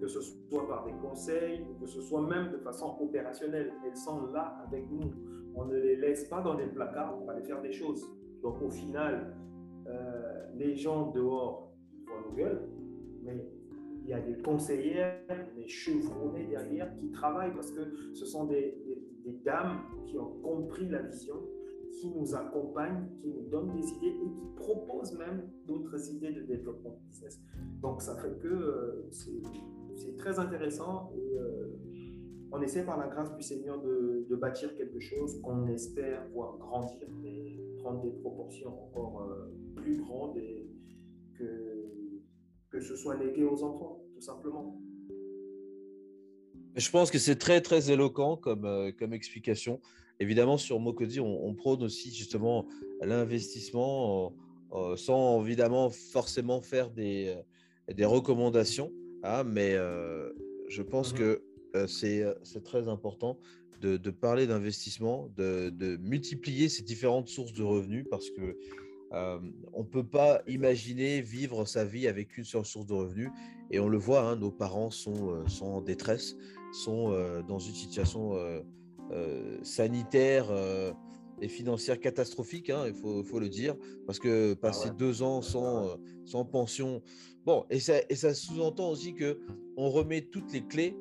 [0.00, 3.72] que ce soit par des conseils, que ce soit même de façon opérationnelle.
[3.86, 5.12] Elles sont là avec nous.
[5.54, 8.06] On ne les laisse pas dans les placards pour aller faire des choses.
[8.42, 9.34] Donc au final,
[9.86, 11.72] euh, les gens dehors,
[12.06, 12.68] voient nos gueules,
[13.22, 13.46] mais
[14.02, 15.18] il y a des conseillères,
[15.56, 20.88] des chevronnés derrière qui travaillent parce que ce sont des, des dames qui ont compris
[20.88, 21.36] la vision,
[21.90, 26.42] qui nous accompagnent, qui nous donnent des idées et qui proposent même d'autres idées de
[26.42, 27.40] développement de business.
[27.80, 29.42] Donc ça fait que euh, c'est
[30.16, 31.78] très intéressant et euh,
[32.52, 36.56] on essaie par la grâce du Seigneur de, de bâtir quelque chose qu'on espère voir
[36.58, 40.70] grandir et prendre des proportions encore euh, plus grandes et
[41.38, 41.88] que,
[42.70, 44.80] que ce soit légué aux enfants, tout simplement.
[46.74, 49.80] Je pense que c'est très très éloquent comme, comme explication.
[50.20, 52.66] Évidemment, sur Mokodi, on, prône aussi justement
[53.02, 54.34] l'investissement
[54.72, 57.36] euh, sans évidemment forcément faire des,
[57.88, 60.30] euh, des recommandations, hein, mais euh,
[60.68, 61.42] je pense mmh que
[61.86, 63.38] c'est très important
[63.82, 68.56] de, parler d'investissement, de, multiplier ces différentes sources de revenus parce que
[69.12, 73.30] on ne peut pas imaginer vivre sa vie avec une seule source de revenus.
[73.70, 76.36] Et on le voit, hein, nos parents sont, sont, en détresse,
[76.72, 77.10] sont
[77.46, 78.32] dans une situation
[79.62, 80.50] sanitaire
[81.40, 83.76] et financière catastrophique, hein, il faut, faut, le dire,
[84.06, 87.02] parce que ah passer deux ans sans, sans pension,
[87.46, 89.38] bon, et ça, et ça sous-entend aussi que
[89.76, 90.94] on remet toutes les clés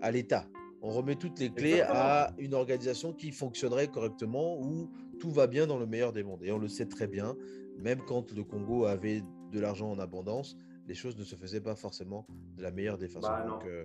[0.00, 0.48] à l'État.
[0.82, 5.66] On remet toutes les clés à une organisation qui fonctionnerait correctement, où tout va bien
[5.66, 6.42] dans le meilleur des mondes.
[6.42, 7.36] Et on le sait très bien,
[7.78, 9.22] même quand le Congo avait
[9.52, 10.56] de l'argent en abondance,
[10.88, 13.28] les choses ne se faisaient pas forcément de la meilleure des façons.
[13.28, 13.84] Bah, Donc, euh,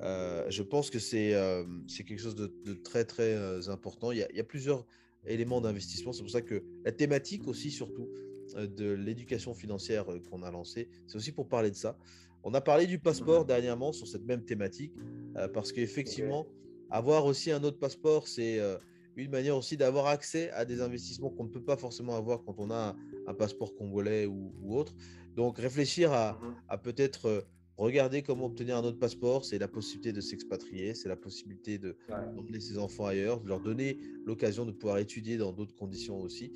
[0.00, 4.12] euh, je pense que c'est euh, quelque chose de, très, très important.
[4.12, 4.86] Il y, a, il y a plusieurs
[5.26, 6.12] éléments d'investissement.
[6.12, 8.08] C'est pour ça que la thématique aussi, surtout,
[8.56, 11.96] de l'éducation financière qu'on a lancée, c'est aussi pour parler de ça.
[12.44, 14.92] On a parlé du passeport mmh dernièrement sur cette même thématique,
[15.52, 16.46] parce qu'effectivement,
[16.90, 18.60] avoir aussi un autre passeport, c'est
[19.16, 22.54] une manière aussi d'avoir accès à des investissements qu'on ne peut pas forcément avoir quand
[22.58, 22.94] on a
[23.26, 24.94] un, passeport congolais ou, autre.
[25.36, 27.44] Donc réfléchir à, mmh peut-être
[27.78, 31.96] regarder comment obtenir un autre passeport, c'est la possibilité de s'expatrier, c'est la possibilité de
[32.08, 36.52] d'emmener ses enfants ailleurs, de leur donner l'occasion de pouvoir étudier dans d'autres conditions aussi,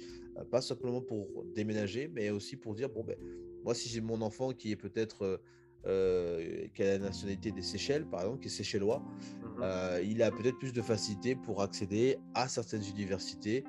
[0.50, 3.16] pas simplement pour déménager, mais aussi pour dire bon ben
[3.64, 5.40] moi si j'ai mon enfant qui est peut-être
[5.84, 10.22] euh, qui a la nationalité des Seychelles, par exemple, qui est séchellois, mmh euh, il
[10.22, 13.64] a peut-être plus de facilité pour accéder à certaines universités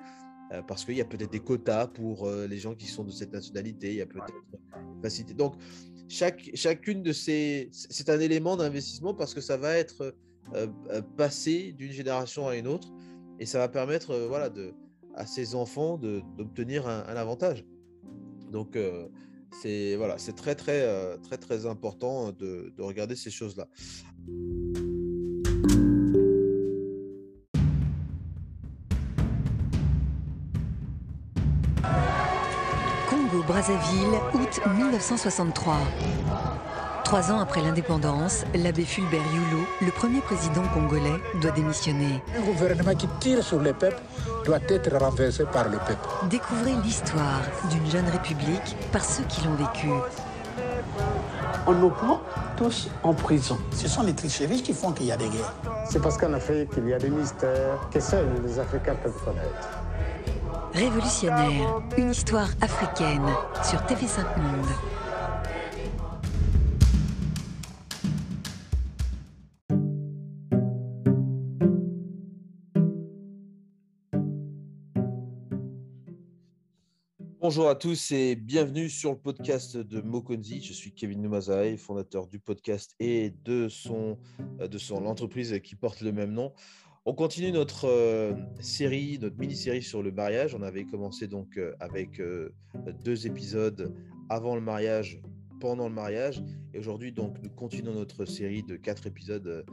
[0.52, 3.34] euh, parce qu'il y a peut-être des quotas pour les gens qui sont de cette
[3.34, 4.34] nationalité, il y a peut-être
[5.02, 5.34] facilité.
[5.34, 5.56] Donc,
[6.08, 7.70] chaque, chacune de ces.
[7.72, 10.16] C'est un élément d'investissement parce que ça va être
[11.18, 12.90] passé d'une génération à une autre
[13.40, 14.76] et ça va permettre voilà, de,
[15.16, 17.66] à ces enfants d'obtenir un, avantage.
[18.52, 18.76] Donc,
[19.62, 23.68] c'est voilà, c'est très très euh, très très important de, de regarder ces choses-là.
[33.10, 35.78] Congo Brazzaville, août 1963.
[37.04, 42.24] Trois ans après l'indépendance, l'abbé Fulbert Yulo, le premier président congolais, doit démissionner.
[42.38, 44.02] Un gouvernement qui tire sur le peuple
[44.46, 46.08] doit être renversé par le peuple.
[46.30, 49.92] Découvrez l'histoire d'une jeune république par ceux qui l'ont vécue.
[51.68, 52.22] On nous prend
[52.58, 53.58] tous en prison.
[53.76, 55.54] Ce sont les tricheries qui font qu'il y a des guerres.
[55.90, 59.70] C'est parce qu'en Afrique, il y a des mystères que seuls les Africains peuvent connaître.
[60.74, 63.28] Révolutionnaire, une histoire africaine
[63.64, 64.66] sur TV5 Monde.
[77.56, 80.60] Bonjour à tous et bienvenue sur le podcast de Mokonzi.
[80.64, 84.18] Je suis Kevin Numazai, fondateur du podcast et de son,
[84.60, 86.52] euh, de son l'entreprise qui porte le même nom.
[87.06, 90.56] On continue notre euh, série, notre mini-série sur le mariage.
[90.56, 92.20] On avait commencé donc euh, avec
[93.04, 93.94] deux épisodes
[94.30, 95.22] avant le mariage,
[95.62, 96.44] pendant le mariage,
[96.74, 99.64] et aujourd'hui donc nous continuons notre série de quatre épisodes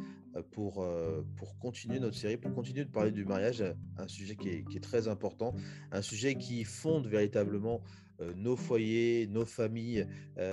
[0.51, 3.65] pour, euh, pour continuer notre série, pour continuer de parler du mariage,
[3.97, 5.55] un sujet qui est, qui est très important,
[5.93, 7.82] un sujet qui fonde véritablement
[8.20, 10.07] euh, nos foyers, nos familles,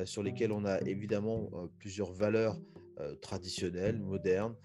[0.06, 1.50] sur lesquels on a évidemment
[1.80, 2.60] plusieurs valeurs
[3.22, 4.56] traditionnelles, modernes,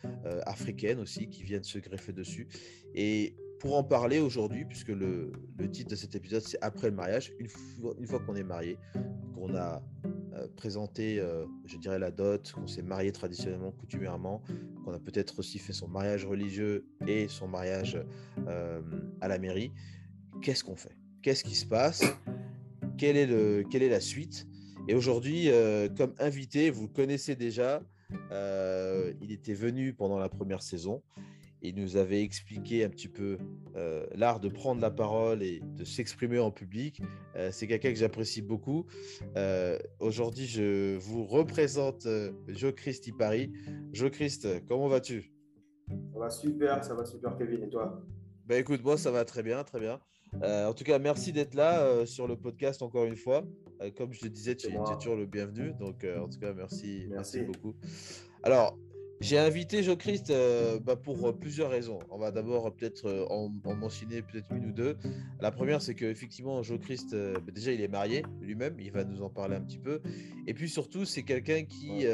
[0.47, 2.49] africaines aussi, qui viennent se greffer dessus.
[2.95, 5.31] Et pour en parler aujourd'hui, puisque le,
[5.71, 7.47] titre de cet épisode, c'est Après le mariage, une
[8.09, 8.77] fois, qu'on est marié,
[9.37, 9.81] qu'on a
[10.57, 11.23] présenté,
[11.65, 14.43] je dirais, la dot, qu'on s'est marié traditionnellement, coutumièrement,
[14.85, 18.05] qu'on a peut-être aussi fait son mariage religieux et son mariage
[19.21, 19.71] à la mairie,
[20.43, 20.97] qu'est-ce qu'on fait?
[21.23, 22.03] Qu'est-ce qui se passe?
[23.01, 24.49] Est, le, quelle est la suite?
[24.89, 25.49] Et aujourd'hui,
[25.97, 27.81] comme invité, vous le connaissez déjà,
[29.21, 31.01] il était venu pendant la première saison
[31.63, 33.39] il nous avait expliqué un petit peu
[33.77, 37.01] euh, l'art de prendre la parole et de s'exprimer en public.
[37.37, 38.87] Euh, c'est quelqu'un que j'apprécie beaucoup.
[39.37, 42.07] Euh, aujourd'hui, je vous représente
[42.49, 43.53] Jo Christ Paris.
[43.93, 45.33] Jo Christ, comment vas-tu?
[46.13, 47.63] Ça va super, ça va super, Kevin.
[47.63, 48.03] Et toi?
[48.47, 50.01] Ben écoute, moi ça va très bien, très bien.
[50.43, 53.45] en tout cas, merci d'être là sur le podcast encore une fois.
[53.97, 55.73] comme je le disais, tu, es toujours le bienvenu.
[55.79, 57.75] Donc, en tout cas, merci, merci, merci beaucoup.
[58.43, 58.77] Alors,
[59.23, 62.01] j'ai invité Jo Christ euh, bah, pour euh, plusieurs raisons.
[62.11, 64.97] On va d'abord peut-être euh, en, mentionner peut-être une ou deux.
[65.41, 68.75] La première, c'est qu'effectivement, Jo Christ, bah, déjà, il est marié lui-même.
[68.81, 70.01] Il va nous en parler un petit peu.
[70.49, 72.05] Et puis surtout, c'est quelqu'un qui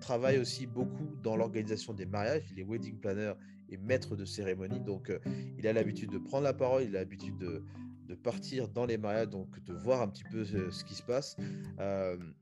[0.00, 2.42] travaille aussi beaucoup dans l'organisation des mariages.
[2.52, 3.32] Il est wedding planner
[3.70, 4.80] et maître de cérémonie.
[4.80, 5.12] Donc,
[5.58, 6.82] il a l'habitude de prendre la parole.
[6.82, 7.62] Il a l'habitude de,
[8.08, 11.36] de partir dans les mariages, donc de voir un petit peu ce qui se passe.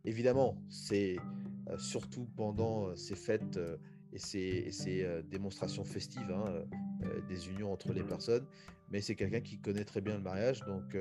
[0.07, 1.17] évidemment, c'est
[1.77, 3.77] surtout pendant euh, ces fêtes euh,
[4.13, 6.65] et ses, démonstrations festives, hein,
[7.29, 8.47] des unions entre les personnes,
[8.91, 10.61] mais c'est quelqu'un qui connaît très bien le mariage.
[10.61, 10.97] Donc,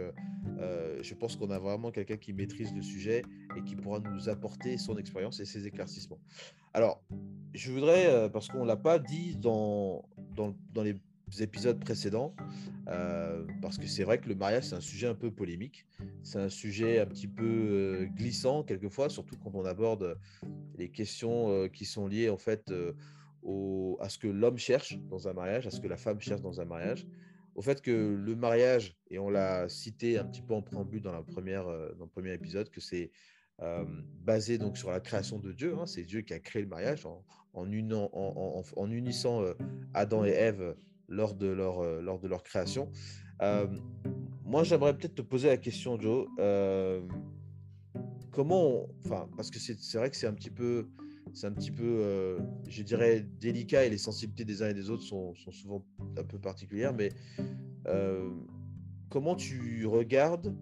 [0.60, 3.22] je pense qu'on a vraiment quelqu'un qui maîtrise le sujet
[3.56, 6.20] et qui pourra nous apporter son expérience et ses éclaircissements.
[6.74, 7.02] Alors,
[7.54, 10.04] je voudrais, parce qu'on ne l'a pas dit dans,
[10.36, 10.98] dans les
[11.40, 12.34] épisodes précédents,
[12.88, 15.86] euh, parce que c'est vrai que le mariage, c'est un sujet un peu polémique,
[16.24, 20.18] c'est un sujet un petit peu euh, glissant quelquefois, surtout quand on aborde
[20.78, 22.74] les questions euh, qui sont liées en fait
[23.44, 26.42] au, à ce que l'homme cherche dans un mariage, à ce que la femme cherche
[26.42, 27.06] dans un mariage,
[27.56, 31.12] au fait que le mariage, et on l'a cité un petit peu en préambule dans,
[31.12, 33.12] la première, dans le premier épisode, que c'est
[34.24, 37.06] basé donc sur la création de Dieu, hein, c'est Dieu qui a créé le mariage
[37.06, 39.42] en, en unissant
[39.96, 40.76] Adam et Ève
[41.08, 42.90] lors de leur, euh, lors de leur création.
[43.42, 43.68] Euh,
[44.44, 46.28] moi, j'aimerais peut-être te poser la question, Joe.
[46.40, 47.02] Euh,
[48.32, 50.88] comment, enfin, parce que c'est vrai que c'est un petit peu,
[51.34, 55.04] c'est un petit peu, je dirais, délicat et les sensibilités des uns et des autres
[55.04, 55.86] sont, sont souvent
[56.18, 56.94] un peu particulières.
[56.94, 57.12] Mais
[59.10, 60.56] comment tu regardes,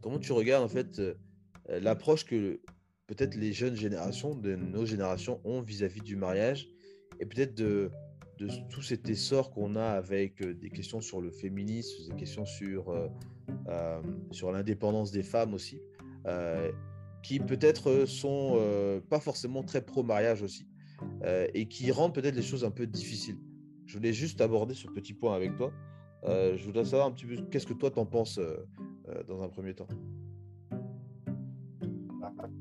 [0.00, 1.02] comment tu regardes en fait
[1.68, 2.60] l'approche que
[3.06, 6.68] peut-être les jeunes générations, de nos générations, ont vis-à-vis -vis du mariage
[7.20, 7.90] et peut-être de
[8.40, 12.92] de tout cet essor qu'on a avec des questions sur le féminisme, des questions sur,
[14.30, 15.82] sur l'indépendance des femmes aussi,
[17.22, 18.58] qui peut-être sont
[19.10, 20.66] pas forcément très pro-mariage aussi,
[21.52, 23.38] et qui rendent peut-être les choses un peu difficiles.
[23.84, 25.70] Je voulais juste aborder ce petit point avec toi.
[26.24, 28.40] je voudrais savoir un petit peu qu'est-ce que toi t'en penses
[29.28, 29.88] dans un premier temps?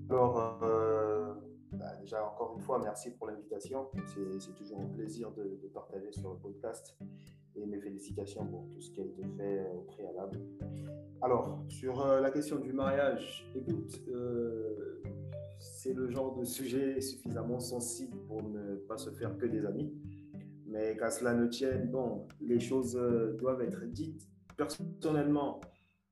[0.10, 0.60] Alors,
[2.18, 3.88] encore une fois, merci pour l'invitation.
[4.40, 6.96] C'est toujours un plaisir de, partager sur le podcast
[7.56, 10.40] et mes félicitations pour tout ce qui a été fait au préalable.
[11.22, 15.02] Alors, sur euh, la question du mariage, écoute, euh,
[15.60, 19.94] c'est le genre de sujet suffisamment sensible pour ne pas se faire que des amis.
[20.66, 24.30] Mais qu'à cela ne tienne, bon, les choses euh, doivent être dites.
[24.56, 25.60] Personnellement,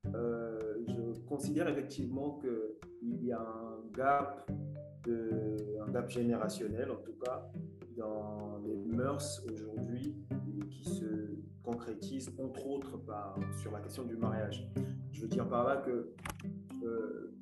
[0.05, 4.49] je considère effectivement qu'il y a un gap
[5.09, 7.49] un gap générationnel, en tout cas,
[7.97, 10.15] dans les mœurs aujourd'hui
[10.69, 12.99] qui se concrétise entre autres
[13.59, 14.69] sur la question du mariage.
[15.11, 16.13] Je veux dire par là que
[16.83, 17.33] euh,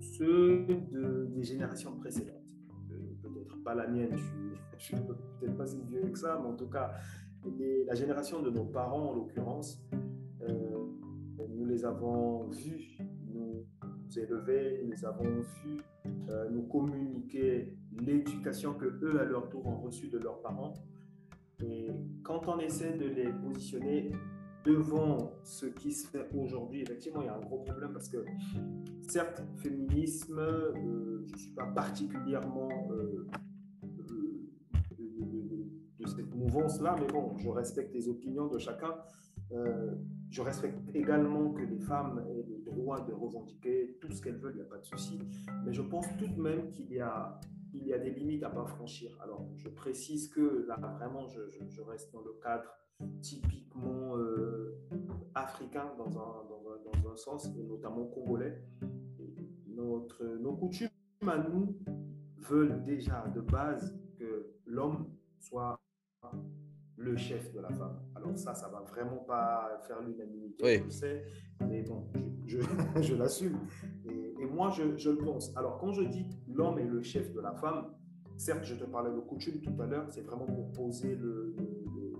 [0.00, 2.36] ceux de, des générations précédentes,
[2.90, 4.16] euh, peut-être pas la mienne,
[4.76, 4.96] je suis,
[5.40, 6.92] peut-être pas si vieux que ça, mais en tout cas,
[7.86, 9.96] la génération de nos parents en l'occurrence, euh,
[11.70, 12.98] les avons vus
[13.32, 13.64] nous
[14.16, 15.80] élever, nous avons vus
[16.28, 20.74] euh, nous communiquer l'éducation que eux, à leur tour, ont reçue de leurs parents.
[21.62, 21.90] Et
[22.24, 24.10] quand on essaie de les positionner
[24.64, 28.24] devant ce qui se fait aujourd'hui, effectivement, il y a un gros problème parce que,
[29.08, 33.26] certes, féminisme, euh, je ne suis pas particulièrement euh,
[35.98, 38.94] de, cette mouvance-là, mais bon, je respecte les opinions de chacun.
[40.30, 44.62] Je respecte également que les femmes aient droit de revendiquer tout ce qu'elles veulent, il
[44.62, 45.20] n'y a pas de souci.
[45.64, 47.40] Mais je pense tout de même qu'il y a,
[47.72, 49.16] il y a des limites à ne pas franchir.
[49.22, 51.40] Alors, je précise que là, vraiment, je,
[51.82, 52.70] reste dans le cadre
[53.22, 54.78] typiquement euh,
[55.34, 58.62] africain dans un, dans, un, sens, et notamment congolais.
[59.68, 60.88] nos coutumes
[61.26, 61.76] à nous
[62.38, 65.06] veulent déjà de base que l'homme
[65.38, 65.80] soit
[67.00, 67.98] le chef de la femme.
[68.14, 70.82] Alors ça, ça va vraiment pas faire l'unanimité, oui.
[70.84, 71.24] je sais,
[71.66, 72.06] mais bon,
[72.46, 72.58] je,
[73.00, 73.58] je, l'assume.
[74.04, 75.56] Et, moi, je, je, le pense.
[75.56, 77.94] Alors quand je dis l'homme est le chef de la femme,
[78.36, 81.56] certes, je te parlais de coutume tout à l'heure, c'est vraiment pour poser le,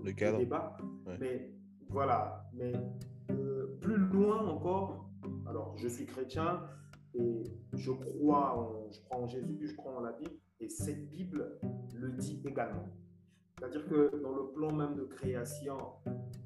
[0.03, 0.75] le, débat.
[1.19, 1.53] Mais
[1.89, 2.73] voilà, mais
[3.29, 5.09] euh, plus loin encore,
[5.47, 6.63] alors je suis chrétien
[7.13, 7.43] et
[7.73, 11.59] je crois en, je crois en Jésus, je crois en la Bible, et cette Bible
[11.93, 12.87] le dit également.
[13.61, 15.77] C'est-à-dire que dans le plan même de création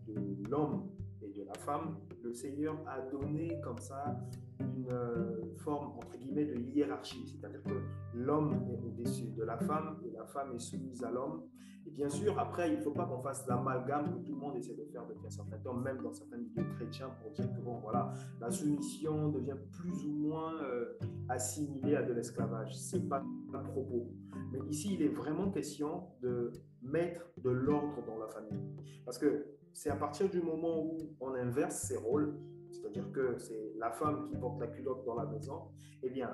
[0.06, 0.90] de l'homme
[1.22, 4.20] et de la femme, le Seigneur a donné comme ça
[4.60, 7.26] une euh, forme, entre guillemets, de hiérarchie.
[7.28, 7.82] C'est-à-dire que
[8.14, 11.44] l'homme est au-dessus de la femme et la femme est soumise à l'homme.
[11.88, 14.56] Et bien sûr, après, il ne faut pas qu'on fasse l'amalgame que tout le monde
[14.58, 17.62] essaie de faire depuis un certain temps, même dans certains milieux chrétiens, pour dire que
[17.82, 18.12] voilà,
[18.42, 20.98] la soumission devient plus ou moins euh,
[21.30, 22.76] assimilée à de l'esclavage.
[22.76, 23.24] Ce n'est pas
[23.54, 24.12] le propos.
[24.52, 26.52] Mais ici, il est vraiment question de
[26.82, 28.60] mettre de l'ordre dans la famille.
[29.06, 32.34] Parce que c'est à partir du moment où on inverse ces rôles,
[32.76, 35.70] c'est-à-dire que c'est la femme qui porte la culotte dans la maison,
[36.04, 36.30] eh bien,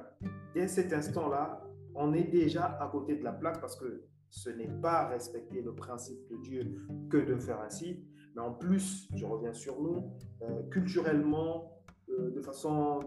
[0.54, 1.64] dès cet instant-là,
[1.96, 5.74] on est déjà à côté de la plaque parce que ce n'est pas respecter le
[5.76, 6.76] principe de Dieu
[7.10, 8.04] que de faire ainsi,
[8.36, 10.12] mais en plus, je reviens sur nous,
[10.42, 13.02] euh, culturellement, euh, de façon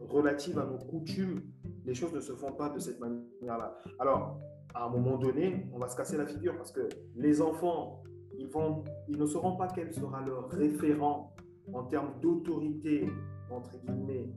[0.00, 1.42] relative à nos coutumes,
[1.84, 3.76] les choses ne se font pas de cette manière-là.
[3.98, 4.38] Alors,
[4.74, 8.02] à un moment donné, on va se casser la figure parce que les enfants,
[8.38, 11.34] ils, vont, ils ne sauront pas quel sera leur référent
[11.72, 13.08] en termes d'autorité,
[13.50, 14.30] entre guillemets,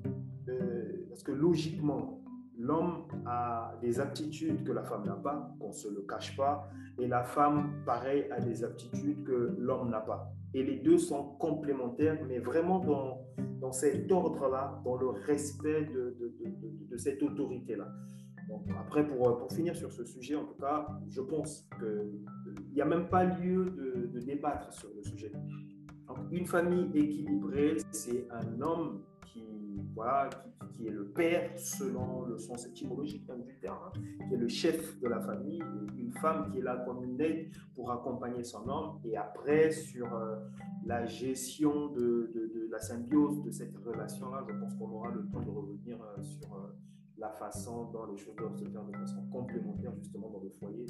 [0.47, 2.21] euh, parce que logiquement,
[2.57, 6.69] l'homme a des aptitudes que la femme n'a pas, qu'on ne se le cache pas,
[6.97, 10.33] et la femme, pareil, a des aptitudes que l'homme n'a pas.
[10.53, 13.21] Et les deux sont complémentaires, mais vraiment dans,
[13.61, 17.87] dans cet ordre-là, dans le respect de, de, de, de cette autorité-là.
[18.79, 22.85] Après, pour, pour, finir sur ce sujet, en tout cas, je pense qu'il n'y a
[22.85, 25.31] même pas lieu de, débattre sur le sujet.
[26.09, 29.43] Donc, une famille équilibrée, c'est un homme qui,
[29.93, 30.27] voilà,
[30.73, 34.99] qui, est le père selon le sens étymologique du terme, hein, qui est le chef
[34.99, 35.61] de la famille,
[35.95, 38.99] une femme qui est là comme une aide pour accompagner son homme.
[39.05, 40.37] Et après, sur euh,
[40.83, 45.41] la gestion de, de, la symbiose de cette relation-là, je pense qu'on aura le temps
[45.41, 46.75] de revenir euh, sur euh,
[47.19, 50.87] la façon dont les choses doivent se faire de façon complémentaire justement dans le foyer.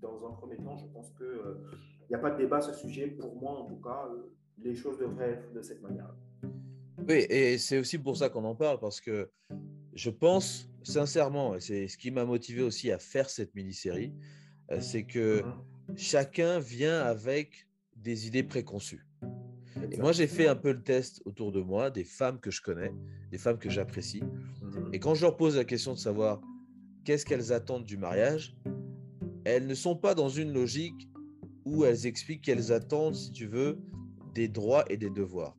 [0.00, 3.08] dans un premier temps, je pense qu'il n'y a pas de débat à ce sujet.
[3.08, 4.08] Pour moi, en tout cas,
[4.62, 6.14] les choses devraient être de cette manière.
[7.08, 9.30] Oui, et c'est aussi pour ça qu'on en parle, parce que
[9.94, 14.12] je pense sincèrement, et c'est ce qui m'a motivé aussi à faire cette mini-série,
[14.70, 15.96] euh, c'est que mhm.
[15.96, 17.66] chacun vient avec
[17.96, 19.06] des idées préconçues.
[19.92, 22.60] Et moi, j'ai fait un peu le test autour de moi, des femmes que je
[22.60, 22.92] connais,
[23.30, 24.22] des femmes que j'apprécie.
[24.22, 24.90] Mhm.
[24.92, 26.40] Et quand je leur pose la question de savoir
[27.04, 28.56] qu'est-ce qu'elles attendent du mariage,
[29.44, 31.08] elles ne sont pas dans une logique
[31.64, 33.78] où elles expliquent qu'elles attendent, si tu veux,
[34.34, 35.56] des droits et des devoirs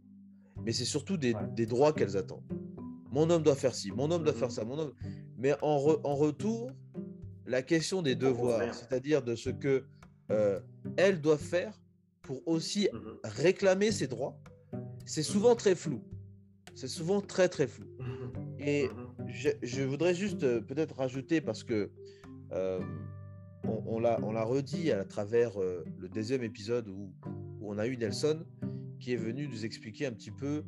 [0.64, 1.34] mais c'est surtout des,
[1.66, 2.44] droits qu'elles attendent.
[3.12, 4.54] Mon homme doit faire ci, mon homme doit faire mhm.
[4.54, 4.94] ça, mon homme.
[5.38, 6.72] Mais en, en retour,
[7.46, 9.86] la question des devoirs, c'est-à-dire de ce que
[10.32, 10.60] euh,
[10.98, 11.82] elles doivent faire
[12.22, 13.18] pour aussi mhm.
[13.24, 14.40] réclamer ses droits,
[15.06, 16.02] c'est souvent très flou.
[16.76, 17.88] C'est souvent très très flou.
[18.60, 18.88] Et
[19.28, 21.92] je, voudrais juste euh, peut-être rajouter parce que
[22.54, 22.80] euh,
[23.66, 27.12] on, on l'a redit à travers le deuxième épisode où,
[27.60, 28.46] où on a eu Nelson
[29.02, 30.64] qui est venu nous expliquer un petit peu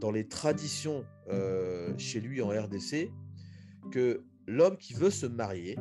[0.00, 3.10] dans les traditions euh, chez lui en RDC
[3.90, 5.76] que l'homme qui veut se marier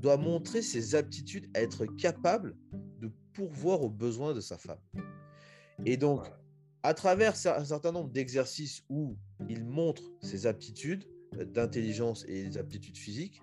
[0.00, 2.54] doit montrer ses aptitudes à être capable
[3.00, 4.78] de pourvoir aux besoins de sa femme.
[5.84, 6.22] Et donc,
[6.82, 9.16] à travers un certain nombre d'exercices où
[9.48, 11.04] il montre ses aptitudes
[11.38, 13.40] euh, d'intelligence et des aptitudes physiques,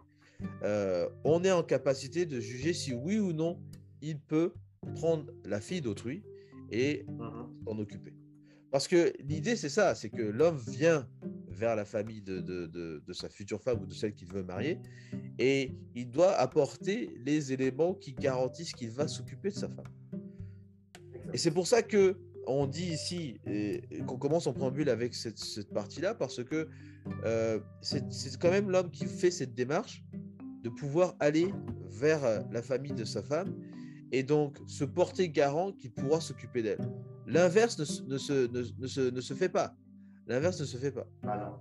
[0.63, 3.59] euh, on est en capacité de juger si oui ou non
[4.01, 4.53] il peut
[4.95, 6.23] prendre la fille d'autrui
[6.73, 7.23] et mmh
[7.65, 8.13] s'en occuper.
[8.71, 11.07] Parce que l'idée, c'est ça, c'est que l'homme vient
[11.47, 14.79] vers la famille de, de, de, sa future femme ou de celle qu'il veut marier,
[15.37, 19.85] et il doit apporter les éléments qui garantissent qu'il va s'occuper de sa femme.
[21.31, 22.17] Et c'est pour ça que
[22.47, 23.39] on dit ici
[24.07, 26.67] qu'on commence en préambule avec cette, cette partie-là, parce que
[27.25, 30.03] euh, c'est quand même l'homme qui fait cette démarche
[30.63, 31.53] de pouvoir aller
[31.89, 33.53] vers la famille de sa femme
[34.13, 36.79] et donc se porter garant qu'il pourra s'occuper d'elle.
[37.25, 38.03] L'inverse ne, se,
[39.11, 39.75] ne, se, fait pas.
[40.27, 41.07] L'inverse ne se fait pas.
[41.23, 41.59] Ah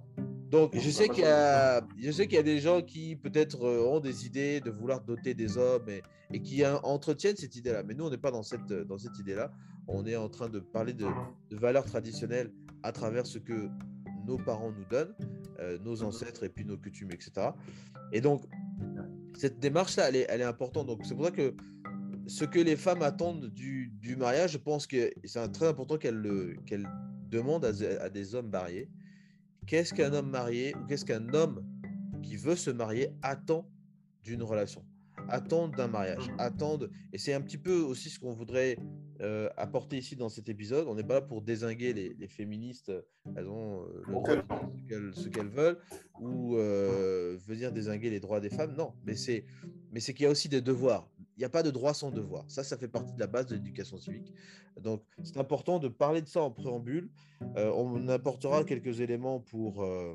[0.51, 3.65] donc, je sais qu'il y a, je sais qu'il y a des gens qui peut-être
[3.65, 7.83] euh, ont des idées de vouloir doter des hommes et, et qui entretiennent cette idée-là.
[7.85, 9.51] Mais nous, on n'est pas dans cette, dans cette idée-là.
[9.89, 11.07] On est en train de parler de,
[11.53, 12.53] valeurs traditionnelles
[12.83, 13.70] à travers ce que
[14.27, 15.15] nos parents nous donnent,
[15.59, 17.49] euh, nos ancêtres et puis nos coutumes, etc.
[18.12, 18.43] Et donc,
[19.39, 20.87] cette démarche-là, elle est, elle est importante.
[20.87, 21.55] Donc, c'est pour ça que
[22.27, 26.89] ce que les femmes attendent du, mariage, je pense que c'est très important qu'elles qu'elle
[27.28, 28.89] demandent à, des hommes mariés.
[29.66, 31.65] Qu'est-ce qu'un homme marié ou qu'est-ce qu'un homme
[32.23, 33.69] qui veut se marier attend
[34.23, 34.85] d'une relation,
[35.28, 36.78] attend d'un mariage, attend
[37.12, 38.77] Et c'est un petit peu aussi ce qu'on voudrait
[39.20, 40.86] euh, apporter ici dans cet épisode.
[40.89, 42.93] On n'est pas là pour désinguer les, féministes,
[43.36, 45.78] elles ont euh, le droit de ce qu'elles veulent,
[46.20, 48.74] ou euh, venir désinguer les droits des femmes.
[48.77, 49.44] Non, mais c'est
[49.93, 51.09] mais c'est qu'il y a aussi des devoirs
[51.43, 52.44] n'y a pas de droit sans devoir.
[52.48, 54.32] Ça, ça fait partie de la base de l'éducation civique.
[54.81, 57.10] Donc, c'est important de parler de ça en préambule.
[57.56, 60.14] Euh, on apportera quelques éléments pour, euh,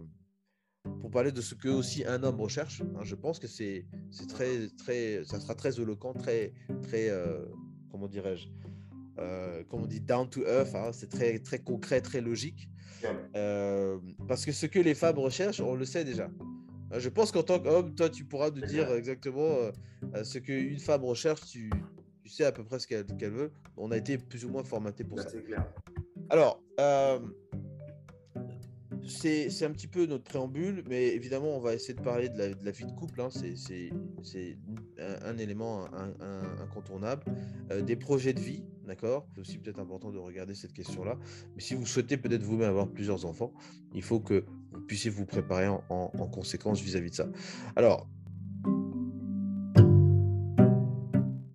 [1.02, 2.82] pour parler de ce que aussi un homme recherche.
[2.82, 3.04] Hein.
[3.04, 3.86] je pense que c'est
[4.30, 7.46] très, très, ça sera très éloquent, très, très, euh,
[7.92, 8.48] comment dirais-je,
[9.70, 10.76] comme on dit, down to earth.
[10.76, 10.92] Hein.
[10.94, 12.70] c'est très, très concret, très logique.
[14.28, 16.30] parce que ce que les femmes recherchent, on le sait déjà.
[16.94, 19.72] Euh, je pense qu'en tant qu'homme, toi, tu pourras nous dire exactement euh,
[20.16, 21.42] euh, ce qu'une femme recherche.
[21.50, 21.70] Tu,
[22.26, 23.52] sais à peu près ce qu'elle veut.
[23.78, 25.30] On a été plus ou moins formaté pour ça.
[25.32, 25.66] Clair.
[26.30, 26.62] Alors,
[29.08, 32.72] c'est un petit peu notre préambule, mais évidemment, on va essayer de parler de la,
[32.72, 33.22] vie de couple.
[33.22, 33.30] Hein.
[33.32, 33.90] C'est
[35.26, 35.88] un, élément
[36.62, 37.24] incontournable.
[37.86, 39.28] des projets de vie, d'accord?
[39.34, 41.18] C'est aussi peut-être important de regarder cette question-là.
[41.56, 43.54] Mais si vous souhaitez peut-être vous-même avoir plusieurs enfants,
[43.94, 47.28] il faut que vous puissiez vous préparer en, conséquence vis-à-vis de ça.
[47.76, 48.08] Alors,